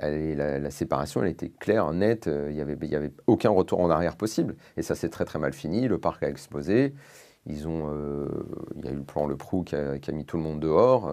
la, 0.01 0.69
séparation, 0.71 1.23
elle 1.23 1.29
était 1.29 1.49
claire, 1.49 1.93
nette. 1.93 2.27
Il 2.27 2.53
n'y 2.53 2.61
avait, 2.61 2.77
y 2.81 2.95
avait 2.95 3.13
aucun 3.27 3.49
retour 3.49 3.79
en 3.79 3.89
arrière 3.89 4.17
possible. 4.17 4.55
Et 4.75 4.81
ça 4.81 4.95
s'est 4.95 5.09
très 5.09 5.23
très 5.23 5.39
mal 5.39 5.53
fini. 5.53 5.87
Le 5.87 5.97
parc 5.97 6.21
a 6.23 6.29
explosé. 6.29 6.93
Ils 7.45 7.67
ont, 7.67 7.89
il 8.75 8.85
y 8.85 8.87
a 8.89 8.91
eu 8.91 8.95
le 8.95 9.03
plan 9.03 9.25
Le 9.25 9.35
Prou 9.35 9.63
qui 9.63 9.75
a, 9.75 10.11
mis 10.11 10.25
tout 10.25 10.37
le 10.37 10.43
monde 10.43 10.59
dehors. 10.59 11.09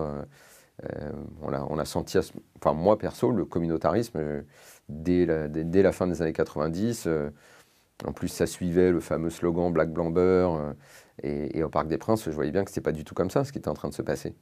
on, 1.42 1.78
a, 1.78 1.84
senti, 1.84 2.18
enfin 2.56 2.74
moi 2.74 2.98
perso, 2.98 3.30
le 3.30 3.44
communautarisme, 3.46 4.44
dès, 4.88 5.24
la, 5.26 5.92
fin 5.92 6.06
des 6.06 6.20
années 6.20 6.34
90, 6.34 7.08
En 8.06 8.12
plus, 8.12 8.28
ça 8.28 8.46
suivait 8.46 8.90
le 8.90 9.00
fameux 9.00 9.30
slogan 9.30 9.72
Black 9.72 9.92
Blanc 9.92 10.10
Beurre. 10.10 10.74
Et, 11.22 11.62
au 11.62 11.68
Parc 11.68 11.88
des 11.88 11.98
Princes, 11.98 12.24
je 12.26 12.30
voyais 12.30 12.52
bien 12.52 12.64
que 12.64 12.70
ce 12.70 12.80
pas 12.80 12.92
du 12.92 13.04
tout 13.04 13.14
comme 13.14 13.30
ça 13.30 13.44
ce 13.44 13.52
qui 13.52 13.58
était 13.58 13.68
en 13.68 13.74
train 13.74 13.88
de 13.88 13.94
se 13.94 14.02
passer. 14.02 14.34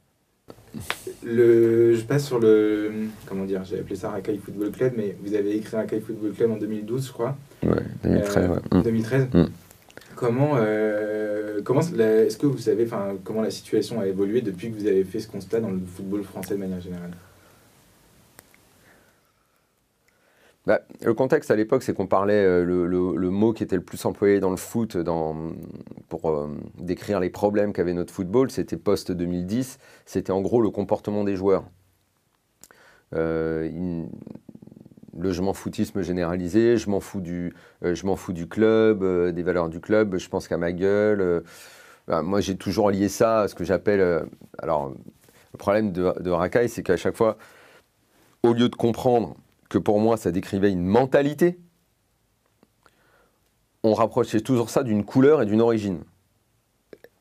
Le, 1.23 1.93
je 1.95 2.05
passe 2.05 2.25
sur 2.25 2.39
le. 2.39 2.91
Comment 3.25 3.45
dire 3.45 3.63
J'ai 3.65 3.79
appelé 3.79 3.95
ça 3.95 4.11
Racaille 4.11 4.37
Football 4.37 4.71
Club, 4.71 4.93
mais 4.95 5.17
vous 5.21 5.33
avez 5.33 5.55
écrit 5.55 5.75
Racaille 5.75 6.01
Football 6.01 6.31
Club 6.33 6.51
en 6.51 6.57
2012, 6.57 7.07
je 7.07 7.11
crois. 7.11 7.35
Ouais, 7.63 7.83
2013. 8.03 8.49
ouais. 8.49 8.81
2013. 8.83 9.27
Mm. 9.33 9.39
Mm. 9.39 9.49
Comment, 10.15 10.51
euh, 10.55 11.61
comment 11.63 11.81
est-ce 11.81 12.37
que 12.37 12.47
vous 12.47 12.57
savez 12.57 12.87
comment 13.23 13.41
la 13.41 13.51
situation 13.51 13.99
a 13.99 14.07
évolué 14.07 14.41
depuis 14.41 14.71
que 14.71 14.75
vous 14.75 14.87
avez 14.87 15.03
fait 15.03 15.19
ce 15.19 15.27
constat 15.27 15.59
dans 15.59 15.69
le 15.69 15.79
football 15.85 16.23
français 16.23 16.55
de 16.55 16.59
manière 16.59 16.81
générale? 16.81 17.11
Bah, 20.67 20.81
le 21.01 21.13
contexte 21.13 21.49
à 21.49 21.55
l'époque, 21.55 21.81
c'est 21.81 21.93
qu'on 21.93 22.07
parlait, 22.07 22.43
euh, 22.43 22.65
le, 22.65 23.29
mot 23.29 23.53
qui 23.53 23.63
était 23.63 23.77
le 23.77 23.81
plus 23.81 24.05
employé 24.05 24.41
dans 24.41 24.49
le 24.49 24.57
foot 24.57 24.97
pour 26.09 26.29
euh, 26.29 26.49
décrire 26.77 27.21
les 27.21 27.29
problèmes 27.29 27.71
qu'avait 27.71 27.93
notre 27.93 28.13
football, 28.13 28.51
c'était 28.51 28.75
post-2010, 28.75 29.77
c'était 30.05 30.33
en 30.33 30.41
gros 30.41 30.61
le 30.61 30.69
comportement 30.69 31.23
des 31.23 31.37
joueurs. 31.37 31.63
Euh, 33.15 34.05
le 35.17 35.31
je 35.31 35.41
m'en 35.41 35.53
foutisme 35.53 36.01
généralisé, 36.01 36.75
je 36.75 36.89
m'en 36.89 36.99
fous, 36.99 37.21
du, 37.21 37.53
fous 38.17 38.33
du 38.33 38.49
club, 38.49 39.05
des 39.31 39.43
valeurs 39.43 39.69
du 39.69 39.79
club, 39.79 40.17
je 40.17 40.27
pense 40.27 40.49
qu'à 40.49 40.57
ma 40.57 40.73
gueule. 40.73 41.43
Bah, 42.09 42.21
moi, 42.21 42.41
j'ai 42.41 42.57
toujours 42.57 42.91
lié 42.91 43.07
ça 43.07 43.39
à 43.43 43.47
ce 43.47 43.55
que 43.55 43.63
j'appelle. 43.63 44.27
alors, 44.57 44.89
le 45.53 45.57
problème 45.57 45.93
de, 45.93 46.13
de 46.19 46.29
Rakai, 46.29 46.67
c'est 46.67 46.83
qu'à 46.83 46.97
chaque 46.97 47.15
fois, 47.15 47.37
au 48.43 48.51
lieu 48.51 48.67
de 48.67 48.75
comprendre 48.75 49.37
que 49.69 49.77
pour 49.77 49.99
moi 49.99 50.17
ça 50.17 50.31
décrivait 50.31 50.71
une 50.71 50.85
mentalité, 50.85 51.59
on 53.83 53.93
rapprochait 53.93 54.41
toujours 54.41 54.69
ça 54.69 54.83
d'une 54.83 55.05
couleur 55.05 55.41
et 55.41 55.45
d'une 55.45 55.61
origine. 55.61 56.03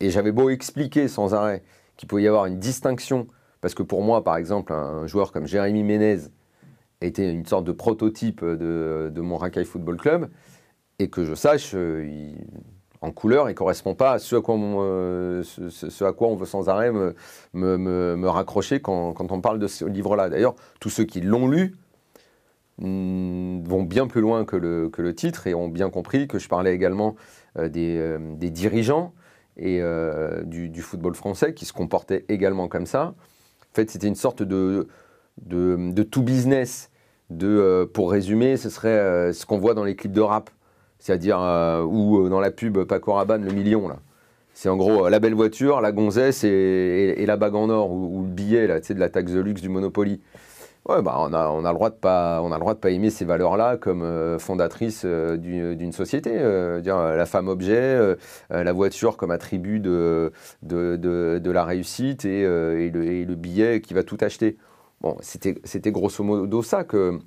Et 0.00 0.10
j'avais 0.10 0.32
beau 0.32 0.50
expliquer 0.50 1.08
sans 1.08 1.34
arrêt 1.34 1.62
qu'il 1.96 2.08
pouvait 2.08 2.22
y 2.22 2.28
avoir 2.28 2.46
une 2.46 2.58
distinction, 2.58 3.26
parce 3.60 3.74
que 3.74 3.82
pour 3.82 4.02
moi, 4.02 4.22
par 4.22 4.36
exemple, 4.36 4.72
un 4.72 5.06
joueur 5.06 5.32
comme 5.32 5.46
Jérémy 5.46 5.82
Ménez 5.82 6.18
était 7.00 7.30
une 7.30 7.46
sorte 7.46 7.64
de 7.64 7.72
prototype 7.72 8.44
de, 8.44 9.20
mon 9.20 9.36
Racaille 9.36 9.64
Football 9.64 9.96
Club, 9.96 10.30
et 10.98 11.08
que 11.08 11.24
je 11.24 11.34
sache, 11.34 11.72
euh, 11.74 12.32
en 13.00 13.10
couleur, 13.12 13.48
il 13.48 13.52
ne 13.52 13.56
correspond 13.56 13.94
pas 13.94 14.12
à 14.12 14.18
ce 14.18 14.36
à, 14.36 14.40
quoi 14.40 14.54
on, 14.54 14.78
euh, 14.80 15.42
ce, 15.42 16.04
à 16.04 16.12
quoi 16.12 16.28
on 16.28 16.36
veut 16.36 16.46
sans 16.46 16.68
arrêt 16.68 16.90
me, 17.52 18.28
raccrocher 18.28 18.80
quand, 18.80 19.14
on 19.18 19.40
parle 19.40 19.58
de 19.58 19.66
ce 19.66 19.84
livre-là. 19.84 20.28
D'ailleurs, 20.28 20.54
tous 20.80 20.90
ceux 20.90 21.04
qui 21.04 21.20
l'ont 21.20 21.48
lu 21.48 21.74
vont 22.78 23.82
bien 23.82 24.06
plus 24.06 24.20
loin 24.20 24.44
que 24.44 24.56
le, 24.56 24.88
que 24.88 25.02
le, 25.02 25.14
titre 25.14 25.46
et 25.46 25.54
ont 25.54 25.68
bien 25.68 25.90
compris 25.90 26.28
que 26.28 26.38
je 26.38 26.48
parlais 26.48 26.74
également 26.74 27.16
euh, 27.58 27.68
des, 27.68 27.96
euh, 27.96 28.18
des, 28.36 28.50
dirigeants 28.50 29.14
et 29.56 29.80
euh, 29.80 30.42
du, 30.42 30.68
du, 30.68 30.82
football 30.82 31.14
français 31.14 31.54
qui 31.54 31.64
se 31.64 31.72
comportaient 31.72 32.24
également 32.28 32.68
comme 32.68 32.86
ça. 32.86 33.14
En 33.72 33.74
fait, 33.74 33.90
c'était 33.90 34.08
une 34.08 34.14
sorte 34.14 34.42
de, 34.42 34.88
de, 35.38 36.02
tout 36.02 36.22
business. 36.22 36.90
De, 37.28 37.90
pour 37.92 38.12
résumer, 38.12 38.56
ce 38.56 38.70
serait 38.70 39.32
ce 39.32 39.46
qu'on 39.46 39.58
voit 39.58 39.74
dans 39.74 39.82
les 39.82 39.96
clips 39.96 40.12
de 40.12 40.20
rap, 40.20 40.48
c'est-à-dire 41.00 41.38
ou 41.90 42.28
dans 42.28 42.38
la 42.38 42.52
pub 42.52 42.84
Paco 42.84 43.14
Rabanne, 43.14 43.44
le 43.44 43.52
million 43.52 43.88
là. 43.88 43.96
C'est 44.54 44.68
en 44.68 44.76
gros 44.76 45.08
la 45.08 45.18
belle 45.18 45.34
voiture, 45.34 45.80
la 45.80 45.92
gonzesse 45.92 46.44
et, 46.44 47.14
et, 47.18 47.26
la 47.26 47.36
bague 47.36 47.56
en 47.56 47.68
or 47.68 47.90
ou, 47.90 48.22
le 48.22 48.28
billet 48.28 48.66
là, 48.66 48.80
de 48.80 48.94
la 48.94 49.10
taxe 49.10 49.32
de 49.32 49.40
luxe 49.40 49.60
du 49.60 49.68
Monopoly. 49.68 50.20
Ouais, 50.88 51.02
bah 51.02 51.16
on, 51.18 51.32
a, 51.32 51.48
on, 51.48 51.64
a 51.64 51.72
le 51.72 51.74
droit 51.74 51.90
de 51.90 51.96
pas, 51.96 52.40
on 52.42 52.52
a 52.52 52.54
le 52.54 52.60
droit 52.60 52.74
de 52.74 52.78
pas 52.78 52.90
aimer 52.90 53.10
ces 53.10 53.24
valeurs-là 53.24 53.76
comme 53.76 54.02
euh, 54.02 54.38
fondatrice 54.38 55.02
euh, 55.04 55.36
d'une 55.36 55.90
société. 55.90 56.30
Euh, 56.32 56.80
dire, 56.80 56.96
la 56.96 57.26
femme 57.26 57.48
objet, 57.48 57.98
la 58.50 58.72
voiture 58.72 59.16
comme 59.16 59.32
attribut 59.32 59.80
de, 59.80 60.32
de, 60.62 60.96
de, 60.96 61.50
la 61.50 61.64
réussite 61.64 62.24
et, 62.24 62.42
et, 62.42 62.90
le, 62.90 63.04
et, 63.04 63.24
le, 63.24 63.34
billet 63.34 63.80
qui 63.80 63.94
va 63.94 64.04
tout 64.04 64.18
acheter. 64.20 64.58
Bon, 65.00 65.16
c'était 65.20 65.90
grosso 65.90 66.22
modo 66.22 66.62
ça 66.62 66.84
que, 66.84 67.18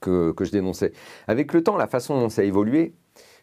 que, 0.00 0.30
que, 0.30 0.44
je 0.44 0.52
dénonçais. 0.52 0.92
Avec 1.26 1.52
le 1.52 1.64
temps, 1.64 1.76
la 1.76 1.88
façon 1.88 2.20
dont 2.20 2.28
ça 2.28 2.42
a 2.42 2.44
évolué, 2.44 2.94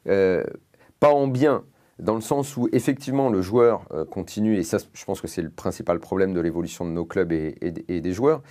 pas 0.05 1.09
en 1.09 1.27
bien, 1.27 1.65
dans 1.99 2.15
le 2.15 2.21
sens 2.21 2.55
où 2.55 2.69
effectivement 2.71 3.29
le 3.29 3.41
joueur 3.41 3.85
continue, 4.11 4.57
et 4.57 4.63
ça 4.63 4.77
je 4.93 5.05
pense 5.05 5.19
que 5.19 5.27
c'est 5.27 5.41
le 5.41 5.49
principal 5.49 5.99
problème 5.99 6.33
de 6.33 6.39
l'évolution 6.39 6.85
de 6.85 6.91
nos 6.91 7.05
clubs 7.05 7.33
et 7.33 7.51
des 8.01 8.13
joueurs, 8.13 8.41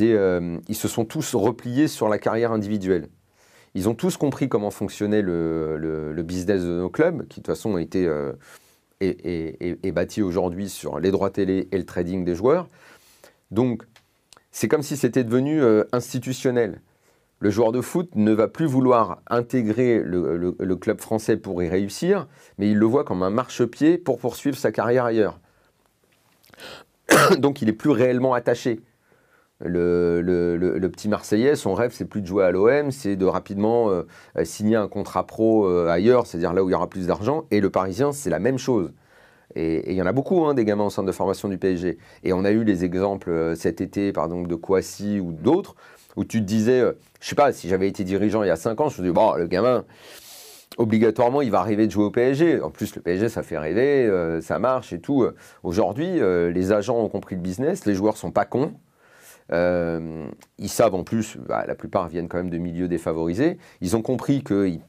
euh, 0.00 0.58
ils 0.68 0.74
se 0.74 0.88
sont 0.88 1.04
tous 1.04 1.34
repliés 1.34 1.88
sur 1.88 2.08
la 2.08 2.18
carrière 2.18 2.52
individuelle. 2.52 3.08
Ils 3.74 3.88
ont 3.88 3.94
tous 3.94 4.16
compris 4.16 4.48
comment 4.48 4.70
fonctionnait 4.70 5.22
le, 5.22 6.22
business 6.24 6.62
de 6.62 6.80
nos 6.80 6.88
clubs, 6.88 7.26
qui 7.28 7.40
de 7.40 7.44
toute 7.44 7.46
façon 7.46 7.76
a 7.76 7.82
été 7.82 8.06
euh, 8.06 8.32
est, 9.00 9.92
bâti 9.92 10.22
aujourd'hui 10.22 10.68
sur 10.68 10.98
les 10.98 11.10
droits 11.10 11.30
télé 11.30 11.68
et 11.72 11.78
le 11.78 11.84
trading 11.84 12.24
des 12.24 12.34
joueurs. 12.34 12.68
Donc, 13.50 13.82
c'est 14.50 14.68
comme 14.68 14.82
si 14.82 14.96
c'était 14.96 15.24
devenu 15.24 15.62
euh, 15.62 15.84
institutionnel. 15.92 16.80
Le 17.38 17.50
joueur 17.50 17.70
de 17.70 17.82
foot 17.82 18.14
ne 18.14 18.32
va 18.32 18.48
plus 18.48 18.64
vouloir 18.64 19.20
intégrer 19.28 20.00
le, 20.02 20.76
club 20.76 21.00
français 21.00 21.36
pour 21.36 21.62
y 21.62 21.68
réussir, 21.68 22.26
mais 22.56 22.70
il 22.70 22.78
le 22.78 22.86
voit 22.86 23.04
comme 23.04 23.22
un 23.22 23.28
marchepied 23.28 23.98
pour 23.98 24.18
poursuivre 24.18 24.56
sa 24.56 24.72
carrière 24.72 25.04
ailleurs. 25.04 25.38
Donc, 27.38 27.60
il 27.60 27.68
est 27.68 27.74
plus 27.74 27.90
réellement 27.90 28.32
attaché. 28.32 28.80
Le, 29.60 30.88
petit 30.88 31.08
Marseillais, 31.08 31.56
son 31.56 31.74
rêve, 31.74 31.92
c'est 31.94 32.04
plus 32.04 32.20
de 32.20 32.26
jouer 32.26 32.44
à 32.44 32.50
l'OM, 32.50 32.90
c'est 32.90 33.16
de 33.16 33.24
rapidement 33.24 33.88
euh, 33.90 34.02
signer 34.44 34.76
un 34.76 34.88
contrat 34.88 35.26
pro 35.26 35.66
euh, 35.66 35.88
ailleurs, 35.88 36.26
c'est-à-dire 36.26 36.52
là 36.52 36.62
où 36.62 36.68
il 36.68 36.72
y 36.72 36.74
aura 36.74 36.88
plus 36.88 37.06
d'argent. 37.06 37.44
Et 37.50 37.60
le 37.60 37.70
Parisien, 37.70 38.12
c'est 38.12 38.30
la 38.30 38.38
même 38.38 38.58
chose. 38.58 38.92
Et 39.54 39.92
il 39.92 39.96
y 39.96 40.02
en 40.02 40.06
a 40.06 40.12
beaucoup, 40.12 40.44
hein, 40.44 40.52
des 40.52 40.66
gamins 40.66 40.84
au 40.84 40.90
centre 40.90 41.06
de 41.06 41.12
formation 41.12 41.48
du 41.48 41.56
PSG. 41.56 41.98
Et 42.24 42.32
on 42.34 42.44
a 42.44 42.50
eu 42.50 42.64
les 42.64 42.84
exemples 42.84 43.30
euh, 43.30 43.54
cet 43.54 43.80
été, 43.80 44.12
par 44.12 44.24
exemple, 44.24 44.48
de 44.48 44.54
Kouassi 44.54 45.20
ou 45.20 45.32
d'autres, 45.32 45.74
où 46.16 46.24
tu 46.24 46.40
te 46.40 46.44
disais, 46.44 46.82
je 47.20 47.28
sais 47.28 47.34
pas, 47.34 47.52
si 47.52 47.68
j'avais 47.68 47.88
été 47.88 48.04
dirigeant 48.04 48.42
il 48.42 48.48
y 48.48 48.50
a 48.50 48.56
5 48.56 48.80
ans, 48.80 48.88
je 48.90 49.00
me 49.00 49.06
disais, 49.06 49.14
bon, 49.14 49.34
le 49.34 49.46
gamin, 49.46 49.84
obligatoirement, 50.76 51.40
il 51.40 51.50
va 51.50 51.60
arriver 51.60 51.86
de 51.86 51.92
jouer 51.92 52.04
au 52.04 52.10
PSG. 52.10 52.60
En 52.60 52.70
plus, 52.70 52.94
le 52.94 53.00
PSG, 53.00 53.30
ça 53.30 53.42
fait 53.42 53.58
rêver, 53.58 54.38
ça 54.42 54.58
marche 54.58 54.94
et 54.94 55.00
tout. 55.00 55.26
Aujourd'hui, 55.62 56.20
les 56.52 56.72
agents 56.72 56.98
ont 56.98 57.10
compris 57.10 57.36
le 57.36 57.42
business, 57.42 57.84
les 57.84 57.94
joueurs 57.94 58.16
sont 58.16 58.30
pas 58.30 58.46
cons. 58.46 58.72
Euh, 59.52 60.26
ils 60.58 60.68
savent 60.68 60.94
en 60.94 61.04
plus, 61.04 61.36
bah, 61.36 61.64
la 61.66 61.74
plupart 61.74 62.08
viennent 62.08 62.28
quand 62.28 62.38
même 62.38 62.50
de 62.50 62.58
milieux 62.58 62.88
défavorisés. 62.88 63.58
Ils 63.80 63.96
ont 63.96 64.02
compris 64.02 64.42
qu'ils 64.42 64.80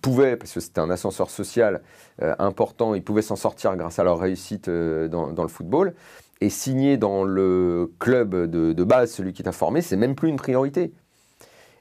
pouvaient, 0.00 0.36
parce 0.36 0.52
que 0.52 0.60
c'était 0.60 0.80
un 0.80 0.90
ascenseur 0.90 1.30
social 1.30 1.82
euh, 2.22 2.34
important, 2.38 2.94
ils 2.94 3.02
pouvaient 3.02 3.22
s'en 3.22 3.36
sortir 3.36 3.76
grâce 3.76 3.98
à 3.98 4.04
leur 4.04 4.18
réussite 4.18 4.68
euh, 4.68 5.08
dans, 5.08 5.42
le 5.42 5.48
football. 5.48 5.94
Et 6.40 6.50
signer 6.50 6.96
dans 6.96 7.24
le 7.24 7.92
club 7.98 8.34
de, 8.34 8.84
base, 8.84 9.12
celui 9.12 9.32
qui 9.32 9.42
t'a 9.42 9.52
formé, 9.52 9.80
c'est 9.80 9.96
même 9.96 10.14
plus 10.14 10.28
une 10.28 10.36
priorité. 10.36 10.92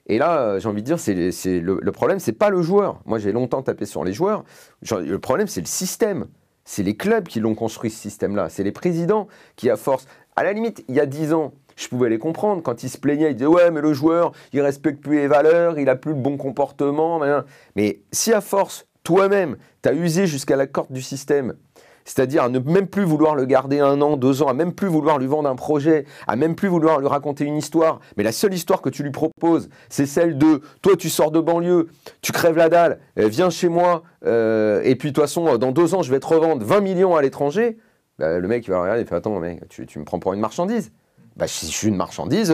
Et 0.05 0.17
là, 0.17 0.59
j'ai 0.59 0.67
envie 0.67 0.83
de 0.83 0.85
dire, 0.85 0.97
le, 1.07 1.79
le, 1.81 1.91
problème, 1.91 2.19
c'est 2.19 2.33
pas 2.33 2.49
le 2.49 2.61
joueur. 2.61 3.01
Moi, 3.05 3.19
j'ai 3.19 3.31
longtemps 3.31 3.61
tapé 3.61 3.85
sur 3.85 4.03
les 4.03 4.13
joueurs. 4.13 4.43
Le 4.91 5.17
problème, 5.17 5.47
c'est 5.47 5.61
le 5.61 5.67
système. 5.67 6.27
C'est 6.65 6.83
les 6.83 6.95
clubs 6.95 7.27
qui 7.27 7.39
l'ont 7.39 7.55
construit 7.55 7.89
ce 7.89 7.99
système-là. 7.99 8.49
C'est 8.49 8.63
les 8.63 8.71
présidents 8.71 9.27
qui, 9.55 9.69
à 9.69 9.75
force, 9.75 10.05
à 10.35 10.43
la 10.43 10.53
limite, 10.53 10.83
il 10.87 10.95
y 10.95 10.99
a 10.99 11.05
dix 11.05 11.33
ans, 11.33 11.53
je 11.75 11.87
pouvais 11.87 12.09
les 12.09 12.19
comprendre. 12.19 12.61
Quand 12.61 12.83
ils 12.83 12.89
se 12.89 12.97
plaignaient, 12.97 13.31
ils 13.31 13.35
disaient 13.35 13.45
Ouais, 13.45 13.71
mais 13.71 13.81
le 13.81 13.93
joueur, 13.93 14.31
il 14.51 14.61
respecte 14.61 15.01
plus 15.01 15.17
les 15.17 15.27
valeurs, 15.27 15.79
il 15.79 15.89
a 15.89 15.95
plus 15.95 16.11
le 16.11 16.19
bon 16.19 16.37
comportement. 16.37 17.21
Mais 17.75 18.01
si 18.11 18.33
à 18.33 18.41
force, 18.41 18.85
toi-même, 19.03 19.57
tu 19.81 19.89
as 19.89 19.93
usé 19.93 20.27
jusqu'à 20.27 20.55
la 20.55 20.67
corde 20.67 20.91
du 20.91 21.01
système, 21.01 21.53
c'est-à-dire 22.05 22.43
à 22.43 22.49
ne 22.49 22.59
même 22.59 22.87
plus 22.87 23.03
vouloir 23.03 23.35
le 23.35 23.45
garder 23.45 23.79
un 23.79 24.01
an, 24.01 24.17
deux 24.17 24.41
ans, 24.41 24.47
à 24.47 24.53
même 24.53 24.73
plus 24.73 24.87
vouloir 24.87 25.19
lui 25.19 25.27
vendre 25.27 25.49
un 25.49 25.55
projet, 25.55 26.05
à 26.27 26.35
même 26.35 26.55
plus 26.55 26.67
vouloir 26.67 26.99
lui 26.99 27.07
raconter 27.07 27.45
une 27.45 27.57
histoire, 27.57 27.99
mais 28.17 28.23
la 28.23 28.31
seule 28.31 28.53
histoire 28.53 28.81
que 28.81 28.89
tu 28.89 29.03
lui 29.03 29.11
proposes, 29.11 29.69
c'est 29.89 30.05
celle 30.05 30.37
de 30.37 30.61
toi, 30.81 30.95
tu 30.97 31.09
sors 31.09 31.31
de 31.31 31.39
banlieue, 31.39 31.87
tu 32.21 32.31
crèves 32.31 32.57
la 32.57 32.69
dalle, 32.69 32.99
euh, 33.19 33.27
viens 33.27 33.49
chez 33.49 33.69
moi, 33.69 34.03
euh, 34.25 34.81
et 34.83 34.95
puis 34.95 35.09
de 35.09 35.15
toute 35.15 35.23
façon, 35.23 35.57
dans 35.57 35.71
deux 35.71 35.95
ans, 35.95 36.01
je 36.01 36.11
vais 36.11 36.19
te 36.19 36.27
revendre 36.27 36.65
20 36.65 36.81
millions 36.81 37.15
à 37.15 37.21
l'étranger. 37.21 37.77
Bah, 38.19 38.39
le 38.39 38.47
mec, 38.47 38.65
il 38.67 38.71
va 38.71 38.81
regarder 38.81 39.01
et 39.01 39.05
fait 39.05 39.15
Attends, 39.15 39.39
mec, 39.39 39.67
tu, 39.69 39.85
tu 39.85 39.99
me 39.99 40.05
prends 40.05 40.19
pour 40.19 40.33
une 40.33 40.39
marchandise 40.39 40.91
bah, 41.35 41.47
si 41.47 41.67
je 41.67 41.71
suis 41.71 41.87
une 41.87 41.95
marchandise, 41.95 42.49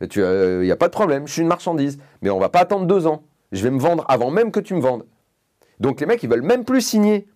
il 0.00 0.08
euh, 0.18 0.64
n'y 0.64 0.70
a 0.70 0.76
pas 0.76 0.88
de 0.88 0.92
problème, 0.92 1.26
je 1.26 1.32
suis 1.32 1.42
une 1.42 1.48
marchandise. 1.48 1.98
Mais 2.22 2.30
on 2.30 2.38
va 2.38 2.48
pas 2.48 2.60
attendre 2.60 2.86
deux 2.86 3.06
ans. 3.06 3.22
Je 3.52 3.62
vais 3.62 3.70
me 3.70 3.78
vendre 3.78 4.04
avant 4.08 4.30
même 4.30 4.50
que 4.50 4.60
tu 4.60 4.74
me 4.74 4.80
vendes. 4.80 5.04
Donc 5.80 6.00
les 6.00 6.06
mecs, 6.06 6.22
ils 6.22 6.30
veulent 6.30 6.42
même 6.42 6.64
plus 6.64 6.80
signer 6.80 7.26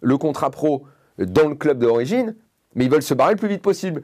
le 0.00 0.18
contrat 0.18 0.50
pro 0.50 0.84
dans 1.18 1.48
le 1.48 1.54
club 1.54 1.78
d'origine, 1.78 2.34
mais 2.74 2.84
ils 2.84 2.90
veulent 2.90 3.02
se 3.02 3.14
barrer 3.14 3.34
le 3.34 3.38
plus 3.38 3.48
vite 3.48 3.62
possible. 3.62 4.02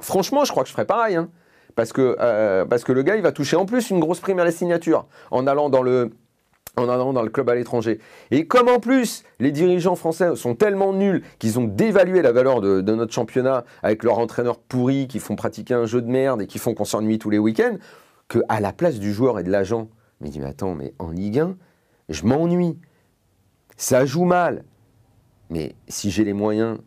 franchement, 0.00 0.44
je 0.44 0.50
crois 0.50 0.64
que 0.64 0.68
je 0.68 0.74
ferais 0.74 0.84
pareil. 0.84 1.16
Hein. 1.16 1.30
parce, 1.76 1.92
que, 1.92 2.16
euh, 2.20 2.64
parce 2.66 2.84
que 2.84 2.92
le 2.92 3.02
gars, 3.02 3.16
il 3.16 3.22
va 3.22 3.32
toucher 3.32 3.56
en 3.56 3.64
plus 3.64 3.90
une 3.90 4.00
grosse 4.00 4.20
prime 4.20 4.38
à 4.38 4.44
la 4.44 4.50
signature 4.50 5.06
en 5.30 5.46
allant 5.46 5.70
dans 5.70 5.82
le, 5.82 6.10
en 6.76 6.88
allant 6.88 7.12
dans 7.12 7.22
le 7.22 7.30
club 7.30 7.48
à 7.50 7.54
l'étranger. 7.54 7.98
Et 8.30 8.46
comme 8.46 8.68
en 8.68 8.78
plus 8.78 9.24
les 9.38 9.52
dirigeants 9.52 9.96
français 9.96 10.36
sont 10.36 10.54
tellement 10.54 10.92
nuls 10.92 11.22
qu'ils 11.38 11.58
ont 11.58 11.64
dévalué 11.64 12.22
la 12.22 12.32
valeur 12.32 12.60
de, 12.60 12.80
notre 12.80 13.12
championnat 13.12 13.64
avec 13.82 14.02
leurs 14.02 14.18
entraîneurs 14.18 14.58
pourris 14.58 15.08
qui 15.08 15.18
font 15.18 15.36
pratiquer 15.36 15.74
un 15.74 15.86
jeu 15.86 16.02
de 16.02 16.10
merde 16.10 16.42
et 16.42 16.46
qui 16.46 16.58
font 16.58 16.74
qu'on 16.74 16.84
s'ennuie 16.84 17.18
tous 17.18 17.30
les 17.30 17.38
week-ends, 17.38 17.76
qu'à 18.28 18.60
la 18.60 18.72
place 18.72 18.98
du 18.98 19.12
joueur 19.12 19.38
et 19.38 19.42
de 19.42 19.50
l'agent, 19.50 19.88
mais 20.20 20.28
dit 20.28 20.40
mais 20.40 20.46
attends, 20.46 20.74
mais 20.74 20.94
en 20.98 21.10
Ligue 21.10 21.38
1, 21.38 21.56
je 22.08 22.24
m'ennuie. 22.24 22.78
Ça 23.76 24.04
joue 24.04 24.24
mal. 24.24 24.64
Mais 25.48 25.74
si 25.88 26.10
j'ai 26.10 26.24
les 26.24 26.34
moyens, 26.34 26.78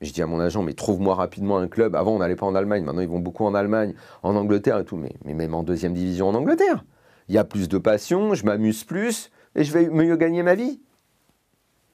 je 0.00 0.12
dis 0.12 0.22
à 0.22 0.26
mon 0.26 0.38
agent, 0.38 0.62
mais 0.62 0.74
trouve-moi 0.74 1.14
rapidement 1.14 1.58
un 1.58 1.66
club. 1.66 1.96
Avant, 1.96 2.12
on 2.12 2.18
n'allait 2.18 2.36
pas 2.36 2.46
en 2.46 2.54
Allemagne. 2.54 2.84
Maintenant, 2.84 3.02
ils 3.02 3.08
vont 3.08 3.18
beaucoup 3.18 3.44
en 3.44 3.54
Allemagne, 3.54 3.94
en 4.22 4.36
Angleterre 4.36 4.78
et 4.78 4.84
tout. 4.84 4.96
Mais 4.96 5.34
même 5.34 5.54
en 5.54 5.64
deuxième 5.64 5.94
division 5.94 6.28
en 6.28 6.34
Angleterre. 6.34 6.84
Il 7.28 7.34
y 7.34 7.38
a 7.38 7.44
plus 7.44 7.68
de 7.68 7.78
passion, 7.78 8.34
je 8.34 8.44
m'amuse 8.44 8.84
plus 8.84 9.30
et 9.54 9.64
je 9.64 9.72
vais 9.72 9.88
mieux 9.88 10.16
gagner 10.16 10.42
ma 10.42 10.54
vie. 10.54 10.80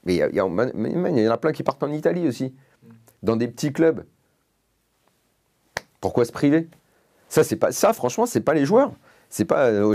Mais 0.04 0.16
il 0.16 0.36
y, 0.36 0.40
en 0.40 0.58
a 0.58 1.38
plein 1.38 1.52
qui 1.52 1.62
partent 1.62 1.82
en 1.82 1.90
Italie 1.90 2.28
aussi, 2.28 2.54
dans 3.22 3.36
des 3.36 3.48
petits 3.48 3.72
clubs. 3.72 4.04
Pourquoi 6.00 6.26
se 6.26 6.32
priver? 6.32 6.68
Ça, 7.28 7.42
c'est 7.42 7.56
pas 7.56 7.72
ça. 7.72 7.94
Franchement, 7.94 8.26
c'est 8.26 8.42
pas 8.42 8.52
les 8.52 8.66
joueurs. 8.66 8.92
C'est 9.30 9.46
pas, 9.46 9.68
euh, 9.68 9.94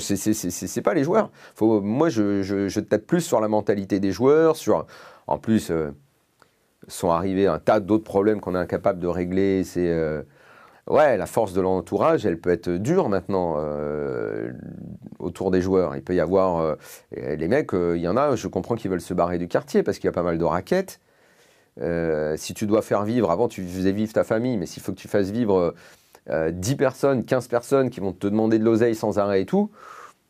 pas 0.84 0.94
les 0.94 1.04
joueurs. 1.04 1.30
Moi, 1.62 2.10
je, 2.10 2.42
je, 2.42 2.80
plus 2.98 3.22
sur 3.22 3.40
la 3.40 3.48
mentalité 3.48 4.00
des 4.00 4.12
joueurs. 4.12 4.56
Sur, 4.56 4.88
en 5.28 5.38
plus, 5.38 5.70
euh, 5.70 5.92
sont 6.88 7.12
arrivés 7.12 7.48
un 7.48 7.60
tas 7.60 7.80
d'autres 7.80 8.04
problèmes 8.04 8.42
qu'on 8.42 8.56
est 8.56 8.60
incapable 8.60 9.00
de 9.00 9.08
régler. 9.08 9.64
Euh, 9.78 10.24
ouais, 10.90 11.18
la 11.18 11.26
force 11.26 11.54
de 11.54 11.62
l'entourage, 11.62 12.26
elle 12.26 12.40
peut 12.40 12.52
être 12.52 12.70
dure 12.70 13.10
maintenant 13.10 13.58
autour 15.20 15.52
des 15.52 15.62
joueurs. 15.62 15.96
Il 15.96 16.04
peut 16.04 16.16
y 16.16 16.20
avoir 16.20 16.76
les 17.12 17.48
mecs, 17.48 17.72
il 17.74 18.02
y 18.02 18.08
en 18.08 18.18
a, 18.18 18.36
je 18.36 18.48
comprends 18.48 18.76
qu'ils 18.76 18.92
veulent 18.92 19.02
se 19.02 19.14
barrer 19.14 19.38
du 19.38 19.48
quartier 19.48 19.84
parce 19.84 19.98
qu'il 19.98 20.06
y 20.06 20.10
a 20.10 20.14
pas 20.14 20.24
mal 20.24 20.38
de 20.38 20.46
raquettes. 20.46 21.00
si 22.36 22.54
tu 22.54 22.68
dois 22.68 22.82
faire 22.82 23.04
vivre, 23.04 23.32
avant 23.32 23.48
tu 23.48 23.64
faisais 23.64 23.92
vivre 23.92 24.14
ta 24.14 24.24
famille, 24.24 24.58
mais 24.58 24.66
s'il 24.66 24.84
faut 24.84 24.92
que 24.92 25.00
tu 25.00 25.08
fasses 25.08 25.32
vivre 25.32 25.74
10 26.30 26.74
euh, 26.74 26.76
personnes, 26.78 27.26
15 27.26 27.48
personnes 27.48 27.90
qui 27.90 28.00
vont 28.00 28.14
te 28.14 28.28
demander 28.28 28.60
de 28.60 28.64
l'oseille 28.64 28.96
sans 28.96 29.18
arrêt 29.20 29.42
et 29.42 29.46
tout, 29.46 29.72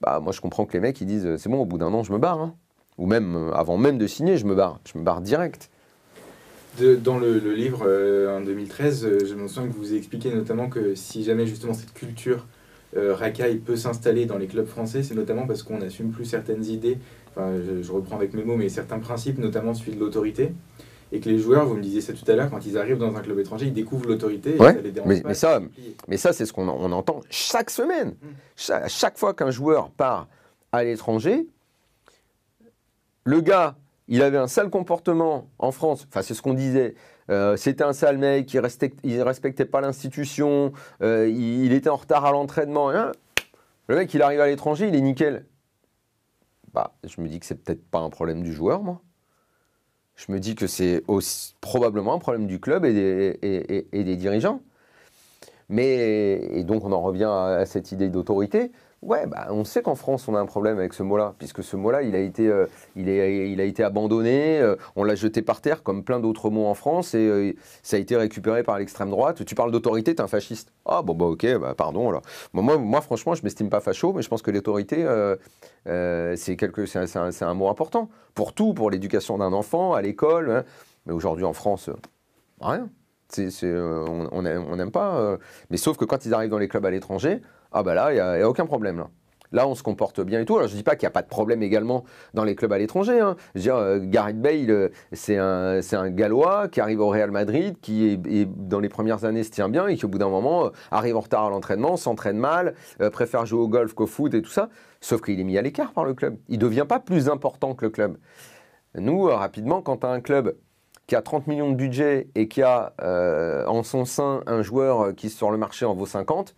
bah 0.02 0.20
moi 0.22 0.32
je 0.32 0.40
comprends 0.40 0.66
que 0.66 0.74
les 0.74 0.80
mecs 0.80 1.00
ils 1.02 1.08
disent 1.08 1.26
euh, 1.26 1.38
c'est 1.38 1.50
bon 1.50 1.60
au 1.60 1.66
bout 1.66 1.78
d'un 1.78 1.94
an 1.94 2.04
je 2.04 2.14
me 2.14 2.18
barre. 2.18 2.40
Hein. 2.40 2.56
Ou 2.98 3.06
même 3.06 3.36
euh, 3.36 3.54
avant 3.54 3.78
même 3.78 3.98
de 3.98 4.08
signer 4.08 4.38
je 4.38 4.46
me 4.46 4.56
barre, 4.56 4.80
je 4.86 4.98
me 4.98 5.04
barre 5.04 5.22
direct. 5.22 5.70
Dans 7.04 7.18
le, 7.18 7.38
livre 7.54 7.82
en 8.30 8.42
2013, 8.42 9.26
je 9.26 9.34
me 9.36 9.48
souviens 9.48 9.70
que 9.70 9.76
vous 9.76 9.94
expliquez 9.94 10.34
notamment 10.34 10.70
que 10.70 10.96
si 10.96 11.24
jamais 11.24 11.46
justement 11.46 11.74
cette 11.74 11.94
culture 11.94 12.48
racaille 12.96 13.58
peut 13.58 13.76
s'installer 13.76 14.26
dans 14.26 14.38
les 14.38 14.48
clubs 14.48 14.66
français, 14.66 15.04
c'est 15.04 15.16
notamment 15.16 15.46
parce 15.46 15.64
qu'on 15.64 15.80
n'assume 15.80 16.12
plus 16.12 16.26
certaines 16.26 16.66
idées, 16.66 16.98
enfin 17.32 17.52
je, 17.66 17.84
je, 17.84 17.92
reprends 17.92 18.16
avec 18.16 18.34
mes 18.34 18.44
mots, 18.44 18.56
mais 18.56 18.70
certains 18.70 19.00
principes, 19.00 19.40
notamment 19.40 19.74
celui 19.74 19.94
de 19.94 20.00
l'autorité 20.00 20.54
et 21.12 21.20
que 21.20 21.30
les 21.30 21.40
joueurs, 21.40 21.66
vous 21.66 21.76
me 21.76 21.82
disiez 21.82 22.02
ça 22.02 22.14
tout 22.14 22.30
à 22.30 22.36
l'heure, 22.36 22.50
quand 22.50 22.66
ils 22.66 22.78
arrivent 22.78 22.98
dans 22.98 23.16
un 23.16 23.22
club 23.22 23.40
étranger, 23.40 23.68
ils 23.68 23.74
découvrent 23.74 24.08
l'autorité. 24.08 24.56
mais, 25.06 25.22
mais, 25.26 25.34
ça, 25.34 25.62
mais 26.08 26.18
ça, 26.18 26.34
c'est 26.34 26.46
ce 26.46 26.54
qu'on 26.54 26.70
on 26.70 26.92
entend 26.92 27.22
chaque 27.30 27.70
semaine. 27.70 28.16
Hmm. 28.22 28.86
Chaque, 28.88 29.18
fois 29.18 29.34
qu'un 29.34 29.50
joueur 29.50 29.90
part 29.90 30.28
à 30.72 30.84
l'étranger, 30.84 31.48
le 33.24 33.42
gars, 33.42 33.76
il 34.10 34.22
avait 34.22 34.38
un 34.38 34.48
sale 34.48 34.70
comportement 34.70 35.50
en 35.60 35.72
France, 35.72 36.06
enfin 36.10 36.22
c'est 36.22 36.34
ce 36.34 36.42
qu'on 36.42 36.54
disait, 36.54 36.96
euh, 37.30 37.56
c'était 37.56 37.84
un 37.84 37.94
sale 37.94 38.18
mec, 38.18 38.54
il 38.54 39.18
ne 39.18 39.22
respectait 39.22 39.66
pas 39.66 39.80
l'institution, 39.80 40.74
euh, 41.02 41.30
il, 41.30 41.72
était 41.72 41.90
en 41.90 41.96
retard 41.96 42.26
à 42.26 42.32
l'entraînement. 42.32 42.90
Hein. 42.90 43.12
Le 43.88 43.96
mec, 43.96 44.14
il 44.14 44.22
arrive 44.22 44.42
à 44.42 44.48
l'étranger, 44.48 44.88
il 44.88 44.96
est 44.96 45.02
nickel. 45.02 45.46
Bah, 46.74 46.96
je 47.04 47.22
me 47.22 47.28
dis 47.28 47.40
que 47.40 47.46
c'est 47.46 47.56
peut-être 47.56 47.88
pas 47.90 48.00
un 48.00 48.10
problème 48.10 48.44
du 48.44 48.52
joueur, 48.52 48.84
moi 48.84 49.02
je 50.20 50.34
me 50.34 50.40
dis 50.40 50.54
que 50.56 50.68
c'est 50.68 51.02
probablement 51.62 52.14
un 52.14 52.20
problème 52.20 52.46
du 52.46 52.60
club 52.60 52.84
et 52.84 52.94
des, 52.94 54.16
dirigeants. 54.18 54.62
Mais, 55.70 56.42
et 56.52 56.64
donc 56.66 56.84
on 56.84 56.92
en 56.92 57.02
revient 57.02 57.32
à 57.32 57.66
cette 57.66 57.94
idée 57.94 58.10
d'autorité. 58.10 58.74
Ouais, 59.02 59.26
bah, 59.28 59.48
on 59.50 59.64
sait 59.64 59.82
qu'en 59.82 59.96
France, 59.96 60.28
on 60.28 60.36
a 60.36 60.40
un 60.40 60.46
problème 60.46 60.78
avec 60.78 60.94
ce 60.94 61.04
mot-là, 61.04 61.34
puisque 61.38 61.64
ce 61.64 61.78
mot-là, 61.78 62.02
il, 62.02 62.16
a 62.16 62.20
été, 62.20 62.50
euh, 62.50 62.66
il, 62.98 63.08
il 63.08 63.62
a 63.62 63.64
été 63.64 63.82
abandonné, 63.82 64.60
euh, 64.60 64.76
on 64.98 65.06
l'a 65.06 65.16
jeté 65.16 65.42
par 65.42 65.62
terre, 65.62 65.84
comme 65.84 66.04
plein 66.04 66.20
d'autres 66.20 66.50
mots 66.50 66.66
en 66.66 66.74
France, 66.74 67.14
et 67.14 67.26
euh, 67.26 67.54
ça 67.82 67.96
a 67.96 68.00
été 68.00 68.18
récupéré 68.18 68.62
par 68.62 68.78
l'extrême 68.78 69.10
droite. 69.10 69.46
Tu 69.46 69.56
parles 69.56 69.72
d'autorité, 69.72 70.16
t'es 70.16 70.22
un 70.22 70.28
fasciste. 70.28 70.74
Ah, 70.86 71.02
bon, 71.02 71.14
bah, 71.14 71.28
ok, 71.28 71.48
bah, 71.60 71.76
pardon. 71.78 72.10
Alors. 72.10 72.24
moi, 72.52 73.00
franchement, 73.00 73.36
je 73.36 73.44
m'estime 73.44 73.70
pas 73.70 73.80
facho, 73.80 74.12
mais 74.12 74.22
je 74.22 74.28
pense 74.28 74.42
que 74.42 74.52
l'autorité, 74.52 75.08
c'est, 75.86 76.58
quelque, 76.58 76.86
c'est, 76.86 77.00
un, 77.00 77.30
un, 77.42 77.54
mot 77.54 77.70
important. 77.70 78.10
Pour 78.36 78.54
tout, 78.54 78.74
pour 78.74 78.92
l'éducation 78.92 79.38
d'un 79.38 79.54
enfant, 79.54 79.94
à 79.94 80.02
l'école. 80.02 80.52
Hein. 80.52 80.64
Mais 81.06 81.14
aujourd'hui, 81.14 81.46
en 81.46 81.54
France, 81.54 81.90
rien. 82.60 82.90
On 83.38 84.42
n'aime 84.76 84.92
pas. 84.92 85.38
mais 85.70 85.78
sauf 85.78 85.96
que 85.96 86.04
quand 86.04 86.26
ils 86.26 86.34
arrivent 86.34 86.50
dans 86.50 86.58
les 86.58 86.68
clubs 86.68 86.86
à 86.86 86.92
l'étranger, 86.92 87.42
ah 87.72 87.84
bah 87.84 87.94
là, 87.94 88.12
il 88.12 88.16
n'y 88.16 88.44
a, 88.44 88.50
aucun 88.50 88.66
problème. 88.66 88.98
Là. 88.98 89.10
Là, 89.52 89.68
on 89.68 89.74
se 89.74 89.84
comporte 89.84 90.22
bien 90.22 90.42
et 90.42 90.46
tout. 90.46 90.58
Alors, 90.58 90.68
je 90.68 90.74
ne 90.74 90.78
dis 90.78 90.84
pas 90.84 90.96
qu'il 90.96 91.06
n'y 91.06 91.12
a 91.12 91.12
pas 91.12 91.22
de 91.22 91.28
problème 91.28 91.64
également 91.64 92.04
dans 92.34 92.44
les 92.44 92.56
clubs 92.56 92.72
à 92.72 92.78
l'étranger. 92.78 93.20
Hein. 93.20 93.36
Je 93.56 93.60
veux 93.60 93.64
dire, 93.64 93.76
euh, 93.76 94.00
Gareth 94.02 94.40
Bale, 94.40 94.70
euh, 94.70 94.90
c'est 95.12 95.38
un, 95.38 95.80
un 95.92 96.10
Gallois 96.12 96.68
qui 96.68 96.82
arrive 96.82 97.00
au 97.00 97.10
Real 97.10 97.32
Madrid, 97.32 97.76
qui, 97.82 98.10
est, 98.10 98.46
dans 98.46 98.80
les 98.80 98.90
premières 98.90 99.26
années, 99.26 99.44
se 99.44 99.50
tient 99.50 99.70
bien 99.70 99.88
et 99.88 99.96
qui, 99.96 100.06
au 100.06 100.08
bout 100.08 100.20
d'un 100.20 100.30
moment, 100.30 100.68
euh, 100.68 100.70
arrive 100.92 101.18
en 101.18 101.22
retard 101.22 101.46
à 101.46 101.50
l'entraînement, 101.50 101.98
s'entraîne 101.98 102.38
mal, 102.38 102.76
préfère 103.12 103.46
jouer 103.46 103.62
au 103.62 103.68
golf 103.68 103.94
qu'au 103.94 104.06
foot 104.06 104.34
et 104.34 104.42
tout 104.42 104.52
ça. 104.52 104.70
Sauf 105.02 105.22
qu'il 105.22 105.40
est 105.40 105.44
mis 105.44 105.58
à 105.58 105.62
l'écart 105.62 105.94
par 105.94 106.06
le 106.06 106.14
club. 106.14 106.38
Il 106.48 106.60
ne 106.60 106.62
devient 106.64 106.86
pas 106.88 107.00
plus 107.00 107.30
important 107.30 107.74
que 107.74 107.86
le 107.86 107.92
club. 107.92 108.18
Nous, 108.96 109.24
rapidement, 109.24 109.82
quand 109.82 109.98
tu 109.98 110.06
as 110.06 110.10
un 110.10 110.22
club 110.22 110.56
qui 111.08 111.16
a 111.16 111.22
30 111.22 111.48
millions 111.48 111.72
de 111.72 111.76
budget 111.76 112.28
et 112.36 112.48
qui 112.48 112.62
a 112.62 112.94
en 113.68 113.84
son 113.84 114.06
sein 114.06 114.44
un 114.46 114.62
joueur 114.62 115.16
qui, 115.16 115.30
sur 115.30 115.52
le 115.52 115.58
marché, 115.58 115.86
en 115.86 115.96
vaut 115.96 116.06
50, 116.06 116.54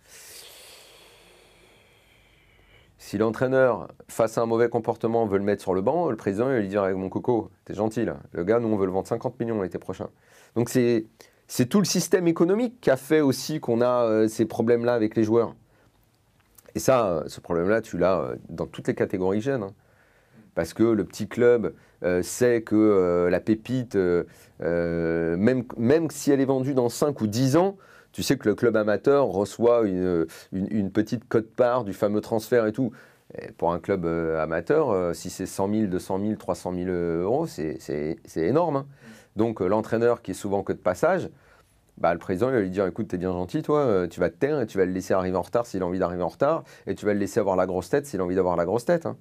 si 3.12 3.18
l'entraîneur, 3.18 3.88
face 4.08 4.38
à 4.38 4.40
un 4.40 4.46
mauvais 4.46 4.70
comportement, 4.70 5.26
veut 5.26 5.36
le 5.36 5.44
mettre 5.44 5.60
sur 5.60 5.74
le 5.74 5.82
banc, 5.82 6.08
le 6.08 6.16
président 6.16 6.46
va 6.46 6.58
lui 6.58 6.68
dire 6.68 6.82
avec 6.82 6.96
mon 6.96 7.10
coco, 7.10 7.50
t'es 7.66 7.74
gentil. 7.74 8.06
Le 8.32 8.42
gars, 8.42 8.58
nous 8.58 8.68
on 8.68 8.76
veut 8.78 8.86
le 8.86 8.90
vendre 8.90 9.06
50 9.06 9.38
millions 9.38 9.60
l'été 9.60 9.76
prochain. 9.78 10.08
Donc 10.56 10.70
c'est 10.70 11.04
c'est 11.46 11.66
tout 11.66 11.78
le 11.78 11.84
système 11.84 12.26
économique 12.26 12.80
qui 12.80 12.90
a 12.90 12.96
fait 12.96 13.20
aussi 13.20 13.60
qu'on 13.60 13.82
a 13.82 14.06
euh, 14.06 14.28
ces 14.28 14.46
problèmes-là 14.46 14.94
avec 14.94 15.14
les 15.14 15.24
joueurs. 15.24 15.54
Et 16.74 16.78
ça, 16.78 17.06
euh, 17.06 17.24
ce 17.26 17.40
problème-là, 17.40 17.82
tu 17.82 17.98
l'as 17.98 18.18
euh, 18.18 18.36
dans 18.48 18.64
toutes 18.64 18.88
les 18.88 18.94
catégories 18.94 19.42
jeunes. 19.42 19.64
Hein. 19.64 19.74
Parce 20.54 20.72
que 20.72 20.82
le 20.82 21.04
petit 21.04 21.28
club 21.28 21.74
sait 22.22 22.62
que 22.62 23.28
la 23.30 23.40
pépite, 23.40 23.96
même, 24.60 25.64
même 25.78 26.10
si 26.10 26.30
elle 26.30 26.40
est 26.40 26.46
vendue 26.46 26.74
dans 26.74 26.88
5 26.90 27.20
ou 27.20 27.26
10 27.26 27.56
ans, 27.56 27.76
tu 28.12 28.22
sais 28.22 28.36
que 28.36 28.48
le 28.48 28.54
club 28.54 28.76
amateur 28.76 29.26
reçoit 29.26 29.82
une, 29.86 30.90
petite 30.92 31.26
cote-part 31.28 31.84
du 31.84 31.92
fameux 31.92 32.20
transfert 32.20 32.66
et 32.66 32.72
tout. 32.72 32.92
pour 33.56 33.72
un 33.72 33.78
club 33.78 34.04
euh, 34.04 34.42
amateur, 34.42 34.90
euh, 34.90 35.14
si 35.14 35.30
c'est 35.30 35.46
100 35.46 35.70
000, 35.70 35.86
200 35.86 36.20
000, 36.20 36.34
300 36.36 36.74
000 36.74 36.90
euros, 36.90 37.46
c'est 37.46 37.78
énorme. 38.36 38.76
Hein. 38.76 38.86
Donc 39.36 39.62
euh, 39.62 39.66
l'entraîneur 39.66 40.20
qui 40.20 40.32
est 40.32 40.34
souvent 40.34 40.62
que 40.62 40.74
de 40.74 40.78
passage, 40.78 41.30
bah, 41.96 42.12
le 42.12 42.18
président 42.18 42.50
va 42.50 42.60
lui 42.60 42.68
dire 42.68 42.86
écoute, 42.86 43.08
t'es 43.08 43.16
bien 43.16 43.32
gentil, 43.32 43.62
toi, 43.62 44.06
tu 44.08 44.20
vas 44.20 44.28
te 44.28 44.36
taire 44.36 44.60
et 44.60 44.66
tu 44.66 44.76
vas 44.76 44.84
le 44.84 44.92
laisser 44.92 45.14
arriver 45.14 45.36
en 45.36 45.42
retard 45.42 45.66
s'il 45.66 45.82
a 45.82 45.86
envie 45.86 45.98
d'arriver 45.98 46.22
en 46.22 46.28
retard, 46.28 46.64
et 46.86 46.94
tu 46.94 47.06
vas 47.06 47.14
le 47.14 47.20
laisser 47.20 47.40
avoir 47.40 47.56
la 47.56 47.66
grosse 47.66 47.88
tête 47.88 48.06
s'il 48.06 48.20
a 48.20 48.24
envie 48.24 48.34
d'avoir 48.34 48.56
la 48.56 48.64
grosse 48.64 48.84
tête. 48.84 49.06
Hein. 49.06 49.16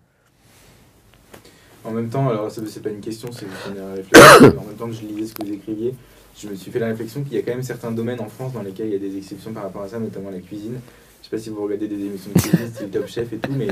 En 1.83 1.91
même 1.91 2.09
temps, 2.09 2.29
alors 2.29 2.51
c'est 2.51 2.83
pas 2.83 2.89
une 2.89 3.01
question, 3.01 3.29
c'est 3.31 3.45
une 3.69 3.81
réflexion. 3.95 4.59
en 4.59 4.65
même 4.65 4.75
temps 4.77 4.87
que 4.87 4.93
je 4.93 5.01
lisais 5.01 5.27
ce 5.27 5.33
que 5.33 5.45
vous 5.45 5.53
écriviez, 5.53 5.95
je 6.41 6.47
me 6.47 6.55
suis 6.55 6.71
fait 6.71 6.79
la 6.79 6.87
réflexion 6.87 7.23
qu'il 7.23 7.33
y 7.33 7.37
a 7.37 7.41
quand 7.41 7.51
même 7.51 7.63
certains 7.63 7.91
domaines 7.91 8.19
en 8.19 8.27
France 8.27 8.53
dans 8.53 8.61
lesquels 8.61 8.87
il 8.87 8.93
y 8.93 8.95
a 8.95 8.99
des 8.99 9.17
exceptions 9.17 9.53
par 9.53 9.63
rapport 9.63 9.83
à 9.83 9.87
ça, 9.87 9.99
notamment 9.99 10.29
la 10.29 10.39
cuisine. 10.39 10.79
Je 11.21 11.25
sais 11.25 11.29
pas 11.29 11.37
si 11.37 11.49
vous 11.49 11.61
regardez 11.61 11.87
des 11.87 12.03
émissions 12.03 12.31
de 12.33 12.39
cuisine, 12.39 12.67
style 12.67 12.89
Top 12.89 13.07
Chef 13.07 13.31
et 13.31 13.37
tout, 13.37 13.51
mais, 13.51 13.67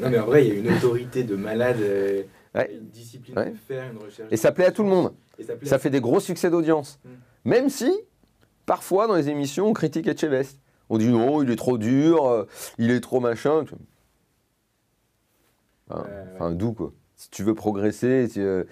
non, 0.00 0.10
mais 0.10 0.18
en 0.18 0.26
vrai, 0.26 0.46
il 0.46 0.54
y 0.54 0.56
a 0.56 0.60
une 0.60 0.76
autorité 0.76 1.24
de 1.24 1.34
malade, 1.34 1.78
euh, 1.80 2.22
une 2.54 2.88
discipline 2.90 3.34
de 3.34 3.56
faire, 3.66 3.90
une 3.90 3.98
recherche. 3.98 4.28
Et 4.30 4.36
ça 4.36 4.52
plaît 4.52 4.66
à 4.66 4.72
tout 4.72 4.84
le 4.84 4.88
monde. 4.88 5.12
ça 5.64 5.78
fait 5.78 5.90
des 5.90 6.00
gros 6.00 6.20
succès 6.20 6.48
d'audience. 6.48 7.00
Hmm. 7.04 7.50
Même 7.50 7.68
si, 7.68 7.92
parfois, 8.66 9.08
dans 9.08 9.16
les 9.16 9.28
émissions, 9.28 9.66
on 9.66 9.72
critique 9.72 10.06
Etchebest. 10.06 10.60
On 10.88 10.98
dit 10.98 11.08
non, 11.08 11.42
il 11.42 11.50
est 11.50 11.56
trop 11.56 11.78
dur, 11.78 12.26
euh, 12.26 12.46
il 12.78 12.92
est 12.92 13.00
trop 13.00 13.18
machin. 13.18 13.64
Enfin, 15.88 16.52
d'où 16.52 16.72
quoi 16.72 16.92
si 17.16 17.30
tu 17.30 17.42
veux 17.42 17.54
progresser. 17.54 18.28
Euh, 18.36 18.64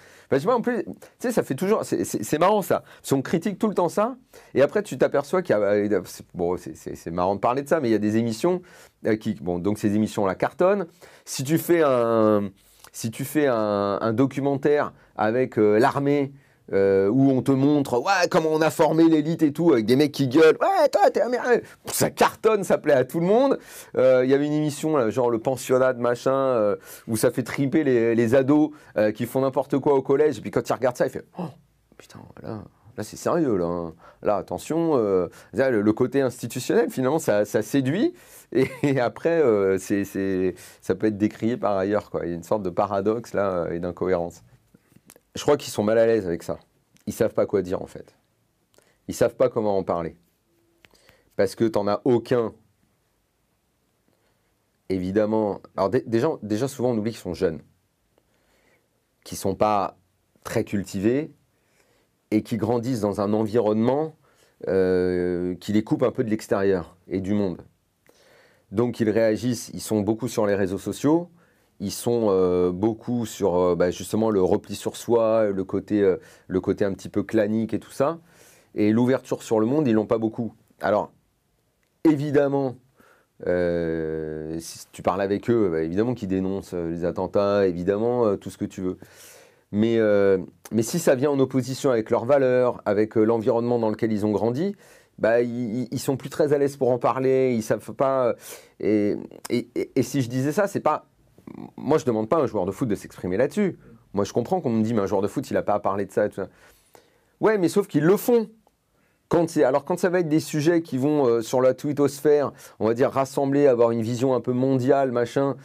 en 0.46 0.60
plus, 0.60 0.84
tu 0.84 0.92
sais, 1.18 1.32
ça 1.32 1.42
fait 1.42 1.54
toujours. 1.54 1.82
C'est 1.84 2.38
marrant 2.38 2.62
ça. 2.62 2.84
Si 3.02 3.14
on 3.14 3.22
critique 3.22 3.58
tout 3.58 3.68
le 3.68 3.74
temps 3.74 3.88
ça, 3.88 4.16
et 4.54 4.62
après 4.62 4.82
tu 4.82 4.98
t'aperçois 4.98 5.42
qu'il 5.42 5.56
y 5.56 5.58
a. 5.58 5.62
Euh, 5.62 6.02
bon, 6.34 6.56
c'est 6.56 7.10
marrant 7.10 7.34
de 7.34 7.40
parler 7.40 7.62
de 7.62 7.68
ça, 7.68 7.80
mais 7.80 7.88
il 7.88 7.92
y 7.92 7.96
a 7.96 7.98
des 7.98 8.16
émissions 8.16 8.60
euh, 9.06 9.16
qui. 9.16 9.34
Bon, 9.34 9.58
donc 9.58 9.78
ces 9.78 9.94
émissions-là 9.94 10.34
cartonnent. 10.34 10.86
Si 11.24 11.42
tu 11.42 11.58
fais 11.58 11.82
un. 11.84 12.50
Si 12.92 13.10
tu 13.10 13.24
fais 13.24 13.48
un 13.48 14.12
documentaire 14.12 14.92
avec 15.16 15.56
l'armée 15.56 16.32
euh, 16.72 17.08
où 17.08 17.30
on 17.30 17.42
te 17.42 17.52
montre 17.52 18.00
ouais 18.00 18.26
comment 18.30 18.48
on 18.50 18.62
a 18.62 18.70
formé 18.70 19.06
l'élite 19.06 19.42
et 19.42 19.52
tout 19.52 19.74
avec 19.74 19.84
des 19.84 19.96
mecs 19.96 20.12
qui 20.12 20.28
gueulent 20.28 20.56
ouais 20.62 20.88
toi 20.88 21.10
t'es 21.10 21.20
américain 21.20 21.60
ça 21.84 22.08
cartonne 22.08 22.64
ça 22.64 22.78
plaît 22.78 22.94
à 22.94 23.04
tout 23.04 23.20
le 23.20 23.26
monde 23.26 23.58
euh, 23.98 24.24
il 24.24 24.30
y 24.30 24.34
avait 24.34 24.46
une 24.46 24.54
émission 24.54 25.10
genre 25.10 25.28
le 25.28 25.38
pensionnat 25.38 25.92
de 25.92 26.00
machin 26.00 26.32
euh, 26.32 26.76
où 27.06 27.18
ça 27.18 27.30
fait 27.30 27.42
triper 27.42 27.84
les, 27.84 28.34
ados 28.34 28.70
qui 29.14 29.26
font 29.26 29.42
n'importe 29.42 29.78
quoi 29.78 29.92
au 29.92 30.00
collège 30.00 30.38
et 30.38 30.40
puis 30.40 30.50
quand 30.50 30.66
ils 30.66 30.72
regardent 30.72 30.96
ça 30.96 31.06
il 31.06 31.10
fait 31.10 31.26
oh 31.38 31.48
putain 31.98 32.20
là 32.42 32.62
Là, 32.96 33.02
c'est 33.02 33.16
sérieux. 33.16 33.56
Là, 33.56 33.66
hein. 33.66 33.94
là 34.22 34.36
attention, 34.36 34.94
le, 34.94 35.92
côté 35.92 36.20
institutionnel, 36.20 36.90
finalement, 36.90 37.18
ça, 37.18 37.44
séduit. 37.44 38.14
Et, 38.52 39.00
après, 39.00 39.42
ça 39.78 40.94
peut 40.94 41.08
être 41.08 41.18
décrié 41.18 41.56
par 41.56 41.76
ailleurs. 41.76 42.08
Quoi. 42.08 42.20
Il 42.24 42.28
y 42.28 42.32
a 42.32 42.36
une 42.36 42.44
sorte 42.44 42.62
de 42.62 42.70
paradoxe 42.70 43.34
là 43.34 43.66
et 43.72 43.80
d'incohérence. 43.80 44.44
Je 45.34 45.42
crois 45.42 45.56
qu'ils 45.56 45.72
sont 45.72 45.82
mal 45.82 45.98
à 45.98 46.06
l'aise 46.06 46.26
avec 46.26 46.42
ça. 46.42 46.58
Ils 47.06 47.12
savent 47.12 47.34
pas 47.34 47.46
quoi 47.46 47.62
dire, 47.62 47.82
en 47.82 47.86
fait. 47.86 48.16
Ils 49.08 49.14
savent 49.14 49.36
pas 49.36 49.48
comment 49.48 49.76
en 49.76 49.82
parler. 49.82 50.16
Parce 51.36 51.54
que 51.54 51.64
tu 51.64 51.78
n'en 51.78 51.88
as 51.88 52.00
aucun. 52.04 52.54
Évidemment. 54.88 55.60
Alors, 55.76 55.90
déjà, 55.90 56.30
déjà, 56.42 56.68
souvent, 56.68 56.90
on 56.90 56.98
oublie 56.98 57.12
qu'ils 57.12 57.20
sont 57.20 57.34
jeunes. 57.34 57.60
Qui 59.24 59.36
sont 59.36 59.54
pas 59.54 59.96
très 60.44 60.64
cultivés 60.64 61.32
et 62.30 62.42
qui 62.42 62.56
grandissent 62.56 63.00
dans 63.00 63.20
un 63.20 63.32
environnement 63.32 64.16
euh, 64.68 65.54
qui 65.56 65.72
les 65.72 65.84
coupe 65.84 66.02
un 66.02 66.10
peu 66.10 66.24
de 66.24 66.30
l'extérieur 66.30 66.96
et 67.08 67.20
du 67.20 67.34
monde. 67.34 67.62
Donc 68.70 68.98
ils 68.98 69.10
réagissent, 69.10 69.70
ils 69.74 69.80
sont 69.80 70.00
beaucoup 70.00 70.28
sur 70.28 70.46
les 70.46 70.54
réseaux 70.54 70.78
sociaux, 70.78 71.30
ils 71.84 71.92
sont 71.92 72.28
euh, 72.30 72.70
beaucoup 72.70 73.26
sur 73.26 73.56
euh, 73.56 73.74
bah, 73.76 73.90
justement 73.90 74.30
le 74.30 74.42
repli 74.42 74.74
sur 74.74 74.96
soi, 74.96 75.50
le 75.50 75.64
côté, 75.64 76.16
le 76.48 76.60
côté 76.60 76.84
un 76.84 76.92
petit 76.92 77.08
peu 77.08 77.22
clanique 77.22 77.74
et 77.74 77.78
tout 77.78 77.92
ça. 77.92 78.18
Et 78.74 78.92
l'ouverture 78.92 79.42
sur 79.42 79.60
le 79.60 79.66
monde, 79.66 79.86
ils 79.86 79.94
l'ont 79.94 80.06
pas 80.06 80.18
beaucoup. 80.18 80.54
Alors, 80.80 81.12
évidemment, 82.04 82.76
si 83.46 84.86
tu 84.92 85.02
parles 85.02 85.22
avec 85.22 85.50
eux, 85.50 85.68
bah, 85.70 85.82
évidemment 85.82 86.14
qu'ils 86.14 86.28
dénoncent 86.28 86.74
les 86.74 87.04
attentats, 87.04 87.66
évidemment 87.66 88.36
tout 88.36 88.50
ce 88.50 88.58
que 88.58 88.64
tu 88.64 88.80
veux. 88.80 88.98
Mais, 89.74 89.98
euh, 89.98 90.38
mais 90.70 90.82
si 90.82 91.00
ça 91.00 91.16
vient 91.16 91.32
en 91.32 91.38
opposition 91.40 91.90
avec 91.90 92.08
leurs 92.08 92.26
valeurs, 92.26 92.80
avec 92.84 93.16
euh, 93.16 93.24
l'environnement 93.24 93.80
dans 93.80 93.90
lequel 93.90 94.12
ils 94.12 94.24
ont 94.24 94.30
grandi, 94.30 94.76
bah, 95.18 95.42
ils, 95.42 95.88
ils, 95.90 95.98
sont 95.98 96.16
plus 96.16 96.30
très 96.30 96.52
à 96.52 96.58
l'aise 96.58 96.76
pour 96.76 96.90
en 96.92 96.98
parler, 96.98 97.52
ils 97.56 97.62
savent 97.62 97.92
pas. 97.92 98.36
Et, 98.78 99.16
et, 99.50 100.02
si 100.04 100.22
je 100.22 100.28
disais 100.28 100.52
ça, 100.52 100.68
c'est 100.68 100.78
pas. 100.78 101.06
Moi, 101.76 101.98
je 101.98 102.04
demande 102.04 102.28
pas 102.28 102.36
à 102.38 102.40
un 102.40 102.46
joueur 102.46 102.66
de 102.66 102.72
foot 102.72 102.88
de 102.88 102.94
s'exprimer 102.94 103.36
là-dessus. 103.36 103.78
Moi, 104.12 104.24
je 104.24 104.32
comprends 104.32 104.60
qu'on 104.60 104.70
me 104.70 104.82
dit, 104.82 104.94
mais 104.94 105.02
un 105.02 105.06
joueur 105.06 105.22
de 105.22 105.28
foot, 105.28 105.50
il 105.50 105.54
n'a 105.54 105.62
pas 105.62 105.74
à 105.74 105.80
parler 105.80 106.06
de 106.06 106.12
ça, 106.12 106.28
tout 106.28 106.36
ça. 106.36 106.48
Ouais, 107.40 107.58
mais 107.58 107.68
sauf 107.68 107.86
qu'ils 107.86 108.04
le 108.04 108.16
font. 108.16 108.48
Quand 109.28 109.56
alors 109.56 109.84
quand 109.84 109.98
ça 109.98 110.10
va 110.10 110.20
être 110.20 110.28
des 110.28 110.40
sujets 110.40 110.82
qui 110.82 110.98
vont 110.98 111.26
euh, 111.26 111.40
sur 111.40 111.60
la 111.60 111.74
twittosphère, 111.74 112.52
on 112.78 112.86
va 112.86 112.94
dire 112.94 113.10
rassembler, 113.10 113.66
avoir 113.66 113.90
une 113.90 114.02
vision 114.02 114.34
un 114.34 114.40
peu 114.40 114.52
mondiale, 114.52 115.12
machin, 115.12 115.56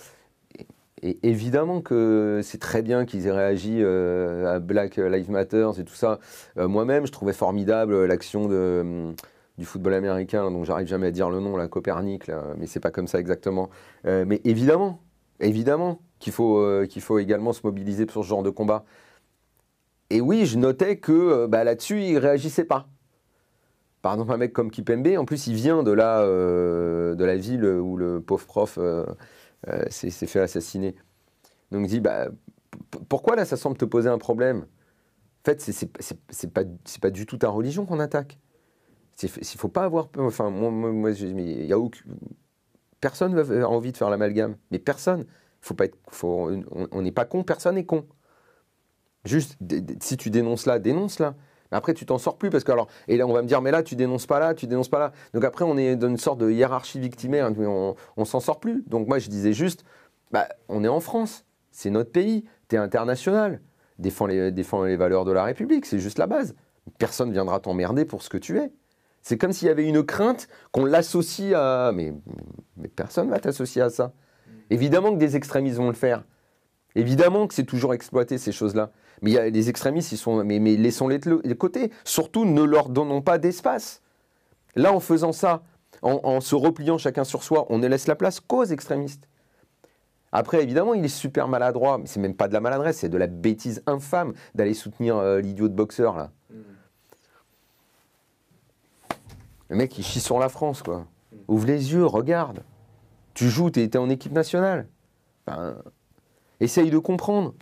et 1.03 1.19
évidemment 1.23 1.82
que 1.82 2.39
c'est 2.43 2.57
très 2.57 2.82
bien 2.82 3.05
qu'ils 3.05 3.27
aient 3.27 3.32
réagi 3.32 3.77
euh, 3.82 4.55
à 4.55 4.59
Black 4.59 4.95
Lives 4.95 5.30
Matter 5.30 5.69
et 5.77 5.84
tout 5.84 5.93
ça. 5.93 6.19
Euh, 6.57 6.67
moi-même, 6.67 7.05
je 7.05 7.11
trouvais 7.11 7.34
formidable 7.34 8.05
l'action 8.05 8.45
hum, 8.45 9.13
du 9.57 9.65
football 9.65 9.93
américain, 9.93 10.49
dont 10.51 10.63
j'arrive 10.63 10.88
jamais 10.88 11.07
à 11.07 11.11
dire 11.11 11.30
le 11.30 11.39
nom, 11.39 11.55
la 11.55 11.67
Copernic, 11.67 12.27
là, 12.27 12.43
mais 12.57 12.65
c'est 12.65 12.80
pas 12.80 12.91
comme 12.91 13.07
ça 13.07 13.19
exactement. 13.19 13.69
Mais 14.05 14.41
évidemment, 14.45 15.01
évidemment 15.39 16.01
qu'il 16.19 16.33
faut, 16.33 16.85
qu'il 16.87 17.01
faut 17.01 17.19
également 17.19 17.53
se 17.53 17.61
mobiliser 17.63 18.05
pour 18.05 18.23
ce 18.23 18.29
genre 18.29 18.43
de 18.43 18.49
combat. 18.49 18.83
Et 20.09 20.21
oui, 20.21 20.45
je 20.45 20.57
notais 20.57 20.97
que 20.97 21.45
bah, 21.45 21.63
là-dessus, 21.63 22.01
ils 22.01 22.17
réagissaient 22.17 22.65
pas. 22.65 22.87
Par 24.01 24.13
exemple, 24.13 24.31
un 24.31 24.37
mec 24.37 24.53
comme 24.53 24.71
Kipembe, 24.71 25.07
en 25.17 25.25
plus, 25.25 25.47
il 25.47 25.55
vient 25.55 25.83
de 25.83 25.91
la, 25.91 26.25
de 26.25 27.23
la 27.23 27.35
ville 27.35 27.65
où 27.65 27.95
le 27.97 28.21
pauvre 28.21 28.45
prof 28.45 28.79
euh, 29.67 29.83
s'est 29.89 30.09
fait 30.27 30.39
assassiner. 30.39 30.95
Donc 31.71 31.81
il 31.83 31.89
dit, 31.89 31.99
bah, 31.99 32.29
pourquoi 33.09 33.35
là 33.35 33.43
ça 33.45 33.57
semble 33.57 33.77
te 33.77 33.85
poser 33.85 34.09
un 34.09 34.17
problème? 34.17 34.59
En 34.59 35.45
fait, 35.45 35.61
c'est 35.61 36.53
pas, 36.53 36.63
pas 37.01 37.09
du 37.09 37.25
tout 37.25 37.37
ta 37.37 37.49
religion 37.49 37.85
qu'on 37.85 37.99
attaque. 37.99 38.39
Il 39.21 39.29
faut 39.29 39.67
pas 39.67 39.83
avoir 39.83 40.07
Enfin, 40.17 40.49
moi, 40.49 40.71
moi, 40.71 41.11
il 41.11 41.65
y 41.65 41.73
a 41.73 41.79
personne 43.01 43.33
n'a 43.35 43.69
envie 43.69 43.91
de 43.91 43.97
faire 43.97 44.09
l'amalgame. 44.09 44.55
Mais 44.71 44.79
personne. 44.79 45.25
On 46.21 47.01
n'est 47.01 47.11
pas 47.11 47.25
con, 47.25 47.43
personne 47.43 47.75
n'est 47.75 47.85
con. 47.85 48.05
Juste, 49.25 49.57
si 49.99 50.17
tu 50.17 50.29
dénonces 50.29 50.65
là, 50.65 50.79
dénonce 50.79 51.19
là. 51.19 51.35
Mais 51.71 51.77
après, 51.77 51.93
tu 51.93 52.05
t'en 52.05 52.17
sors 52.17 52.37
plus 52.37 52.49
parce 52.49 52.63
que 52.63 52.71
alors, 52.71 52.87
et 53.07 53.17
là, 53.17 53.27
on 53.27 53.33
va 53.33 53.41
me 53.41 53.47
dire, 53.47 53.61
mais 53.61 53.71
là, 53.71 53.83
tu 53.83 53.95
dénonces 53.95 54.25
pas 54.25 54.39
là, 54.39 54.53
tu 54.53 54.65
dénonces 54.65 54.89
pas 54.89 54.99
là. 54.99 55.11
Donc 55.33 55.43
après, 55.43 55.65
on 55.65 55.77
est 55.77 55.95
dans 55.95 56.07
une 56.07 56.17
sorte 56.17 56.39
de 56.39 56.49
hiérarchie 56.49 56.99
victimaire, 56.99 57.45
hein, 57.45 57.53
on, 57.59 57.95
on 58.17 58.25
s'en 58.25 58.39
sort 58.39 58.59
plus. 58.59 58.83
Donc 58.87 59.07
moi, 59.07 59.19
je 59.19 59.29
disais 59.29 59.53
juste, 59.53 59.83
bah, 60.31 60.47
on 60.67 60.83
est 60.83 60.87
en 60.87 60.99
France, 60.99 61.45
c'est 61.71 61.89
notre 61.89 62.11
pays, 62.11 62.45
tu 62.69 62.75
es 62.75 62.79
international, 62.79 63.61
défends 63.99 64.25
les, 64.25 64.51
défends 64.51 64.83
les 64.83 64.95
valeurs 64.95 65.25
de 65.25 65.31
la 65.31 65.43
République, 65.43 65.85
c'est 65.85 65.99
juste 65.99 66.17
la 66.17 66.27
base. 66.27 66.55
Personne 66.97 67.31
viendra 67.31 67.59
t'emmerder 67.59 68.05
pour 68.05 68.23
ce 68.23 68.29
que 68.29 68.37
tu 68.37 68.57
es. 68.57 68.71
C'est 69.22 69.38
comme 69.38 69.51
s'il 69.51 69.67
y 69.67 69.72
avait 69.72 69.88
une 69.88 70.03
crainte 70.03 70.47
qu'on 70.72 70.86
l'associe 70.86 71.53
à. 71.55 71.91
Mais, 71.93 72.13
personne 72.95 73.30
va 73.30 73.39
t'associer 73.39 73.82
à 73.82 73.89
ça. 73.89 74.13
Évidemment 74.70 75.13
que 75.13 75.17
des 75.17 75.36
extrémistes 75.36 75.78
vont 75.78 75.88
le 75.88 75.93
faire. 75.93 76.24
Évidemment 76.95 77.47
que 77.47 77.53
c'est 77.53 77.65
toujours 77.65 77.93
exploité 77.93 78.38
ces 78.38 78.51
choses-là. 78.51 78.91
Mais 79.22 79.51
des 79.51 79.70
extrémistes, 79.70 80.11
ils 80.11 80.17
sont, 80.17 80.43
mais, 80.43 80.59
laissons-les 80.59 81.20
de 81.20 81.53
côté. 81.53 81.91
Surtout, 82.03 82.45
ne 82.45 82.63
leur 82.63 82.89
donnons 82.89 83.22
pas 83.22 83.38
d'espace. 83.38 84.01
Là, 84.76 84.93
en 84.93 84.99
faisant 84.99 85.32
ça, 85.32 85.63
en, 86.01 86.39
se 86.41 86.55
repliant 86.55 86.97
chacun 86.97 87.24
sur 87.24 87.43
soi, 87.43 87.65
on 87.70 87.78
ne 87.78 87.88
laisse 87.88 88.07
la 88.07 88.15
place 88.15 88.39
qu'aux 88.39 88.65
extrémistes. 88.65 89.28
Après, 90.32 90.61
évidemment, 90.61 90.93
il 90.93 91.03
est 91.03 91.07
super 91.07 91.47
maladroit, 91.47 91.97
mais 91.97 92.05
c'est 92.05 92.20
même 92.20 92.36
pas 92.36 92.47
de 92.47 92.53
la 92.53 92.61
maladresse, 92.61 92.97
c'est 92.97 93.09
de 93.09 93.17
la 93.17 93.28
bêtise 93.28 93.82
infâme 93.88 94.34
d'aller 94.53 94.76
soutenir 94.76 95.17
euh, 95.17 95.41
l'idiot 95.41 95.67
de 95.67 95.74
boxeur 95.74 96.15
là. 96.15 96.32
Mm. 96.51 96.55
Le 99.70 99.76
mec, 99.76 99.97
il 99.97 100.03
chie 100.03 100.20
sur 100.20 100.39
la 100.39 100.49
France, 100.49 100.82
quoi. 100.82 101.05
Ouvre 101.47 101.67
les 101.67 101.93
yeux, 101.93 102.05
regarde. 102.05 102.63
Tu 103.34 103.49
joues, 103.49 103.70
t'es 103.70 103.95
en 103.97 104.09
équipe 104.09 104.34
nationale. 104.34 104.88
Enfin, 105.45 105.76
essaye 106.59 106.89
de 106.89 106.97
comprendre. 106.97 107.53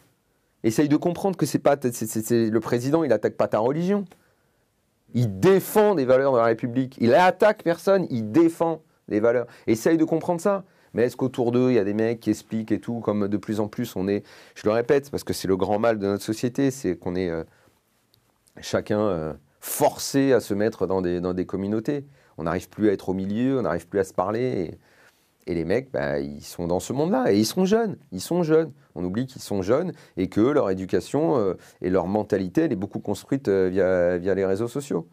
Essaye 0.64 0.90
de 0.90 0.98
comprendre 0.98 1.38
que 1.38 1.46
c'est 1.46 1.60
pas 1.60 1.76
le 1.76 2.60
président, 2.60 3.04
il 3.04 3.14
attaque 3.14 3.36
pas 3.36 3.48
ta 3.48 3.60
religion. 3.60 4.06
Il 5.14 5.40
défend 5.40 5.96
des 5.96 6.06
valeurs 6.06 6.34
de 6.34 6.38
la 6.38 6.46
République. 6.46 6.98
Il 7.00 7.14
attaque 7.14 7.64
personne, 7.64 8.08
il 8.10 8.32
défend 8.32 8.82
des 9.08 9.20
valeurs. 9.20 9.48
Essaye 9.68 9.98
de 9.98 10.04
comprendre 10.04 10.42
ça. 10.42 10.64
Mais 10.94 11.04
est-ce 11.04 11.18
qu'autour 11.18 11.52
d'eux, 11.52 11.72
il 11.72 11.76
y 11.76 11.80
a 11.80 11.84
des 11.84 11.94
mecs 11.94 12.20
qui 12.20 12.30
expliquent 12.30 12.72
et 12.72 12.80
tout, 12.80 13.02
comme 13.02 13.28
de 13.28 13.38
plus 13.38 13.60
en 13.60 13.68
plus 13.68 13.96
on 13.96 14.08
est, 14.08 14.26
je 14.56 14.64
le 14.66 14.72
répète, 14.72 15.12
parce 15.12 15.24
que 15.24 15.34
c'est 15.34 15.48
le 15.48 15.58
grand 15.58 15.80
mal 15.80 16.00
de 16.00 16.08
notre 16.08 16.24
société, 16.24 16.72
c'est 16.72 16.98
qu'on 16.98 17.16
est, 17.16 17.30
euh, 17.30 17.44
chacun 18.62 19.00
euh, 19.00 19.34
forcé 19.68 20.34
à 20.34 20.40
se 20.40 20.54
mettre 20.54 20.88
dans 20.88 21.02
des, 21.02 21.20
dans 21.22 21.34
des 21.34 21.46
communautés. 21.46 22.06
On 22.38 22.44
n'arrive 22.44 22.70
plus 22.70 22.90
à 22.90 22.94
être 22.94 23.10
au 23.10 23.14
milieu, 23.14 23.60
on 23.60 23.64
n'arrive 23.64 23.88
plus 23.88 24.00
à 24.00 24.04
se 24.04 24.14
parler. 24.14 24.80
Et 25.46 25.54
les 25.54 25.66
mecs, 25.66 25.92
bah, 25.92 26.20
ils 26.20 26.44
sont 26.44 26.68
dans 26.68 26.80
ce 26.80 26.94
monde-là 26.94 27.32
et 27.32 27.38
ils 27.38 27.46
sont 27.46 27.66
jeunes. 27.66 27.98
Ils 28.12 28.22
sont 28.22 28.44
jeunes. 28.44 28.72
On 28.96 29.04
oublie 29.04 29.26
qu'ils 29.28 29.42
sont 29.42 29.62
jeunes 29.62 29.94
et 30.18 30.28
que 30.28 30.42
leur 30.42 30.70
éducation 30.70 31.38
euh, 31.38 31.54
et 31.82 31.90
leur 31.90 32.08
mentalité, 32.08 32.62
elle 32.62 32.74
est 32.74 32.78
beaucoup 32.78 33.00
construite 33.00 33.48
euh, 33.48 33.70
via, 33.70 34.18
via 34.18 34.36
les 34.36 34.46
réseaux 34.46 34.68
sociaux. 34.68 35.08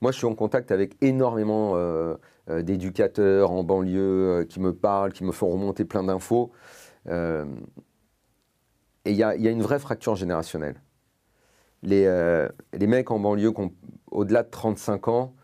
Moi, 0.00 0.12
je 0.12 0.18
suis 0.18 0.26
en 0.26 0.34
contact 0.34 0.70
avec 0.72 0.96
énormément 1.00 1.72
euh, 1.76 2.16
d'éducateurs 2.48 3.52
en 3.52 3.62
banlieue 3.62 4.44
qui 4.48 4.60
me 4.60 4.74
parlent, 4.74 5.12
qui 5.12 5.24
me 5.24 5.32
font 5.32 5.48
remonter 5.48 5.84
plein 5.84 6.02
d'infos. 6.02 6.50
et 7.08 7.12
il 9.06 9.12
y 9.12 9.18
y 9.18 9.22
a, 9.22 9.34
une 9.34 9.62
vraie 9.62 9.78
fracture 9.78 10.16
générationnelle. 10.16 10.80
Les, 11.82 12.04
les 12.72 12.86
mecs 12.86 13.10
en 13.10 13.18
banlieue 13.18 13.52
au-delà 14.10 14.42
de 14.42 14.50
35 14.50 15.08
ans, 15.08 15.34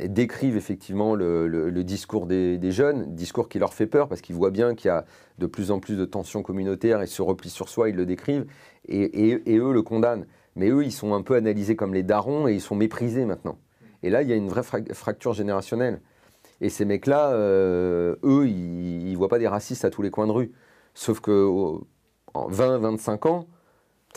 décrivent 0.00 0.56
effectivement 0.56 1.14
le, 1.14 1.82
discours 1.82 2.26
des, 2.26 2.70
jeunes, 2.70 3.14
discours 3.14 3.48
qui 3.48 3.58
leur 3.58 3.72
fait 3.72 3.86
peur 3.86 4.08
parce 4.08 4.20
qu'ils 4.20 4.36
voient 4.36 4.50
bien 4.50 4.74
qu'il 4.74 4.88
y 4.88 4.90
a 4.90 5.04
de 5.38 5.46
plus 5.46 5.70
en 5.70 5.80
plus 5.80 5.96
de 5.96 6.04
tensions 6.04 6.42
communautaires 6.42 7.02
et 7.02 7.06
se 7.06 7.22
replient 7.22 7.50
sur 7.50 7.68
soi, 7.68 7.88
ils 7.88 7.96
le 7.96 8.06
décrivent, 8.06 8.46
et, 8.88 9.40
eux 9.48 9.72
le 9.72 9.82
condamnent. 9.82 10.26
Mais 10.54 10.70
eux, 10.70 10.84
ils 10.84 10.92
sont 10.92 11.14
un 11.14 11.22
peu 11.22 11.34
analysés 11.34 11.76
comme 11.76 11.92
les 11.92 12.02
darons 12.02 12.48
et 12.48 12.54
ils 12.54 12.60
sont 12.60 12.74
méprisés 12.74 13.26
maintenant. 13.26 13.58
Et 14.02 14.10
là, 14.10 14.22
il 14.22 14.28
y 14.28 14.32
a 14.32 14.36
une 14.36 14.48
vraie 14.48 14.62
fracture 14.62 15.32
générationnelle. 15.32 16.00
Et 16.60 16.70
ces 16.70 16.86
mecs-là, 16.86 17.32
euh, 17.32 18.16
eux, 18.24 18.46
ils 18.48 19.12
ne 19.12 19.16
voient 19.16 19.28
pas 19.28 19.38
des 19.38 19.48
racistes 19.48 19.84
à 19.84 19.90
tous 19.90 20.00
les 20.00 20.10
coins 20.10 20.26
de 20.26 20.32
rue. 20.32 20.52
Sauf 20.94 21.20
que 21.20 21.46
en 22.32 22.50
20-25 22.50 23.28
ans, 23.28 23.46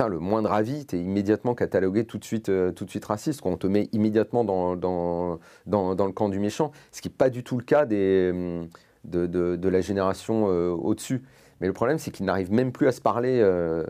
le 0.08 0.20
moindre 0.20 0.52
avis, 0.52 0.86
tu 0.86 0.96
es 0.96 1.00
immédiatement 1.00 1.56
catalogué 1.56 2.06
tout 2.06 2.18
de 2.18 2.24
suite, 2.24 2.50
euh, 2.50 2.72
tout 2.72 2.86
de 2.86 2.90
suite 2.90 3.06
raciste. 3.06 3.42
On 3.44 3.58
te 3.58 3.68
met 3.68 3.90
immédiatement 3.92 4.44
dans, 4.44 4.76
dans, 4.76 5.40
dans, 5.66 6.06
le 6.06 6.12
camp 6.12 6.30
du 6.30 6.40
méchant, 6.40 6.72
ce 6.92 7.02
qui 7.02 7.10
n'est 7.10 7.16
pas 7.16 7.30
du 7.30 7.44
tout 7.44 7.58
le 7.58 7.64
cas 7.64 7.86
des, 7.86 8.30
hum, 8.32 8.70
de, 9.06 9.28
de, 9.28 9.70
la 9.70 9.82
génération 9.82 10.48
euh, 10.50 10.70
au-dessus. 10.70 11.24
Mais 11.62 11.68
le 11.68 11.74
problème, 11.74 12.00
c'est 12.00 12.12
qu'ils 12.12 12.26
n'arrivent 12.26 12.52
même 12.52 12.72
plus 12.72 12.88
à 12.88 12.92
se 12.92 13.02
parler 13.02 13.40
euh, 13.42 13.84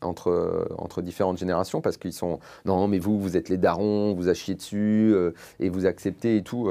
entre, 0.00 0.68
entre 0.78 1.02
différentes 1.02 1.38
générations 1.38 1.80
parce 1.80 1.96
qu'ils 1.96 2.12
sont 2.12 2.38
non, 2.64 2.86
mais 2.86 2.98
vous, 2.98 3.18
vous 3.18 3.36
êtes 3.36 3.48
les 3.48 3.58
darons, 3.58 4.14
vous 4.14 4.28
achiez 4.28 4.54
dessus 4.54 5.14
et 5.58 5.68
vous 5.68 5.86
acceptez 5.86 6.36
et 6.36 6.42
tout. 6.42 6.70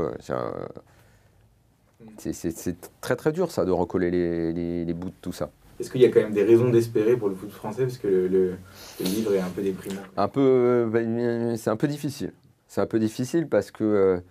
c'est 2.18 2.92
très 3.02 3.18
très 3.18 3.34
dur 3.34 3.52
ça 3.52 3.66
de 3.66 3.72
recoller 3.72 4.12
les, 4.12 4.86
les 4.86 4.94
bouts 4.94 5.10
de 5.10 5.16
tout 5.22 5.34
ça. 5.34 5.50
Est-ce 5.82 5.92
qu'il 5.92 6.02
y 6.02 6.06
a 6.06 6.10
quand 6.10 6.22
même 6.22 6.34
des 6.34 6.44
raisons 6.44 6.70
d'espérer 6.70 7.18
pour 7.18 7.30
le 7.30 7.36
foot 7.36 7.52
français? 7.52 7.84
Parce 7.84 7.98
que 7.98 8.08
le, 8.08 8.56
livre 9.00 9.34
est 9.34 9.40
un 9.40 9.50
peu 9.50 9.62
déprimant. 9.62 10.02
Un 10.16 10.28
peu, 10.28 10.90
ben, 10.92 11.58
c'est 11.58 11.70
un 11.70 11.76
peu 11.76 11.88
difficile. 11.88 12.32
C'est 12.68 12.82
un 12.82 12.86
peu 12.86 13.00
difficile 13.00 13.48
parce 13.48 13.72
que 13.72 14.22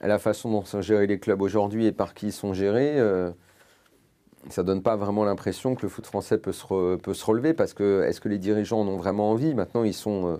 la 0.00 0.18
façon 0.18 0.50
dont 0.50 0.64
sont 0.64 0.82
gérés 0.82 1.06
les 1.06 1.18
clubs 1.18 1.40
aujourd'hui 1.40 1.86
et 1.86 1.92
par 1.92 2.14
qui 2.14 2.28
ils 2.28 2.32
sont 2.32 2.52
gérés, 2.52 2.98
ça 4.48 4.62
donne 4.62 4.82
pas 4.82 4.96
vraiment 4.96 5.24
l'impression 5.24 5.74
que 5.74 5.82
le 5.82 5.88
foot 5.88 6.06
français 6.06 6.38
peut 6.38 6.52
se, 6.52 6.96
peut 6.96 7.14
se 7.14 7.24
relever 7.24 7.52
parce 7.52 7.74
que 7.74 8.02
est-ce 8.06 8.20
que 8.20 8.28
les 8.28 8.38
dirigeants 8.38 8.80
en 8.80 8.88
ont 8.88 8.96
vraiment 8.96 9.30
envie? 9.30 9.54
Maintenant, 9.54 9.84
ils 9.84 9.94
sont, 9.94 10.26
euh, 10.26 10.36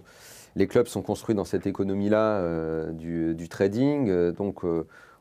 les 0.57 0.67
clubs 0.67 0.87
sont 0.87 1.03
construits 1.03 1.35
dans 1.35 1.45
cette 1.45 1.67
économie-là 1.67 2.39
euh, 2.39 2.93
du, 2.93 3.49
trading, 3.49 4.09
euh, 4.09 4.33
donc 4.33 4.63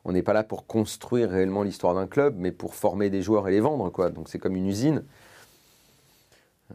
on 0.04 0.12
n'est 0.12 0.22
pas 0.22 0.32
là 0.32 0.42
pour 0.42 0.66
construire 0.66 1.30
réellement 1.30 1.62
l'histoire 1.62 1.94
d'un 1.94 2.06
club, 2.06 2.36
mais 2.38 2.52
pour 2.52 2.74
former 2.74 3.10
des 3.10 3.22
joueurs 3.22 3.48
et 3.48 3.50
les 3.50 3.60
vendre. 3.60 3.90
Donc 4.10 4.28
c'est 4.28 4.38
comme 4.38 4.56
une 4.56 4.66
usine. 4.66 5.04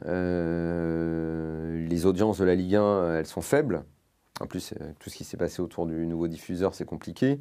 les 0.06 2.06
audiences 2.06 2.38
de 2.38 2.46
la 2.46 2.56
Ligue 2.56 2.76
1, 2.76 3.16
elles 3.16 3.26
sont 3.26 3.42
faibles. 3.42 3.84
En 4.42 4.48
plus, 4.48 4.74
tout 5.00 5.10
ce 5.10 5.16
qui 5.16 5.24
s'est 5.24 5.38
passé 5.38 5.62
autour 5.62 5.86
du 5.86 6.06
nouveau 6.06 6.28
diffuseur, 6.28 6.76
c'est 6.76 6.86
compliqué. 6.86 7.40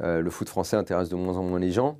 le 0.00 0.30
foot 0.30 0.48
français 0.48 0.76
intéresse 0.76 1.08
de 1.08 1.16
moins 1.16 1.36
en 1.36 1.42
moins 1.42 1.58
les 1.58 1.72
gens 1.72 1.98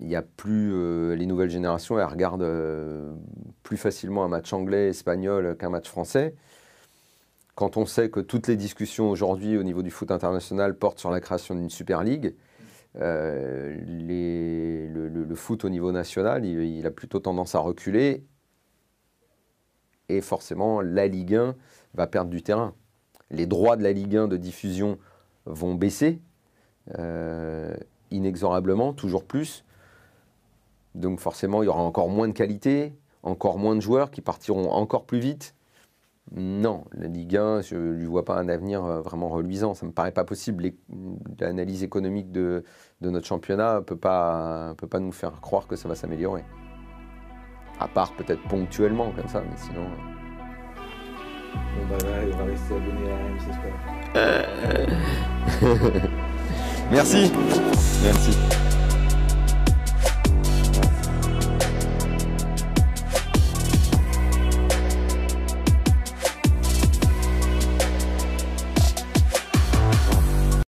il 0.00 0.06
n'y 0.06 0.16
a 0.16 0.22
plus 0.22 0.72
euh, 0.72 1.14
les 1.14 1.26
nouvelles 1.26 1.50
générations, 1.50 1.98
elles 1.98 2.04
regardent 2.04 2.42
euh, 2.42 3.12
plus 3.62 3.76
facilement 3.76 4.24
un 4.24 4.28
match 4.28 4.52
anglais, 4.52 4.88
espagnol 4.88 5.56
qu'un 5.58 5.70
match 5.70 5.88
français. 5.88 6.34
Quand 7.58 7.76
on 7.76 7.86
sait 7.86 8.08
que 8.08 8.20
toutes 8.20 8.46
les 8.46 8.54
discussions 8.54 9.10
aujourd'hui 9.10 9.58
au 9.58 9.64
niveau 9.64 9.82
du 9.82 9.90
foot 9.90 10.12
international 10.12 10.78
portent 10.78 11.00
sur 11.00 11.10
la 11.10 11.18
création 11.18 11.56
d'une 11.56 11.70
Super 11.70 12.04
League, 12.04 12.36
euh, 13.00 13.76
le, 13.84 15.34
foot 15.34 15.64
au 15.64 15.68
niveau 15.68 15.90
national, 15.90 16.44
il, 16.44 16.86
a 16.86 16.92
plutôt 16.92 17.18
tendance 17.18 17.56
à 17.56 17.58
reculer. 17.58 18.24
Et 20.08 20.20
forcément, 20.20 20.80
la 20.80 21.08
Ligue 21.08 21.34
1 21.34 21.56
va 21.94 22.06
perdre 22.06 22.30
du 22.30 22.42
terrain. 22.42 22.74
Les 23.32 23.46
droits 23.46 23.74
de 23.74 23.82
la 23.82 23.90
Ligue 23.90 24.16
1 24.16 24.28
de 24.28 24.36
diffusion 24.36 24.96
vont 25.44 25.74
baisser 25.74 26.20
inexorablement, 28.12 28.92
toujours 28.92 29.24
plus. 29.24 29.64
Donc 30.94 31.18
forcément, 31.18 31.64
il 31.64 31.66
y 31.66 31.68
aura 31.68 31.82
encore 31.82 32.08
moins 32.08 32.28
de 32.28 32.34
qualité, 32.34 32.94
encore 33.24 33.58
moins 33.58 33.74
de 33.74 33.80
joueurs 33.80 34.12
qui 34.12 34.20
partiront 34.20 34.70
encore 34.70 35.06
plus 35.06 35.18
vite. 35.18 35.56
Non, 36.34 36.84
la 36.92 37.06
Ligue 37.06 37.36
1, 37.36 37.62
je 37.62 37.74
ne 37.74 37.92
lui 37.92 38.04
vois 38.04 38.24
pas 38.24 38.36
un 38.36 38.48
avenir 38.48 38.84
euh, 38.84 39.00
vraiment 39.00 39.28
reluisant. 39.28 39.74
Ça 39.74 39.86
ne 39.86 39.90
me 39.90 39.94
paraît 39.94 40.12
pas 40.12 40.24
possible. 40.24 40.72
L'analyse 41.40 41.82
économique 41.82 42.30
de, 42.30 42.64
notre 43.00 43.26
championnat 43.26 43.76
ne 43.76 43.80
peut 43.80 43.96
pas, 43.96 44.74
peut 44.76 44.86
pas 44.86 45.00
nous 45.00 45.12
faire 45.12 45.40
croire 45.40 45.66
que 45.66 45.76
ça 45.76 45.88
va 45.88 45.94
s'améliorer. 45.94 46.44
À 47.80 47.88
part 47.88 48.14
peut-être 48.14 48.42
ponctuellement 48.48 49.10
comme 49.12 49.28
ça, 49.28 49.40
mais 49.40 49.56
sinon... 49.56 49.86
Bon 51.54 51.86
bah 51.88 51.96
on 52.32 52.36
va 52.36 52.44
rester 52.44 52.74
abonné 52.74 53.10
à 53.10 53.16
RMC 53.16 53.40
Sport. 53.54 53.78
Merci. 56.90 57.32
Merci. 58.02 58.77